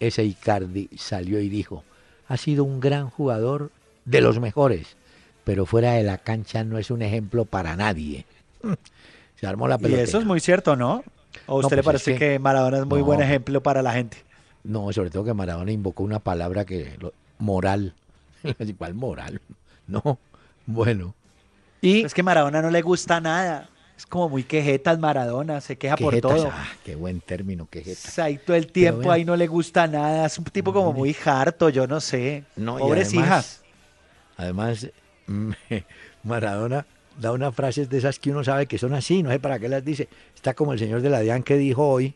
ese 0.00 0.24
Icardi 0.24 0.88
salió 0.96 1.38
y 1.38 1.50
dijo, 1.50 1.84
ha 2.26 2.38
sido 2.38 2.64
un 2.64 2.80
gran 2.80 3.10
jugador 3.10 3.70
de 4.06 4.22
los 4.22 4.40
mejores, 4.40 4.96
pero 5.44 5.66
fuera 5.66 5.92
de 5.92 6.02
la 6.02 6.16
cancha 6.16 6.64
no 6.64 6.78
es 6.78 6.90
un 6.90 7.02
ejemplo 7.02 7.44
para 7.44 7.76
nadie. 7.76 8.24
Se 9.38 9.46
armó 9.46 9.68
la 9.68 9.76
pelota. 9.76 10.00
Y 10.00 10.04
eso 10.04 10.18
es 10.18 10.24
muy 10.24 10.40
cierto, 10.40 10.76
¿no? 10.76 11.04
¿O 11.44 11.56
a 11.56 11.60
usted 11.60 11.76
le 11.76 11.82
pues 11.82 12.02
parece 12.02 12.18
que, 12.18 12.38
Maradona 12.38 12.78
es 12.78 12.86
muy 12.86 13.02
buen 13.02 13.20
ejemplo 13.20 13.62
para 13.62 13.82
la 13.82 13.92
gente? 13.92 14.16
No, 14.64 14.90
sobre 14.94 15.10
todo 15.10 15.24
que 15.24 15.34
Maradona 15.34 15.72
invocó 15.72 16.04
una 16.04 16.20
palabra 16.20 16.64
que 16.64 16.98
moral. 17.38 17.92
¿Cuál 18.78 18.94
moral? 18.94 19.42
No, 19.88 20.18
bueno. 20.64 21.14
Y 21.80 22.04
es 22.04 22.12
que 22.12 22.24
Maradona 22.24 22.60
no 22.60 22.70
le 22.70 22.82
gusta 22.82 23.20
nada. 23.20 23.68
Es 23.96 24.04
como 24.04 24.28
muy 24.28 24.44
quejetas 24.44 24.98
Maradona, 24.98 25.60
se 25.60 25.76
queja 25.76 25.96
por 25.96 26.20
todo. 26.20 26.50
Ah, 26.52 26.68
qué 26.84 26.94
buen 26.96 27.20
término, 27.20 27.66
quejetas. 27.70 28.18
Ahí 28.18 28.38
todo 28.38 28.56
el 28.56 28.66
tiempo 28.66 29.10
ahí 29.10 29.24
no 29.24 29.36
le 29.36 29.46
gusta 29.46 29.86
nada, 29.86 30.26
es 30.26 30.38
un 30.38 30.44
tipo 30.44 30.72
como 30.72 30.92
muy 30.92 31.16
harto, 31.24 31.70
yo 31.70 31.86
no 31.86 32.00
sé. 32.00 32.44
No, 32.56 32.76
Pobres 32.76 33.14
hijas. 33.14 33.62
Además, 34.36 34.88
Maradona 36.22 36.84
da 37.18 37.32
unas 37.32 37.54
frases 37.54 37.88
de 37.88 37.98
esas 37.98 38.18
que 38.18 38.30
uno 38.30 38.44
sabe 38.44 38.66
que 38.66 38.78
son 38.78 38.92
así, 38.92 39.22
no 39.22 39.30
sé 39.30 39.38
para 39.38 39.58
qué 39.58 39.68
las 39.68 39.84
dice. 39.84 40.08
Está 40.34 40.54
como 40.54 40.72
el 40.74 40.78
señor 40.78 41.00
de 41.00 41.10
la 41.10 41.20
DIAN 41.20 41.42
que 41.42 41.56
dijo 41.56 41.88
hoy 41.88 42.14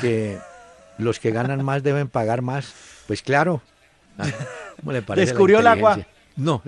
que 0.00 0.38
los 0.98 1.18
que 1.18 1.32
ganan 1.32 1.64
más 1.64 1.82
deben 1.82 2.08
pagar 2.08 2.42
más. 2.42 2.72
Pues 3.06 3.22
claro. 3.22 3.62
¿Cómo 4.76 4.92
le 4.92 5.02
parece 5.02 5.26
Descubrió 5.26 5.58
el 5.58 5.66
agua. 5.66 5.98
No, 6.36 6.62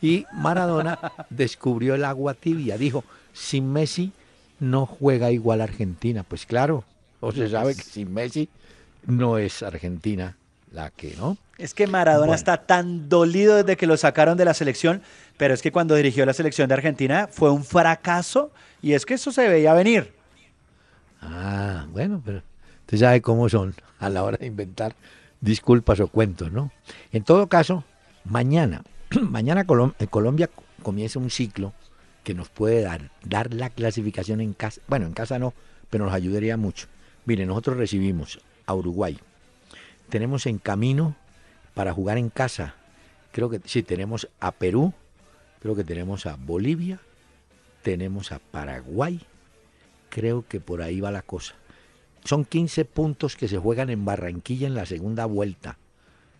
y 0.00 0.24
Maradona 0.32 0.98
descubrió 1.28 1.94
el 1.94 2.04
agua 2.04 2.34
tibia. 2.34 2.78
Dijo, 2.78 3.04
sin 3.32 3.72
Messi 3.72 4.12
no 4.58 4.86
juega 4.86 5.30
igual 5.30 5.60
Argentina. 5.60 6.22
Pues 6.22 6.46
claro, 6.46 6.84
o 7.20 7.32
se 7.32 7.48
sabe 7.48 7.74
que 7.74 7.82
sin 7.82 8.12
Messi 8.12 8.48
no 9.06 9.38
es 9.38 9.62
Argentina 9.62 10.36
la 10.72 10.90
que, 10.90 11.14
¿no? 11.16 11.36
Es 11.58 11.74
que 11.74 11.86
Maradona 11.86 12.34
está 12.34 12.58
tan 12.58 13.08
dolido 13.08 13.56
desde 13.56 13.76
que 13.76 13.86
lo 13.86 13.96
sacaron 13.96 14.38
de 14.38 14.44
la 14.44 14.54
selección, 14.54 15.02
pero 15.36 15.52
es 15.52 15.62
que 15.62 15.72
cuando 15.72 15.94
dirigió 15.94 16.24
la 16.24 16.32
selección 16.32 16.68
de 16.68 16.74
Argentina 16.74 17.28
fue 17.30 17.50
un 17.50 17.64
fracaso 17.64 18.50
y 18.80 18.92
es 18.92 19.04
que 19.04 19.14
eso 19.14 19.32
se 19.32 19.48
veía 19.48 19.74
venir. 19.74 20.14
Ah, 21.20 21.86
bueno, 21.90 22.22
pero 22.24 22.42
usted 22.80 22.98
sabe 22.98 23.20
cómo 23.20 23.48
son 23.48 23.74
a 23.98 24.08
la 24.08 24.22
hora 24.22 24.38
de 24.38 24.46
inventar 24.46 24.94
disculpas 25.40 26.00
o 26.00 26.08
cuentos, 26.08 26.50
¿no? 26.50 26.70
En 27.12 27.24
todo 27.24 27.46
caso, 27.46 27.84
mañana, 28.24 28.82
mañana 29.20 29.64
Colombia 29.64 30.48
comienza 30.82 31.18
un 31.18 31.30
ciclo 31.30 31.74
que 32.24 32.34
nos 32.34 32.48
puede 32.48 32.82
dar, 32.82 33.10
dar 33.24 33.52
la 33.54 33.70
clasificación 33.70 34.40
en 34.40 34.52
casa. 34.52 34.80
Bueno, 34.86 35.06
en 35.06 35.12
casa 35.12 35.38
no, 35.38 35.54
pero 35.88 36.04
nos 36.04 36.14
ayudaría 36.14 36.56
mucho. 36.56 36.86
Mire, 37.24 37.46
nosotros 37.46 37.76
recibimos 37.76 38.40
a 38.66 38.74
Uruguay. 38.74 39.18
Tenemos 40.08 40.46
en 40.46 40.58
camino 40.58 41.16
para 41.74 41.92
jugar 41.92 42.18
en 42.18 42.30
casa. 42.30 42.74
Creo 43.32 43.48
que 43.50 43.60
sí, 43.64 43.82
tenemos 43.82 44.28
a 44.40 44.52
Perú, 44.52 44.92
creo 45.60 45.76
que 45.76 45.84
tenemos 45.84 46.26
a 46.26 46.36
Bolivia, 46.36 47.00
tenemos 47.82 48.32
a 48.32 48.38
Paraguay. 48.38 49.20
Creo 50.08 50.44
que 50.46 50.60
por 50.60 50.82
ahí 50.82 51.00
va 51.00 51.12
la 51.12 51.22
cosa. 51.22 51.54
Son 52.24 52.44
15 52.44 52.84
puntos 52.84 53.36
que 53.36 53.48
se 53.48 53.58
juegan 53.58 53.90
en 53.90 54.04
Barranquilla 54.04 54.66
en 54.66 54.74
la 54.74 54.86
segunda 54.86 55.26
vuelta. 55.26 55.78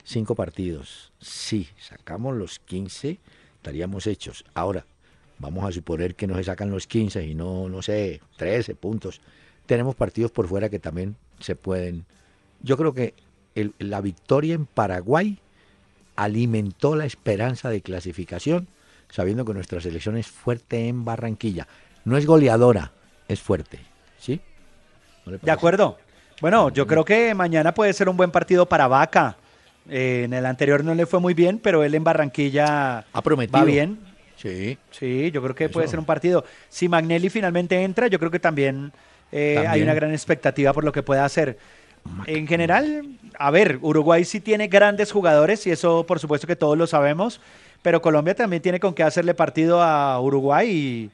Cinco 0.05 0.35
partidos. 0.35 1.13
Si 1.21 1.69
sacamos 1.79 2.37
los 2.37 2.59
15, 2.59 3.19
estaríamos 3.57 4.07
hechos. 4.07 4.45
Ahora, 4.55 4.85
vamos 5.41 5.65
a 5.65 5.73
suponer 5.73 6.15
que 6.15 6.27
no 6.27 6.37
se 6.37 6.45
sacan 6.45 6.71
los 6.71 6.87
15 6.87 7.27
y 7.27 7.35
no, 7.35 7.69
no 7.69 7.83
sé, 7.83 8.21
13 8.37 8.75
puntos. 8.77 9.21
Tenemos 9.67 9.97
partidos 9.97 10.31
por 10.31 10.47
fuera 10.47 10.69
que 10.69 10.79
también 10.79 11.17
se 11.41 11.57
pueden. 11.57 12.05
Yo 12.63 12.77
creo 12.77 12.95
que 12.95 13.15
la 13.79 14.01
victoria 14.01 14.55
en 14.55 14.67
Paraguay 14.67 15.39
alimentó 16.15 16.95
la 16.95 17.07
esperanza 17.07 17.71
de 17.71 17.81
clasificación, 17.81 18.69
sabiendo 19.11 19.45
que 19.45 19.55
nuestra 19.55 19.81
selección 19.81 20.17
es 20.17 20.29
fuerte 20.29 20.89
en 20.89 21.05
Barranquilla. 21.05 21.67
No 22.05 22.17
es 22.17 22.27
goleadora, 22.27 22.93
es 23.27 23.41
fuerte. 23.41 23.81
¿Sí? 24.19 24.41
de 25.25 25.51
acuerdo. 25.51 25.99
Bueno, 26.41 26.71
yo 26.71 26.87
creo 26.87 27.05
que 27.05 27.35
mañana 27.35 27.73
puede 27.73 27.93
ser 27.93 28.09
un 28.09 28.17
buen 28.17 28.31
partido 28.31 28.67
para 28.67 28.89
Vaca. 28.89 29.37
Eh, 29.89 30.23
en 30.25 30.33
el 30.33 30.45
anterior 30.47 30.85
no 30.85 30.95
le 30.95 31.07
fue 31.07 31.21
muy 31.21 31.35
bien, 31.35 31.59
pero 31.59 31.85
él 31.85 31.95
en 31.95 32.05
Barranquilla 32.05 33.05
ha 33.13 33.23
prometido. 33.23 33.59
va 33.59 33.65
bien. 33.65 34.10
Sí. 34.41 34.79
Sí, 34.91 35.31
yo 35.31 35.43
creo 35.43 35.55
que 35.55 35.69
puede 35.69 35.87
ser 35.89 35.99
un 35.99 36.07
partido. 36.07 36.45
Si 36.69 36.89
Magnelli 36.89 37.29
finalmente 37.29 37.83
entra, 37.83 38.07
yo 38.07 38.19
creo 38.19 38.31
que 38.31 38.41
también, 38.41 38.93
eh, 39.33 39.65
hay 39.69 39.83
una 39.83 39.93
gran 39.93 40.13
expectativa 40.13 40.73
por 40.73 40.85
lo 40.85 40.93
que 40.93 41.03
pueda 41.03 41.25
hacer. 41.25 41.59
En 42.27 42.47
general, 42.47 43.05
a 43.39 43.51
ver, 43.51 43.79
Uruguay 43.83 44.25
sí 44.25 44.41
tiene 44.41 44.69
grandes 44.69 45.13
jugadores 45.13 45.67
y 45.67 45.71
eso 45.71 46.07
por 46.07 46.19
supuesto 46.19 46.47
que 46.47 46.57
todos 46.57 46.79
lo 46.79 46.87
sabemos, 46.87 47.43
pero 47.83 48.01
Colombia 48.01 48.35
también 48.35 48.63
tiene 48.63 48.81
con 48.81 48.95
qué 48.95 49.03
hacerle 49.03 49.35
partido 49.35 49.83
a 49.83 50.19
Uruguay 50.21 51.11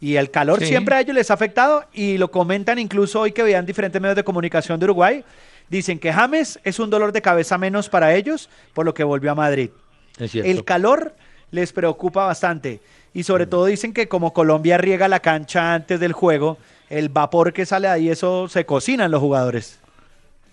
y, 0.00 0.16
el 0.16 0.30
calor 0.30 0.64
siempre 0.64 0.94
a 0.94 1.00
ellos 1.00 1.14
les 1.14 1.30
ha 1.30 1.34
afectado 1.34 1.84
y 1.92 2.16
lo 2.16 2.30
comentan 2.30 2.78
incluso 2.78 3.20
hoy 3.20 3.32
que 3.32 3.42
vean 3.42 3.66
diferentes 3.66 4.00
medios 4.00 4.16
de 4.16 4.24
comunicación 4.24 4.78
de 4.78 4.84
Uruguay. 4.84 5.24
Dicen 5.68 5.98
que 5.98 6.12
James 6.12 6.58
es 6.64 6.78
un 6.78 6.88
dolor 6.88 7.12
de 7.12 7.20
cabeza 7.20 7.58
menos 7.58 7.88
para 7.88 8.14
ellos 8.14 8.48
por 8.72 8.86
lo 8.86 8.94
que 8.94 9.04
volvió 9.04 9.32
a 9.32 9.34
Madrid. 9.34 9.70
el 10.18 10.64
calor 10.64 11.14
les 11.50 11.72
preocupa 11.72 12.26
bastante. 12.26 12.80
Y 13.12 13.24
sobre 13.24 13.46
todo 13.46 13.66
dicen 13.66 13.92
que 13.92 14.08
como 14.08 14.32
Colombia 14.32 14.78
riega 14.78 15.08
la 15.08 15.20
cancha 15.20 15.74
antes 15.74 15.98
del 16.00 16.12
juego, 16.12 16.58
el 16.88 17.08
vapor 17.08 17.52
que 17.52 17.66
sale 17.66 17.88
ahí, 17.88 18.08
eso 18.08 18.48
se 18.48 18.66
cocinan 18.66 19.10
los 19.10 19.20
jugadores. 19.20 19.80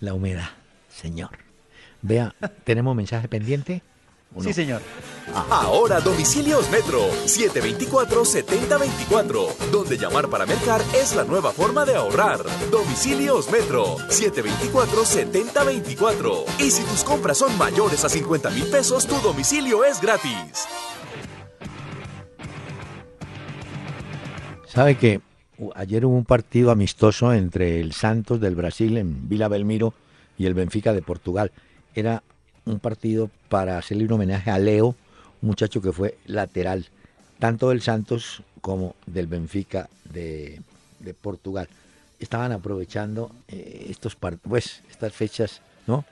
La 0.00 0.14
humedad, 0.14 0.50
señor. 0.88 1.30
Vea, 2.02 2.34
¿tenemos 2.64 2.94
mensaje 2.94 3.28
pendiente? 3.28 3.82
Sí, 4.40 4.52
señor. 4.52 4.80
Ahora 5.50 6.00
domicilios 6.00 6.70
Metro 6.70 7.10
724-7024, 7.26 9.56
donde 9.70 9.98
llamar 9.98 10.28
para 10.28 10.46
mercar 10.46 10.80
es 10.94 11.16
la 11.16 11.24
nueva 11.24 11.50
forma 11.52 11.84
de 11.84 11.96
ahorrar. 11.96 12.38
Domicilios 12.70 13.50
Metro 13.50 13.96
724-7024. 14.08 16.44
Y 16.60 16.70
si 16.70 16.84
tus 16.84 17.02
compras 17.04 17.38
son 17.38 17.58
mayores 17.58 18.04
a 18.04 18.08
50 18.08 18.50
mil 18.50 18.66
pesos, 18.66 19.04
tu 19.06 19.16
domicilio 19.16 19.84
es 19.84 20.00
gratis. 20.00 20.68
¿Sabe 24.66 24.96
que 24.96 25.20
ayer 25.74 26.06
hubo 26.06 26.14
un 26.14 26.24
partido 26.24 26.70
amistoso 26.70 27.32
entre 27.32 27.80
el 27.80 27.92
Santos 27.92 28.40
del 28.40 28.54
Brasil 28.54 28.96
en 28.98 29.28
Vila 29.28 29.48
Belmiro 29.48 29.94
y 30.38 30.46
el 30.46 30.54
Benfica 30.54 30.92
de 30.92 31.02
Portugal? 31.02 31.50
Era 31.94 32.22
un 32.70 32.78
partido 32.78 33.30
para 33.48 33.78
hacerle 33.78 34.04
un 34.04 34.12
homenaje 34.12 34.50
a 34.50 34.58
Leo, 34.58 34.88
un 35.42 35.48
muchacho 35.48 35.80
que 35.80 35.92
fue 35.92 36.18
lateral, 36.26 36.86
tanto 37.38 37.70
del 37.70 37.82
Santos 37.82 38.42
como 38.60 38.94
del 39.06 39.26
Benfica 39.26 39.88
de, 40.12 40.60
Portugal. 41.22 41.68
Estaban 42.18 42.52
aprovechando 42.52 43.30
eh, 43.48 43.86
estos 43.88 44.16
pues, 44.16 44.82
estas 44.90 45.12
fechas, 45.12 45.62
¿no? 45.86 46.04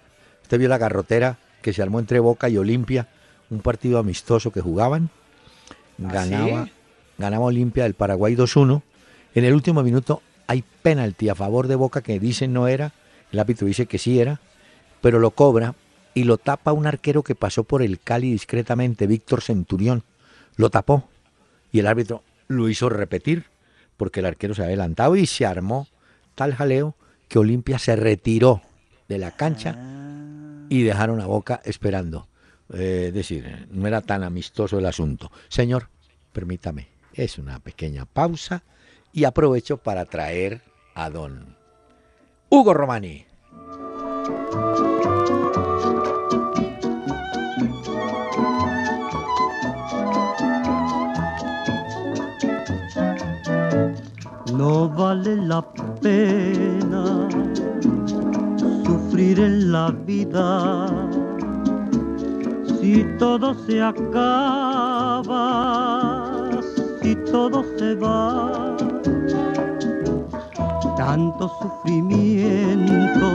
Usted 0.42 0.58
vio 0.58 0.68
la 0.68 0.78
garrotera 0.78 1.38
que 1.60 1.72
se 1.72 1.82
armó 1.82 1.98
entre 1.98 2.20
Boca 2.20 2.48
y 2.48 2.56
Olimpia, 2.56 3.08
un 3.50 3.60
partido 3.60 3.98
amistoso 3.98 4.52
que 4.52 4.60
jugaban. 4.60 5.10
¿Ah, 6.02 6.12
ganaba, 6.12 6.68
ganaba 7.18 7.46
Olimpia 7.46 7.82
del 7.82 7.94
Paraguay 7.94 8.36
2-1. 8.36 8.82
En 9.34 9.44
el 9.44 9.52
último 9.52 9.82
minuto 9.82 10.22
hay 10.46 10.62
penalti 10.82 11.28
a 11.28 11.34
favor 11.34 11.66
de 11.66 11.74
Boca 11.74 12.00
que 12.00 12.20
dicen 12.20 12.52
no 12.52 12.68
era, 12.68 12.92
el 13.32 13.40
árbitro 13.40 13.66
dice 13.66 13.86
que 13.86 13.98
sí 13.98 14.20
era, 14.20 14.40
pero 15.00 15.18
lo 15.18 15.32
cobra 15.32 15.74
y 16.16 16.24
lo 16.24 16.38
tapa 16.38 16.72
un 16.72 16.86
arquero 16.86 17.22
que 17.22 17.34
pasó 17.34 17.64
por 17.64 17.82
el 17.82 18.00
Cali 18.00 18.32
discretamente, 18.32 19.06
Víctor 19.06 19.42
Centurión. 19.42 20.02
Lo 20.56 20.70
tapó 20.70 21.10
y 21.70 21.80
el 21.80 21.86
árbitro 21.86 22.22
lo 22.48 22.70
hizo 22.70 22.88
repetir 22.88 23.44
porque 23.98 24.20
el 24.20 24.26
arquero 24.26 24.54
se 24.54 24.62
había 24.62 24.76
adelantado 24.76 25.16
y 25.16 25.26
se 25.26 25.44
armó 25.44 25.88
tal 26.34 26.54
jaleo 26.54 26.94
que 27.28 27.38
Olimpia 27.38 27.78
se 27.78 27.96
retiró 27.96 28.62
de 29.08 29.18
la 29.18 29.32
cancha 29.32 29.76
y 30.70 30.84
dejaron 30.84 31.20
a 31.20 31.26
Boca 31.26 31.60
esperando. 31.66 32.28
Eh, 32.72 33.08
es 33.08 33.14
decir, 33.14 33.68
no 33.70 33.86
era 33.86 34.00
tan 34.00 34.24
amistoso 34.24 34.78
el 34.78 34.86
asunto. 34.86 35.30
Señor, 35.48 35.90
permítame, 36.32 36.88
es 37.12 37.36
una 37.36 37.58
pequeña 37.58 38.06
pausa 38.06 38.62
y 39.12 39.24
aprovecho 39.24 39.76
para 39.76 40.06
traer 40.06 40.62
a 40.94 41.10
don 41.10 41.56
Hugo 42.48 42.72
Romani. 42.72 43.26
No 54.56 54.88
vale 54.88 55.36
la 55.36 55.60
pena 56.00 57.28
sufrir 58.84 59.38
en 59.38 59.70
la 59.70 59.90
vida 59.90 60.86
si 62.80 63.04
todo 63.18 63.52
se 63.66 63.82
acaba, 63.82 65.34
si 67.02 67.14
todo 67.30 67.64
se 67.76 67.94
va. 67.96 68.76
Tanto 70.96 71.50
sufrimiento, 71.60 73.28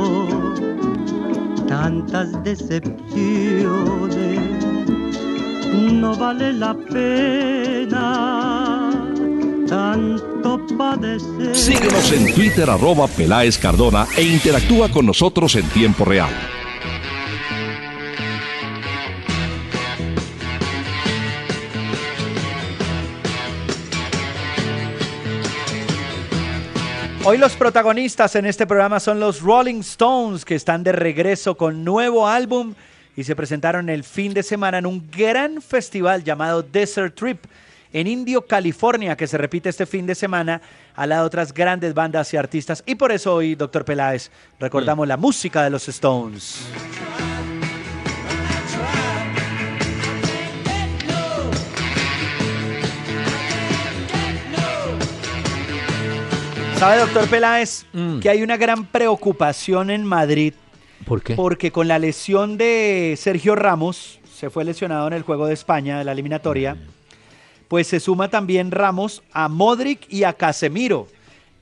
tantas 1.68 2.44
decepciones, 2.44 4.40
no 6.02 6.16
vale 6.16 6.54
la 6.54 6.74
pena 6.74 8.71
tanto 9.72 10.60
padecer. 10.78 11.56
Síguenos 11.56 12.12
en 12.12 12.36
Twitter 12.36 12.70
arroba 12.70 13.08
Peláez 13.08 13.58
Cardona 13.58 14.06
e 14.18 14.22
interactúa 14.22 14.92
con 14.92 15.06
nosotros 15.06 15.56
en 15.56 15.64
tiempo 15.70 16.04
real. 16.04 16.30
Hoy 27.24 27.38
los 27.38 27.54
protagonistas 27.54 28.36
en 28.36 28.48
este 28.48 28.68
programa 28.68 29.00
son 29.00 29.22
los 29.22 29.40
Rolling 29.40 29.80
Stones, 29.80 30.44
que 30.44 30.56
están 30.56 30.84
de 30.84 30.92
regreso 30.92 31.56
con 31.56 31.86
nuevo 31.86 32.28
álbum 32.28 32.74
y 33.16 33.24
se 33.24 33.38
presentaron 33.38 33.88
el 33.88 34.04
fin 34.04 34.34
de 34.34 34.44
semana 34.44 34.80
en 34.80 34.86
un 34.86 35.10
gran 35.10 35.62
festival 35.62 36.26
llamado 36.26 36.62
Desert 36.62 37.16
Trip 37.16 37.46
en 37.94 38.08
Indio, 38.08 38.46
California, 38.46 39.16
que 39.18 39.28
se 39.28 39.38
repite 39.38 39.70
este 39.70 39.86
fin 39.86 40.06
de 40.06 40.16
semana 40.16 40.62
al 40.96 41.10
lado 41.10 41.24
de 41.24 41.28
otras 41.28 41.54
grandes 41.54 41.94
bandas 41.94 42.34
y 42.34 42.38
artistas. 42.38 42.84
Y 42.86 42.96
por 42.96 43.12
eso 43.12 43.36
hoy, 43.36 43.56
doctor 43.56 43.84
Peláez, 43.86 44.32
recordamos 44.60 45.08
la 45.08 45.18
música 45.18 45.64
de 45.64 45.70
los 45.70 45.88
Stones. 45.90 46.66
¿Sabe, 56.78 56.98
doctor 56.98 57.28
Peláez, 57.30 57.86
Mm. 57.94 58.20
que 58.20 58.30
hay 58.30 58.42
una 58.42 58.58
gran 58.58 58.86
preocupación 58.86 59.92
en 59.92 60.04
Madrid? 60.04 60.54
¿Por 61.06 61.22
qué? 61.22 61.36
Porque 61.36 61.72
con 61.72 61.88
la 61.88 62.00
lesión 62.00 62.58
de 62.58 63.16
Sergio 63.20 63.56
Ramos, 63.56 64.20
se 64.34 64.50
fue 64.50 64.66
lesionado 64.66 65.06
en 65.08 65.14
el 65.14 65.22
juego 65.22 65.46
de 65.46 65.54
España, 65.54 66.00
de 66.00 66.06
la 66.06 66.14
eliminatoria, 66.14 66.78
pues 67.72 67.88
se 67.88 68.02
suma 68.02 68.28
también 68.28 68.70
Ramos 68.70 69.24
a 69.32 69.48
Modric 69.48 70.02
y 70.10 70.26
a 70.26 70.34
Casemiro. 70.34 71.08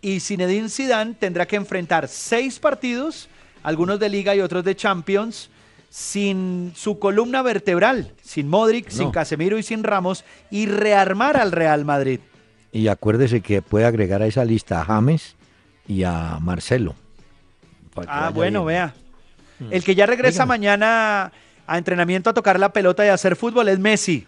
Y 0.02 0.22
Zinedine 0.22 0.68
Zidane 0.68 1.14
tendrá 1.14 1.46
que 1.46 1.56
enfrentar 1.56 2.08
seis 2.08 2.58
partidos, 2.58 3.30
algunos 3.62 4.00
de 4.00 4.10
Liga 4.10 4.36
y 4.36 4.40
otros 4.42 4.64
de 4.64 4.76
Champions, 4.76 5.52
sin 5.92 6.74
su 6.76 6.98
columna 6.98 7.44
vertebral, 7.44 8.12
sin 8.24 8.48
Modric, 8.48 8.90
sin. 8.90 9.12
Casemiro 9.12 9.60
y 9.60 9.62
sin 9.62 9.84
Ramos, 9.84 10.26
y 10.50 10.66
rearmar 10.66 11.38
al 11.38 11.52
Real 11.52 11.86
Madrid. 11.86 12.22
Y 12.72 12.88
acuérdese 12.88 13.42
que 13.42 13.62
puede 13.62 13.86
agregar 13.86 14.24
a 14.24 14.26
esa 14.26 14.44
lista 14.44 14.82
a 14.82 14.86
James 14.86 15.36
y 15.88 16.06
a 16.06 16.40
Marcelo. 16.42 16.96
Ah, 18.08 18.32
bueno, 18.34 18.66
bien. 18.66 18.92
vea. 19.60 19.70
El 19.70 19.84
que 19.84 19.94
ya 19.94 20.08
regresa 20.08 20.46
Dígame. 20.46 20.50
mañana 20.58 21.32
a 21.68 21.78
entrenamiento 21.78 22.32
a 22.32 22.34
tocar 22.34 22.60
la 22.60 22.74
pelota 22.74 23.06
y 23.06 23.10
a 23.10 23.14
hacer 23.14 23.36
fútbol 23.36 23.70
es 23.70 23.78
Messi. 23.78 24.26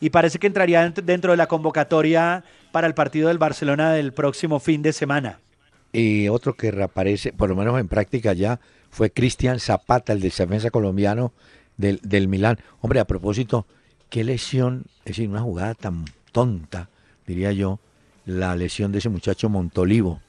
Y 0.00 0.10
parece 0.10 0.38
que 0.38 0.46
entraría 0.46 0.86
dent- 0.86 1.02
dentro 1.02 1.32
de 1.32 1.36
la 1.36 1.46
convocatoria 1.48 2.44
para 2.72 2.86
el 2.86 2.94
partido 2.94 3.28
del 3.28 3.38
Barcelona 3.38 3.92
del 3.92 4.12
próximo 4.12 4.60
fin 4.60 4.82
de 4.82 4.92
semana. 4.92 5.40
Y 5.92 6.28
otro 6.28 6.54
que 6.54 6.70
reaparece, 6.70 7.32
por 7.32 7.48
lo 7.48 7.56
menos 7.56 7.78
en 7.80 7.88
práctica 7.88 8.32
ya, 8.32 8.60
fue 8.90 9.10
Cristian 9.10 9.58
Zapata, 9.58 10.12
el 10.12 10.20
defensa 10.20 10.70
colombiano 10.70 11.32
del, 11.76 12.00
del 12.02 12.28
Milán. 12.28 12.58
Hombre, 12.80 13.00
a 13.00 13.06
propósito, 13.06 13.66
qué 14.10 14.22
lesión, 14.24 14.84
es 15.00 15.16
decir, 15.16 15.28
una 15.28 15.40
jugada 15.40 15.74
tan 15.74 16.04
tonta, 16.32 16.88
diría 17.26 17.52
yo, 17.52 17.80
la 18.26 18.54
lesión 18.54 18.92
de 18.92 18.98
ese 18.98 19.08
muchacho 19.08 19.48
Montolivo. 19.48 20.20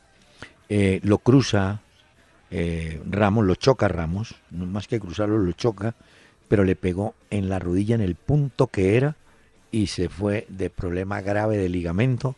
Eh, 0.70 1.00
lo 1.04 1.18
cruza 1.18 1.82
eh, 2.52 3.02
Ramos, 3.10 3.46
lo 3.46 3.56
choca 3.56 3.88
Ramos, 3.88 4.36
más 4.52 4.88
que 4.88 5.00
cruzarlo, 5.00 5.38
lo 5.38 5.52
choca, 5.52 5.96
pero 6.48 6.64
le 6.64 6.76
pegó 6.76 7.14
en 7.30 7.50
la 7.50 7.60
rodilla 7.60 7.96
en 7.96 8.02
el 8.02 8.16
punto 8.16 8.68
que 8.68 8.96
era 8.98 9.16
y 9.72 9.88
se 9.88 10.10
fue 10.10 10.46
de 10.50 10.70
problema 10.70 11.22
grave 11.22 11.58
de 11.58 11.70
ligamento 11.70 12.36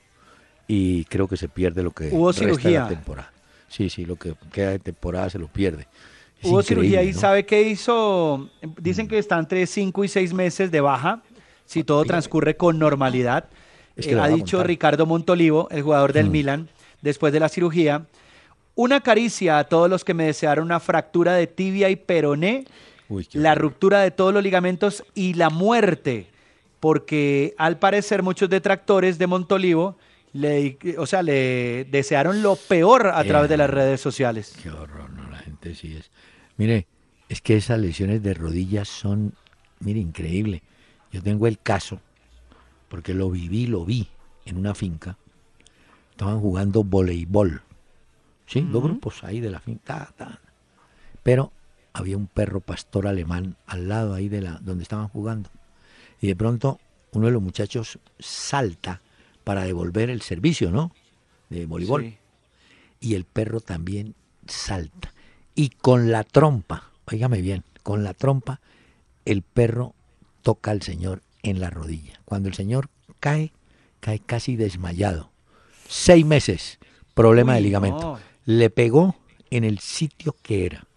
y 0.67 1.05
creo 1.05 1.27
que 1.27 1.37
se 1.37 1.49
pierde 1.49 1.83
lo 1.83 1.91
que 1.91 2.09
Hubo 2.11 2.29
resta 2.31 2.45
de 2.45 2.51
cirugía. 2.51 2.81
la 2.83 2.89
temporada. 2.89 3.31
Sí, 3.67 3.89
sí, 3.89 4.05
lo 4.05 4.15
que 4.17 4.35
queda 4.51 4.71
de 4.71 4.79
temporada 4.79 5.29
se 5.29 5.39
lo 5.39 5.47
pierde. 5.47 5.87
Es 6.41 6.49
Hubo 6.49 6.61
cirugía 6.63 7.03
y. 7.03 7.13
¿sabe 7.13 7.45
qué 7.45 7.61
hizo? 7.61 8.49
Dicen 8.81 9.07
que 9.07 9.17
está 9.17 9.37
entre 9.39 9.65
5 9.67 10.03
y 10.03 10.07
6 10.07 10.33
meses 10.33 10.71
de 10.71 10.81
baja, 10.81 11.21
si 11.65 11.83
todo 11.83 12.03
transcurre 12.03 12.57
con 12.57 12.79
normalidad. 12.79 13.45
Es 13.95 14.07
que 14.07 14.13
Eh, 14.13 14.19
ha 14.19 14.27
dicho. 14.27 14.63
Ricardo 14.63 15.05
Montolivo, 15.05 15.67
el 15.71 15.83
jugador 15.83 16.13
del 16.13 16.27
Mm. 16.27 16.31
Milan, 16.31 16.69
después 17.01 17.31
de 17.31 17.39
la 17.39 17.47
cirugía. 17.49 18.05
Una 18.75 19.01
caricia 19.01 19.59
a 19.59 19.65
todos 19.65 19.89
los 19.89 20.03
que 20.03 20.13
me 20.13 20.25
desearon 20.25 20.65
una 20.65 20.79
fractura 20.79 21.33
de 21.33 21.45
tibia 21.47 21.89
y 21.89 21.95
peroné, 21.97 22.65
Uy, 23.09 23.27
la 23.33 23.53
ruptura 23.55 23.99
de 24.01 24.11
todos 24.11 24.33
los 24.33 24.41
ligamentos 24.41 25.03
y 25.13 25.33
la 25.33 25.49
muerte, 25.49 26.27
porque 26.81 27.53
al 27.57 27.77
parecer 27.77 28.23
muchos 28.23 28.49
detractores 28.49 29.19
de 29.19 29.27
Montolivo 29.27 29.97
le, 30.33 30.77
o 30.97 31.05
sea, 31.05 31.21
le 31.21 31.85
desearon 31.85 32.41
lo 32.41 32.55
peor 32.55 33.07
a 33.07 33.23
través 33.23 33.49
de 33.49 33.57
las 33.57 33.69
redes 33.69 34.01
sociales. 34.01 34.55
Qué 34.61 34.71
horror, 34.71 35.11
no, 35.11 35.29
la 35.29 35.37
gente 35.37 35.75
sí 35.75 35.95
es. 35.95 36.09
Mire, 36.57 36.87
es 37.29 37.39
que 37.39 37.55
esas 37.55 37.79
lesiones 37.79 38.23
de 38.23 38.33
rodillas 38.33 38.89
son, 38.89 39.35
mire, 39.79 39.99
increíble. 39.99 40.63
Yo 41.11 41.21
tengo 41.21 41.45
el 41.45 41.59
caso, 41.59 42.01
porque 42.89 43.13
lo 43.13 43.29
viví, 43.29 43.67
lo 43.67 43.85
vi 43.85 44.07
en 44.45 44.57
una 44.57 44.73
finca. 44.73 45.17
Estaban 46.09 46.39
jugando 46.39 46.83
voleibol. 46.83 47.61
¿Sí? 48.47 48.67
Dos 48.69 48.83
grupos 48.83 49.23
ahí 49.23 49.39
de 49.39 49.51
la 49.51 49.59
finca. 49.59 50.11
ta, 50.17 50.25
ta. 50.25 50.41
Pero 51.21 51.51
había 51.93 52.17
un 52.17 52.25
perro 52.25 52.59
pastor 52.59 53.05
alemán 53.05 53.55
al 53.67 53.87
lado 53.87 54.15
ahí 54.15 54.29
de 54.29 54.41
la 54.41 54.59
donde 54.61 54.81
estaban 54.81 55.09
jugando. 55.09 55.49
Y 56.21 56.27
de 56.27 56.35
pronto 56.35 56.79
uno 57.11 57.25
de 57.27 57.33
los 57.33 57.41
muchachos 57.41 57.99
salta 58.19 59.01
para 59.43 59.63
devolver 59.63 60.09
el 60.09 60.21
servicio, 60.21 60.71
¿no? 60.71 60.91
De 61.49 61.65
voleibol 61.65 62.03
Sí. 62.03 62.17
y 63.01 63.15
el 63.15 63.25
perro 63.25 63.59
también 63.59 64.15
salta. 64.47 65.13
Y 65.55 65.69
con 65.69 66.11
la 66.11 66.23
trompa, 66.23 66.91
óigame 67.11 67.41
bien, 67.41 67.63
con 67.83 68.03
la 68.03 68.13
trompa, 68.13 68.61
el 69.25 69.41
perro 69.41 69.93
toca 70.43 70.71
al 70.71 70.81
señor 70.81 71.21
en 71.43 71.59
la 71.59 71.69
rodilla. 71.69 72.21
Cuando 72.25 72.47
el 72.49 72.55
señor 72.55 72.89
cae, 73.19 73.51
cae 73.99 74.19
casi 74.19 74.55
desmayado. 74.55 75.31
Seis 75.87 76.25
meses, 76.25 76.79
problema 77.13 77.55
de 77.55 77.61
ligamento. 77.61 77.99
no. 78.13 78.31
Le 78.45 78.69
pegó 78.69 79.15
en 79.51 79.63
el 79.63 79.79
sitio 79.79 80.35
que 80.41 80.65
era. 80.65 80.87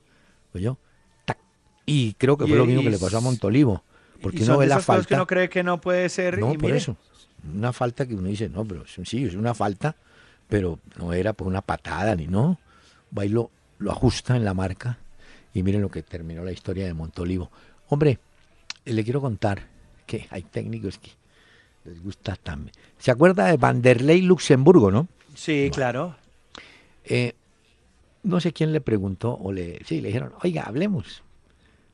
¿Oyó? 0.55 0.79
Tac. 1.27 1.39
Y 1.85 2.15
creo 2.15 2.39
que 2.39 2.47
fue 2.47 2.57
lo 2.57 2.65
mismo 2.65 2.83
que 2.83 2.91
le 2.91 2.99
pasó 2.99 3.19
a 3.19 3.21
Montolivo. 3.21 3.83
Porque 4.25 4.43
uno 4.43 4.59
ve 4.59 4.67
la 4.67 4.75
esas 4.77 4.87
cosas 4.87 4.97
falta. 4.97 5.09
que 5.09 5.15
uno 5.15 5.27
cree 5.27 5.49
que 5.49 5.63
no 5.63 5.81
puede 5.81 6.09
ser. 6.09 6.39
No, 6.39 6.53
y 6.53 6.57
por 6.57 6.67
mire, 6.67 6.79
eso. 6.79 6.97
Una 7.55 7.73
falta 7.73 8.07
que 8.07 8.15
uno 8.15 8.29
dice, 8.29 8.49
no, 8.49 8.65
pero 8.65 8.85
sí, 8.87 9.25
es 9.25 9.35
una 9.35 9.55
falta, 9.55 9.95
pero 10.49 10.79
no 10.99 11.13
era 11.13 11.33
por 11.33 11.47
una 11.47 11.61
patada 11.61 12.17
ni 12.17 12.27
no. 12.27 12.59
Va 13.17 13.25
y 13.25 13.29
lo, 13.29 13.51
lo 13.79 13.93
ajusta 13.93 14.35
en 14.35 14.45
la 14.45 14.55
marca 14.55 14.99
y 15.53 15.63
miren 15.63 15.83
lo 15.83 15.91
que 15.91 16.03
terminó 16.03 16.43
la 16.45 16.53
historia 16.53 16.87
de 16.87 16.95
Montolivo. 16.95 17.51
Hombre, 17.89 18.19
le 18.85 19.05
quiero 19.05 19.21
contar 19.21 19.63
que 20.07 20.27
hay 20.31 20.43
técnicos 20.43 20.99
que 20.99 21.11
les 21.85 22.03
gusta 22.03 22.37
también. 22.37 22.75
¿Se 22.99 23.11
acuerda 23.11 23.47
de 23.47 23.57
Vanderlei 23.57 24.23
Luxemburgo, 24.23 24.91
no? 24.91 25.07
Sí, 25.35 25.71
claro. 25.73 26.17
Eh, 27.05 27.35
no 28.23 28.41
sé 28.41 28.53
quién 28.53 28.73
le 28.73 28.81
preguntó 28.81 29.39
o 29.41 29.53
le, 29.53 29.81
sí, 29.85 30.01
le 30.01 30.09
dijeron, 30.09 30.33
oiga, 30.43 30.63
hablemos. 30.63 31.23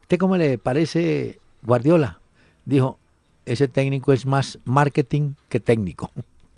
¿Usted 0.02 0.18
cómo 0.18 0.36
le 0.36 0.58
parece 0.58 1.38
Guardiola? 1.62 2.19
Dijo, 2.64 2.98
ese 3.46 3.68
técnico 3.68 4.12
es 4.12 4.26
más 4.26 4.58
marketing 4.64 5.34
que 5.48 5.60
técnico. 5.60 6.10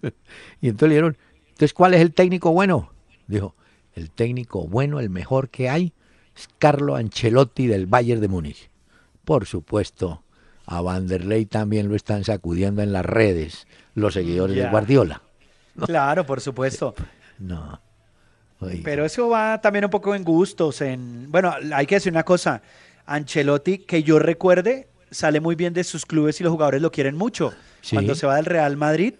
y 0.60 0.68
entonces 0.68 0.88
le 0.88 0.94
dijeron, 0.94 1.16
entonces, 1.48 1.74
¿cuál 1.74 1.94
es 1.94 2.00
el 2.00 2.12
técnico 2.12 2.52
bueno? 2.52 2.90
Dijo, 3.26 3.54
el 3.94 4.10
técnico 4.10 4.66
bueno, 4.66 5.00
el 5.00 5.10
mejor 5.10 5.48
que 5.48 5.68
hay, 5.68 5.92
es 6.36 6.48
Carlo 6.58 6.96
Ancelotti 6.96 7.66
del 7.66 7.86
Bayern 7.86 8.20
de 8.20 8.28
Múnich. 8.28 8.70
Por 9.24 9.46
supuesto, 9.46 10.22
a 10.66 10.80
Vanderlei 10.80 11.46
también 11.46 11.88
lo 11.88 11.96
están 11.96 12.24
sacudiendo 12.24 12.82
en 12.82 12.92
las 12.92 13.04
redes 13.04 13.66
los 13.94 14.14
seguidores 14.14 14.56
de. 14.56 14.68
Guardiola. 14.68 15.22
Claro, 15.86 16.26
por 16.26 16.42
supuesto. 16.42 16.94
No. 17.38 17.80
Oiga. 18.60 18.82
Pero 18.84 19.06
eso 19.06 19.30
va 19.30 19.58
también 19.58 19.86
un 19.86 19.90
poco 19.90 20.14
en 20.14 20.22
gustos. 20.22 20.82
En 20.82 21.32
Bueno, 21.32 21.54
hay 21.74 21.86
que 21.86 21.94
decir 21.94 22.12
una 22.12 22.24
cosa. 22.24 22.60
Ancelotti, 23.06 23.78
que 23.78 24.02
yo 24.02 24.18
recuerde, 24.18 24.88
sale 25.12 25.40
muy 25.40 25.54
bien 25.54 25.72
de 25.72 25.84
sus 25.84 26.04
clubes 26.04 26.40
y 26.40 26.44
los 26.44 26.52
jugadores 26.52 26.82
lo 26.82 26.90
quieren 26.90 27.16
mucho. 27.16 27.52
Sí. 27.80 27.94
Cuando 27.96 28.14
se 28.14 28.26
va 28.26 28.36
del 28.36 28.46
Real 28.46 28.76
Madrid, 28.76 29.14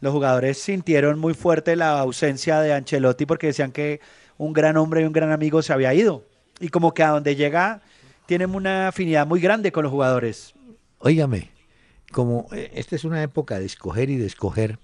los 0.00 0.12
jugadores 0.12 0.58
sintieron 0.58 1.18
muy 1.18 1.34
fuerte 1.34 1.76
la 1.76 1.98
ausencia 2.00 2.60
de 2.60 2.72
Ancelotti 2.72 3.26
porque 3.26 3.48
decían 3.48 3.72
que 3.72 4.00
un 4.38 4.52
gran 4.52 4.76
hombre 4.76 5.02
y 5.02 5.04
un 5.04 5.12
gran 5.12 5.30
amigo 5.30 5.62
se 5.62 5.72
había 5.72 5.94
ido. 5.94 6.24
Y 6.60 6.68
como 6.68 6.94
que 6.94 7.02
a 7.02 7.10
donde 7.10 7.36
llega 7.36 7.82
tienen 8.26 8.54
una 8.54 8.88
afinidad 8.88 9.26
muy 9.26 9.40
grande 9.40 9.72
con 9.72 9.82
los 9.84 9.92
jugadores. 9.92 10.54
Óigame, 10.98 11.50
como 12.10 12.48
eh, 12.52 12.70
esta 12.74 12.96
es 12.96 13.04
una 13.04 13.22
época 13.22 13.58
de 13.58 13.66
escoger 13.66 14.10
y 14.10 14.16
de 14.16 14.26
escoger, 14.26 14.78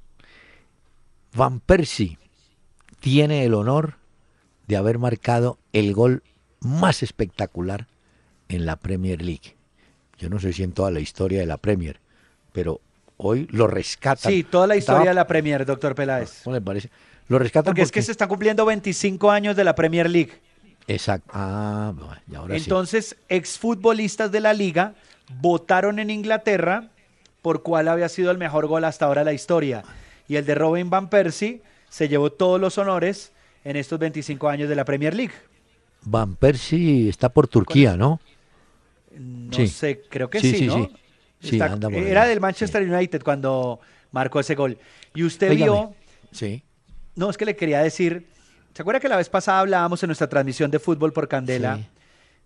Van 1.35 1.61
Persie 1.61 2.19
tiene 3.01 3.45
el 3.45 3.55
honor 3.55 3.95
de 4.67 4.77
haber 4.77 4.99
marcado 4.99 5.59
el 5.73 5.95
gol 5.95 6.23
más 6.61 7.03
espectacular 7.03 7.87
en 8.49 8.67
la 8.67 8.77
Premier 8.77 9.23
League. 9.23 9.58
Yo 10.19 10.29
no 10.29 10.39
sé 10.39 10.53
si 10.53 10.63
en 10.63 10.73
toda 10.73 10.91
la 10.91 11.01
historia 11.01 11.41
de 11.41 11.47
la 11.47 11.57
Premier, 11.57 12.01
pero 12.53 12.81
hoy 13.17 13.47
lo 13.51 13.67
rescatan. 13.67 14.33
Sí, 14.33 14.45
toda 14.45 14.67
la 14.67 14.77
historia 14.77 15.11
de 15.11 15.15
la 15.15 15.27
Premier, 15.27 15.65
doctor 15.65 15.95
Peláez. 15.95 16.41
¿Cómo 16.45 16.55
le 16.55 16.61
parece? 16.61 16.91
Lo 17.29 17.39
rescatan 17.39 17.67
porque, 17.67 17.83
es 17.83 17.93
que 17.93 18.03
se 18.03 18.13
están 18.13 18.29
cumpliendo 18.29 18.65
25 18.65 19.31
años 19.31 19.55
de 19.55 19.65
la 19.65 19.75
Premier 19.75 20.09
League. 20.09 20.33
Exacto. 20.89 21.31
Ah, 21.33 21.93
y 22.31 22.35
ahora 22.35 22.57
Entonces, 22.57 23.17
exfutbolistas 23.29 24.33
de 24.33 24.41
la 24.41 24.55
liga 24.55 24.95
votaron 25.41 25.99
en 25.99 26.11
Inglaterra 26.11 26.89
por 27.43 27.63
cuál 27.63 27.89
había 27.89 28.09
sido 28.09 28.31
el 28.31 28.39
mejor 28.39 28.67
gol 28.67 28.85
hasta 28.85 29.05
ahora 29.05 29.21
de 29.21 29.27
la 29.27 29.33
historia. 29.35 29.85
Y 30.27 30.37
el 30.37 30.47
de 30.47 30.55
Robin 30.55 30.91
Van 30.91 31.11
Persie 31.11 31.63
se 31.91 32.09
llevó 32.09 32.33
todos 32.33 32.61
los 32.61 32.79
honores 32.79 33.33
en 33.65 33.77
estos 33.77 33.99
25 33.99 34.49
años 34.49 34.69
de 34.69 34.77
la 34.77 34.85
Premier 34.85 35.15
League. 35.15 35.35
Van 36.03 36.35
Persie 36.37 37.09
está 37.09 37.29
por 37.29 37.49
Turquía, 37.49 37.97
¿no? 37.97 38.21
No 39.19 39.67
sé, 39.67 40.03
creo 40.09 40.31
que 40.31 40.41
sí, 40.41 40.67
¿no? 40.67 40.91
era 41.41 42.27
del 42.27 42.41
Manchester 42.41 42.83
United 42.83 43.23
cuando 43.23 43.81
marcó 44.11 44.41
ese 44.41 44.55
gol. 44.55 44.79
Y 45.15 45.23
usted 45.23 45.55
vio. 45.55 45.95
Sí. 46.33 46.63
No, 47.15 47.31
es 47.31 47.37
que 47.37 47.45
le 47.45 47.57
quería 47.57 47.83
decir. 47.83 48.27
¿Se 48.75 48.83
acuerda 48.83 49.01
que 49.01 49.09
la 49.09 49.17
vez 49.17 49.29
pasada 49.29 49.61
hablábamos 49.61 50.03
en 50.03 50.09
nuestra 50.09 50.29
transmisión 50.29 50.71
de 50.71 50.79
fútbol 50.79 51.13
por 51.13 51.27
Candela 51.27 51.81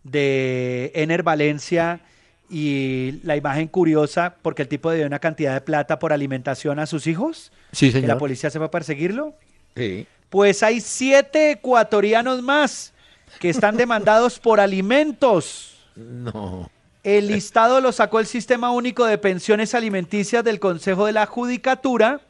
de 0.03 0.91
Ener 0.95 1.23
Valencia 1.23 2.01
y 2.49 3.21
la 3.23 3.37
imagen 3.37 3.69
curiosa 3.69 4.37
porque 4.43 4.63
el 4.63 4.69
tipo 4.69 4.91
dio 4.93 5.07
una 5.07 5.19
cantidad 5.19 5.55
de 5.55 5.61
plata 5.61 5.99
por 5.99 6.13
alimentación 6.13 6.79
a 6.79 6.87
sus 6.87 7.07
hijos? 7.07 7.53
Sí, 7.73 7.91
señor. 7.91 8.03
¿Que 8.03 8.07
la 8.09 8.19
policía 8.19 8.51
se 8.51 8.59
va 8.59 8.67
a 8.67 8.71
perseguirlo? 8.71 9.35
Sí. 9.77 10.07
Pues 10.31 10.63
hay 10.63 10.81
siete 10.81 11.51
ecuatorianos 11.51 12.43
más 12.43 12.95
que 13.39 13.51
están 13.51 13.77
demandados 13.77 14.39
por 14.39 14.61
alimentos. 14.61 15.72
No. 15.97 16.71
El 17.03 17.27
listado 17.27 17.81
lo 17.81 17.91
sacó 17.91 18.21
el 18.21 18.27
Sistema 18.27 18.71
Único 18.71 19.05
de 19.05 19.19
Pensiones 19.19 19.75
Alimenticias 19.75 20.45
del 20.45 20.61
Consejo 20.61 21.07
de 21.07 21.13
la 21.13 21.27
Judicatura 21.27 22.21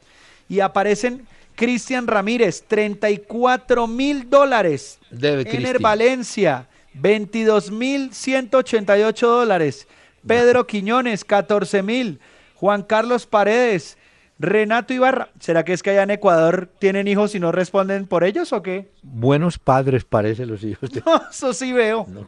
y 0.49 0.61
aparecen 0.61 1.27
Cristian 1.55 2.07
Ramírez, 2.07 2.63
34 2.67 3.87
mil 3.87 4.29
dólares. 4.29 4.99
Ener 5.11 5.79
Valencia, 5.79 6.67
22 6.95 7.71
mil 7.71 8.13
188 8.13 9.27
dólares. 9.27 9.87
Pedro 10.25 10.65
Quiñones, 10.65 11.23
14 11.23 11.83
mil. 11.83 12.19
Juan 12.55 12.81
Carlos 12.81 13.27
Paredes, 13.27 13.97
Renato 14.39 14.93
Ibarra. 14.93 15.29
¿Será 15.39 15.63
que 15.63 15.73
es 15.73 15.83
que 15.83 15.91
allá 15.91 16.03
en 16.03 16.11
Ecuador 16.11 16.69
tienen 16.79 17.07
hijos 17.07 17.35
y 17.35 17.39
no 17.39 17.51
responden 17.51 18.07
por 18.07 18.23
ellos 18.23 18.53
o 18.53 18.63
qué? 18.63 18.89
Buenos 19.03 19.59
padres 19.59 20.03
parecen 20.05 20.49
los 20.49 20.63
hijos. 20.63 20.89
De... 20.89 21.01
No, 21.05 21.21
eso 21.29 21.53
sí 21.53 21.71
veo. 21.73 22.07
No, 22.09 22.25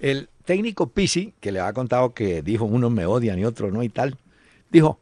el 0.00 0.28
técnico 0.44 0.88
Pisi, 0.88 1.34
que 1.40 1.52
le 1.52 1.60
ha 1.60 1.72
contado 1.72 2.14
que 2.14 2.42
dijo 2.42 2.64
unos 2.64 2.90
me 2.90 3.06
odian 3.06 3.38
y 3.38 3.44
otros 3.44 3.72
no 3.72 3.82
y 3.82 3.88
tal, 3.88 4.16
dijo, 4.70 4.98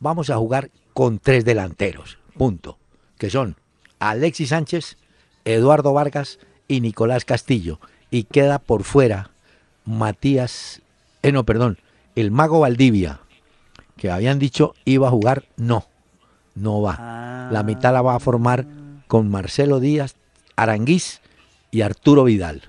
vamos 0.00 0.30
a 0.30 0.36
jugar 0.36 0.70
con 0.92 1.18
tres 1.18 1.44
delanteros, 1.44 2.18
punto, 2.36 2.78
que 3.18 3.30
son 3.30 3.56
Alexis 3.98 4.50
Sánchez, 4.50 4.96
Eduardo 5.44 5.92
Vargas 5.92 6.38
y 6.66 6.80
Nicolás 6.80 7.24
Castillo. 7.24 7.80
Y 8.10 8.24
queda 8.24 8.58
por 8.58 8.84
fuera 8.84 9.30
Matías, 9.84 10.82
eh, 11.22 11.32
no, 11.32 11.44
perdón, 11.44 11.78
el 12.14 12.30
mago 12.30 12.60
Valdivia, 12.60 13.20
que 13.96 14.10
habían 14.10 14.38
dicho 14.38 14.74
iba 14.84 15.08
a 15.08 15.10
jugar, 15.10 15.44
no, 15.56 15.86
no 16.54 16.82
va. 16.82 17.48
La 17.52 17.62
mitad 17.62 17.92
la 17.92 18.02
va 18.02 18.14
a 18.14 18.20
formar 18.20 18.66
con 19.06 19.30
Marcelo 19.30 19.80
Díaz, 19.80 20.16
Aranguís 20.56 21.20
y 21.70 21.82
Arturo 21.82 22.24
Vidal. 22.24 22.62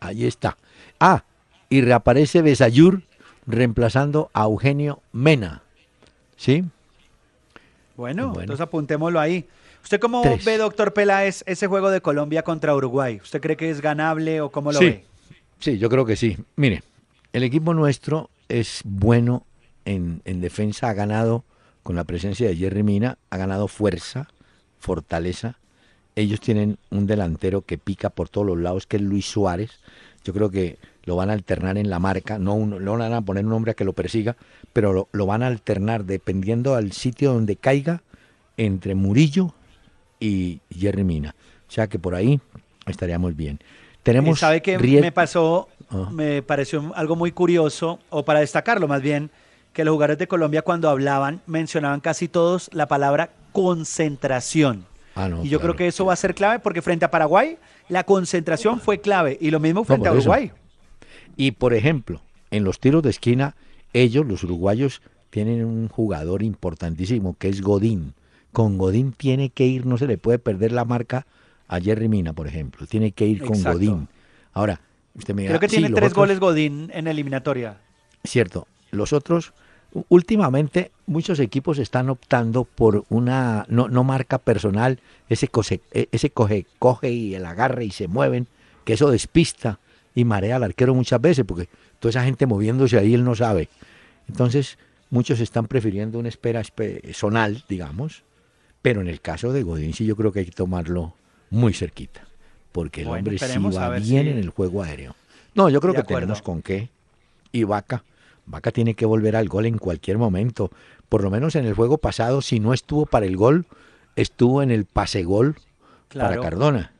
Ahí 0.00 0.24
está. 0.26 0.56
Ah, 1.00 1.24
y 1.70 1.80
reaparece 1.80 2.42
Besayur 2.42 3.02
reemplazando 3.46 4.30
a 4.34 4.44
Eugenio 4.44 5.00
Mena. 5.12 5.62
¿Sí? 6.36 6.64
Bueno, 7.96 8.34
entonces 8.38 8.60
apuntémoslo 8.60 9.18
ahí. 9.18 9.46
¿Usted 9.82 9.98
cómo 9.98 10.22
ve, 10.44 10.58
doctor 10.58 10.92
Peláez, 10.92 11.42
ese 11.46 11.66
juego 11.66 11.90
de 11.90 12.00
Colombia 12.00 12.42
contra 12.42 12.74
Uruguay? 12.74 13.18
¿Usted 13.22 13.40
cree 13.40 13.56
que 13.56 13.70
es 13.70 13.80
ganable 13.80 14.40
o 14.40 14.50
cómo 14.50 14.72
lo 14.72 14.80
ve? 14.80 15.04
Sí, 15.58 15.78
yo 15.78 15.88
creo 15.88 16.04
que 16.04 16.16
sí. 16.16 16.36
Mire, 16.56 16.82
el 17.32 17.42
equipo 17.42 17.74
nuestro 17.74 18.30
es 18.48 18.82
bueno 18.84 19.44
en, 19.84 20.22
en 20.24 20.40
defensa, 20.40 20.88
ha 20.88 20.94
ganado 20.94 21.44
con 21.82 21.96
la 21.96 22.04
presencia 22.04 22.46
de 22.48 22.56
Jerry 22.56 22.82
Mina, 22.82 23.18
ha 23.30 23.36
ganado 23.36 23.68
fuerza, 23.68 24.28
fortaleza. 24.78 25.56
Ellos 26.14 26.40
tienen 26.40 26.78
un 26.90 27.06
delantero 27.06 27.62
que 27.62 27.78
pica 27.78 28.10
por 28.10 28.28
todos 28.28 28.46
los 28.46 28.58
lados, 28.58 28.86
que 28.86 28.96
es 28.96 29.02
Luis 29.02 29.26
Suárez. 29.26 29.80
Yo 30.24 30.32
creo 30.34 30.50
que 30.50 30.78
lo 31.04 31.16
van 31.16 31.30
a 31.30 31.32
alternar 31.32 31.78
en 31.78 31.90
la 31.90 31.98
marca, 31.98 32.38
no, 32.38 32.54
uno, 32.54 32.78
no 32.78 32.98
van 32.98 33.12
a 33.12 33.22
poner 33.22 33.46
un 33.46 33.52
hombre 33.52 33.72
a 33.72 33.74
que 33.74 33.84
lo 33.84 33.92
persiga, 33.92 34.36
pero 34.72 35.08
lo, 35.10 35.26
van 35.26 35.42
a 35.42 35.46
alternar 35.46 36.04
dependiendo 36.04 36.74
al 36.74 36.92
sitio 36.92 37.32
donde 37.32 37.56
caiga 37.56 38.02
entre 38.56 38.94
Murillo 38.94 39.54
y 40.18 40.60
Jerry 40.70 41.04
Mina. 41.04 41.34
O 41.68 41.72
sea 41.72 41.86
que 41.86 41.98
por 41.98 42.14
ahí 42.14 42.40
estaríamos 42.86 43.36
bien. 43.36 43.60
Tenemos 44.02 44.38
¿Sabe 44.38 44.62
qué 44.62 44.78
me 44.78 45.12
pasó? 45.12 45.68
Ah. 45.90 46.08
Me 46.10 46.42
pareció 46.42 46.92
algo 46.94 47.16
muy 47.16 47.32
curioso, 47.32 47.98
o 48.10 48.24
para 48.24 48.40
destacarlo 48.40 48.88
más 48.88 49.02
bien, 49.02 49.30
que 49.72 49.84
los 49.84 49.92
jugadores 49.92 50.18
de 50.18 50.26
Colombia 50.26 50.62
cuando 50.62 50.88
hablaban 50.88 51.40
mencionaban 51.46 52.00
casi 52.00 52.28
todos 52.28 52.70
la 52.72 52.88
palabra 52.88 53.30
concentración. 53.52 54.84
Ah, 55.14 55.28
y 55.42 55.48
yo 55.48 55.60
creo 55.60 55.76
que 55.76 55.86
eso 55.86 56.06
va 56.06 56.12
a 56.12 56.16
ser 56.16 56.34
clave 56.34 56.60
porque 56.60 56.82
frente 56.82 57.04
a 57.04 57.10
Paraguay 57.10 57.58
la 57.88 58.04
concentración 58.04 58.80
fue 58.80 59.00
clave 59.00 59.36
y 59.40 59.50
lo 59.50 59.60
mismo 59.60 59.84
frente 59.84 60.08
a 60.08 60.12
Uruguay. 60.12 60.52
Y 61.40 61.52
por 61.52 61.72
ejemplo, 61.72 62.20
en 62.50 62.64
los 62.64 62.80
tiros 62.80 63.02
de 63.02 63.08
esquina, 63.08 63.54
ellos, 63.94 64.26
los 64.26 64.44
uruguayos, 64.44 65.00
tienen 65.30 65.64
un 65.64 65.88
jugador 65.88 66.42
importantísimo 66.42 67.34
que 67.38 67.48
es 67.48 67.62
Godín. 67.62 68.12
Con 68.52 68.76
Godín 68.76 69.12
tiene 69.12 69.48
que 69.48 69.64
ir, 69.64 69.86
no 69.86 69.96
se 69.96 70.06
le 70.06 70.18
puede 70.18 70.38
perder 70.38 70.72
la 70.72 70.84
marca 70.84 71.26
a 71.66 71.80
Jerry 71.80 72.10
Mina, 72.10 72.34
por 72.34 72.46
ejemplo. 72.46 72.86
Tiene 72.86 73.12
que 73.12 73.26
ir 73.26 73.42
con 73.42 73.62
Godín. 73.62 74.08
Ahora, 74.52 74.82
usted 75.14 75.32
me 75.32 75.46
Creo 75.46 75.58
que 75.58 75.68
tiene 75.68 75.88
tres 75.88 76.12
goles 76.12 76.40
Godín 76.40 76.90
en 76.92 77.06
eliminatoria. 77.06 77.78
Cierto. 78.22 78.66
Los 78.90 79.14
otros, 79.14 79.54
últimamente, 80.10 80.90
muchos 81.06 81.40
equipos 81.40 81.78
están 81.78 82.10
optando 82.10 82.64
por 82.64 83.06
una 83.08 83.64
no, 83.70 83.88
no 83.88 84.04
marca 84.04 84.36
personal, 84.36 84.98
ese, 85.30 85.48
e, 85.92 86.06
ese 86.12 86.28
coge, 86.28 86.66
coge 86.78 87.10
y 87.12 87.34
el 87.34 87.46
agarre 87.46 87.86
y 87.86 87.92
se 87.92 88.08
mueven, 88.08 88.46
que 88.84 88.92
eso 88.92 89.10
despista 89.10 89.78
y 90.14 90.24
marea 90.24 90.56
al 90.56 90.64
arquero 90.64 90.94
muchas 90.94 91.20
veces, 91.20 91.44
porque 91.46 91.68
toda 91.98 92.10
esa 92.10 92.24
gente 92.24 92.46
moviéndose 92.46 92.98
ahí 92.98 93.14
él 93.14 93.24
no 93.24 93.34
sabe. 93.34 93.68
Entonces, 94.28 94.78
muchos 95.10 95.40
están 95.40 95.66
prefiriendo 95.66 96.18
una 96.18 96.28
espera 96.28 96.62
zonal, 97.12 97.64
digamos, 97.68 98.22
pero 98.82 99.00
en 99.00 99.08
el 99.08 99.20
caso 99.20 99.52
de 99.52 99.62
Godín 99.62 99.92
sí 99.92 100.06
yo 100.06 100.16
creo 100.16 100.32
que 100.32 100.40
hay 100.40 100.46
que 100.46 100.52
tomarlo 100.52 101.14
muy 101.50 101.72
cerquita, 101.72 102.26
porque 102.72 103.02
el 103.02 103.08
hombre 103.08 103.38
sí 103.38 103.58
va 103.58 103.90
bien 103.98 104.28
en 104.28 104.38
el 104.38 104.50
juego 104.50 104.82
aéreo. 104.82 105.14
No, 105.54 105.68
yo 105.68 105.80
creo 105.80 105.94
que 105.94 106.02
tenemos 106.02 106.42
con 106.42 106.62
qué. 106.62 106.88
Y 107.52 107.64
Vaca, 107.64 108.04
Vaca 108.46 108.70
tiene 108.70 108.94
que 108.94 109.04
volver 109.04 109.36
al 109.36 109.48
gol 109.48 109.66
en 109.66 109.78
cualquier 109.78 110.18
momento. 110.18 110.70
Por 111.08 111.22
lo 111.22 111.30
menos 111.30 111.56
en 111.56 111.66
el 111.66 111.74
juego 111.74 111.98
pasado, 111.98 112.40
si 112.40 112.60
no 112.60 112.72
estuvo 112.72 113.04
para 113.04 113.26
el 113.26 113.36
gol, 113.36 113.66
estuvo 114.14 114.62
en 114.62 114.70
el 114.70 114.84
pase 114.84 115.24
gol 115.24 115.56
para 116.14 116.40
Cardona. 116.40 116.92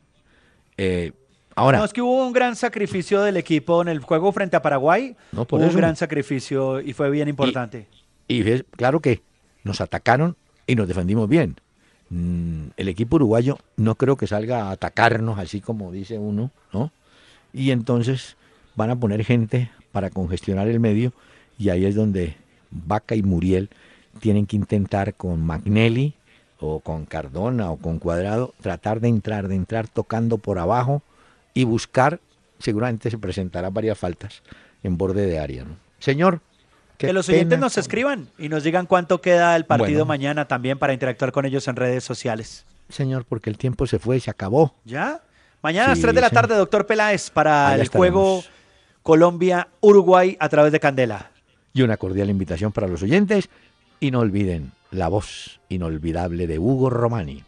Eh, 0.77 1.13
Ahora, 1.55 1.79
no, 1.79 1.85
es 1.85 1.93
que 1.93 2.01
hubo 2.01 2.25
un 2.25 2.33
gran 2.33 2.55
sacrificio 2.55 3.21
del 3.21 3.37
equipo 3.37 3.81
en 3.81 3.89
el 3.89 3.99
juego 3.99 4.31
frente 4.31 4.55
a 4.55 4.61
Paraguay. 4.61 5.15
No, 5.31 5.41
hubo 5.49 5.57
un 5.57 5.75
gran 5.75 5.95
sacrificio 5.95 6.79
y 6.79 6.93
fue 6.93 7.09
bien 7.09 7.27
importante. 7.27 7.87
Y, 8.27 8.43
claro 8.77 9.01
que 9.01 9.21
nos 9.63 9.81
atacaron 9.81 10.37
y 10.65 10.75
nos 10.75 10.87
defendimos 10.87 11.27
bien. 11.27 11.57
Mm, 12.09 12.67
el 12.77 12.87
equipo 12.87 13.17
uruguayo 13.17 13.57
no 13.77 13.95
creo 13.95 14.17
que 14.17 14.27
salga 14.27 14.67
a 14.67 14.71
atacarnos 14.71 15.39
así 15.39 15.61
como 15.61 15.91
dice 15.91 16.17
uno, 16.17 16.51
¿no? 16.73 16.91
Y 17.53 17.71
entonces 17.71 18.37
van 18.75 18.89
a 18.89 18.95
poner 18.95 19.23
gente 19.23 19.69
para 19.91 20.09
congestionar 20.09 20.67
el 20.67 20.79
medio 20.79 21.13
y 21.57 21.69
ahí 21.69 21.85
es 21.85 21.95
donde 21.95 22.35
Vaca 22.69 23.15
y 23.15 23.23
Muriel 23.23 23.69
tienen 24.19 24.45
que 24.45 24.55
intentar 24.55 25.13
con 25.13 25.45
Magnelli 25.45 26.13
o 26.59 26.79
con 26.79 27.05
Cardona 27.05 27.71
o 27.71 27.77
con 27.77 27.99
Cuadrado 27.99 28.53
tratar 28.61 28.99
de 28.99 29.09
entrar, 29.09 29.47
de 29.47 29.55
entrar 29.55 29.87
tocando 29.87 30.37
por 30.37 30.59
abajo 30.59 31.01
y 31.53 31.63
buscar, 31.63 32.19
seguramente 32.59 33.09
se 33.09 33.17
presentarán 33.17 33.73
varias 33.73 33.97
faltas 33.97 34.43
en 34.83 34.97
borde 34.97 35.25
de 35.25 35.39
área. 35.39 35.65
Señor, 35.99 36.41
que 36.97 37.13
los 37.13 37.29
oyentes 37.29 37.57
nos 37.59 37.77
escriban 37.77 38.29
y 38.37 38.49
nos 38.49 38.63
digan 38.63 38.85
cuánto 38.85 39.21
queda 39.21 39.55
el 39.55 39.65
partido 39.65 40.05
mañana 40.05 40.47
también 40.47 40.77
para 40.77 40.93
interactuar 40.93 41.31
con 41.31 41.45
ellos 41.45 41.67
en 41.67 41.75
redes 41.75 42.03
sociales. 42.03 42.65
Señor, 42.89 43.25
porque 43.25 43.49
el 43.49 43.57
tiempo 43.57 43.87
se 43.87 43.99
fue 43.99 44.17
y 44.17 44.19
se 44.19 44.29
acabó. 44.29 44.75
¿Ya? 44.85 45.21
Mañana 45.63 45.85
a 45.85 45.89
las 45.89 46.01
3 46.01 46.13
de 46.13 46.21
la 46.21 46.29
tarde, 46.29 46.55
doctor 46.55 46.85
Peláez, 46.85 47.29
para 47.29 47.75
el 47.75 47.87
juego 47.87 48.43
Colombia-Uruguay 49.03 50.37
a 50.39 50.49
través 50.49 50.71
de 50.71 50.79
Candela. 50.79 51.31
Y 51.73 51.83
una 51.83 51.97
cordial 51.97 52.29
invitación 52.29 52.71
para 52.71 52.87
los 52.87 53.01
oyentes. 53.03 53.49
Y 53.99 54.11
no 54.11 54.19
olviden 54.19 54.71
la 54.89 55.07
voz 55.07 55.59
inolvidable 55.69 56.47
de 56.47 56.59
Hugo 56.59 56.89
Romani. 56.89 57.43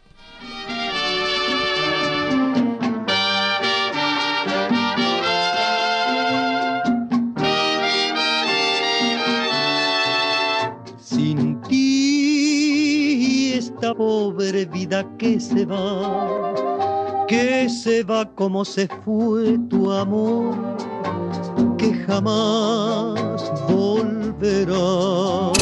Pobre 13.96 14.64
vida 14.66 15.04
que 15.18 15.40
se 15.40 15.64
va, 15.64 16.54
que 17.28 17.68
se 17.68 18.02
va 18.02 18.28
como 18.34 18.64
se 18.64 18.88
fue 19.04 19.58
tu 19.68 19.92
amor, 19.92 20.54
que 21.78 21.94
jamás 22.06 23.52
volverá. 23.68 25.52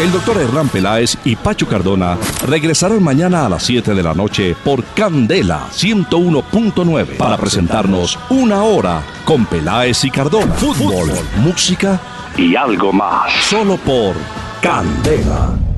El 0.00 0.10
doctor 0.10 0.38
Hernán 0.38 0.68
Peláez 0.68 1.16
y 1.24 1.36
Pacho 1.36 1.68
Cardona 1.68 2.18
regresarán 2.46 3.02
mañana 3.02 3.46
a 3.46 3.48
las 3.48 3.62
7 3.62 3.94
de 3.94 4.02
la 4.02 4.12
noche 4.12 4.56
por 4.64 4.82
Candela 4.86 5.68
101.9 5.70 7.16
para 7.16 7.36
presentarnos 7.36 8.18
una 8.28 8.64
hora 8.64 9.02
con 9.24 9.46
Peláez 9.46 10.04
y 10.04 10.10
Cardona. 10.10 10.52
Fútbol, 10.54 11.12
música 11.36 12.00
y 12.36 12.56
algo 12.56 12.92
más. 12.92 13.32
Solo 13.44 13.76
por 13.76 14.14
Candela. 14.60 15.73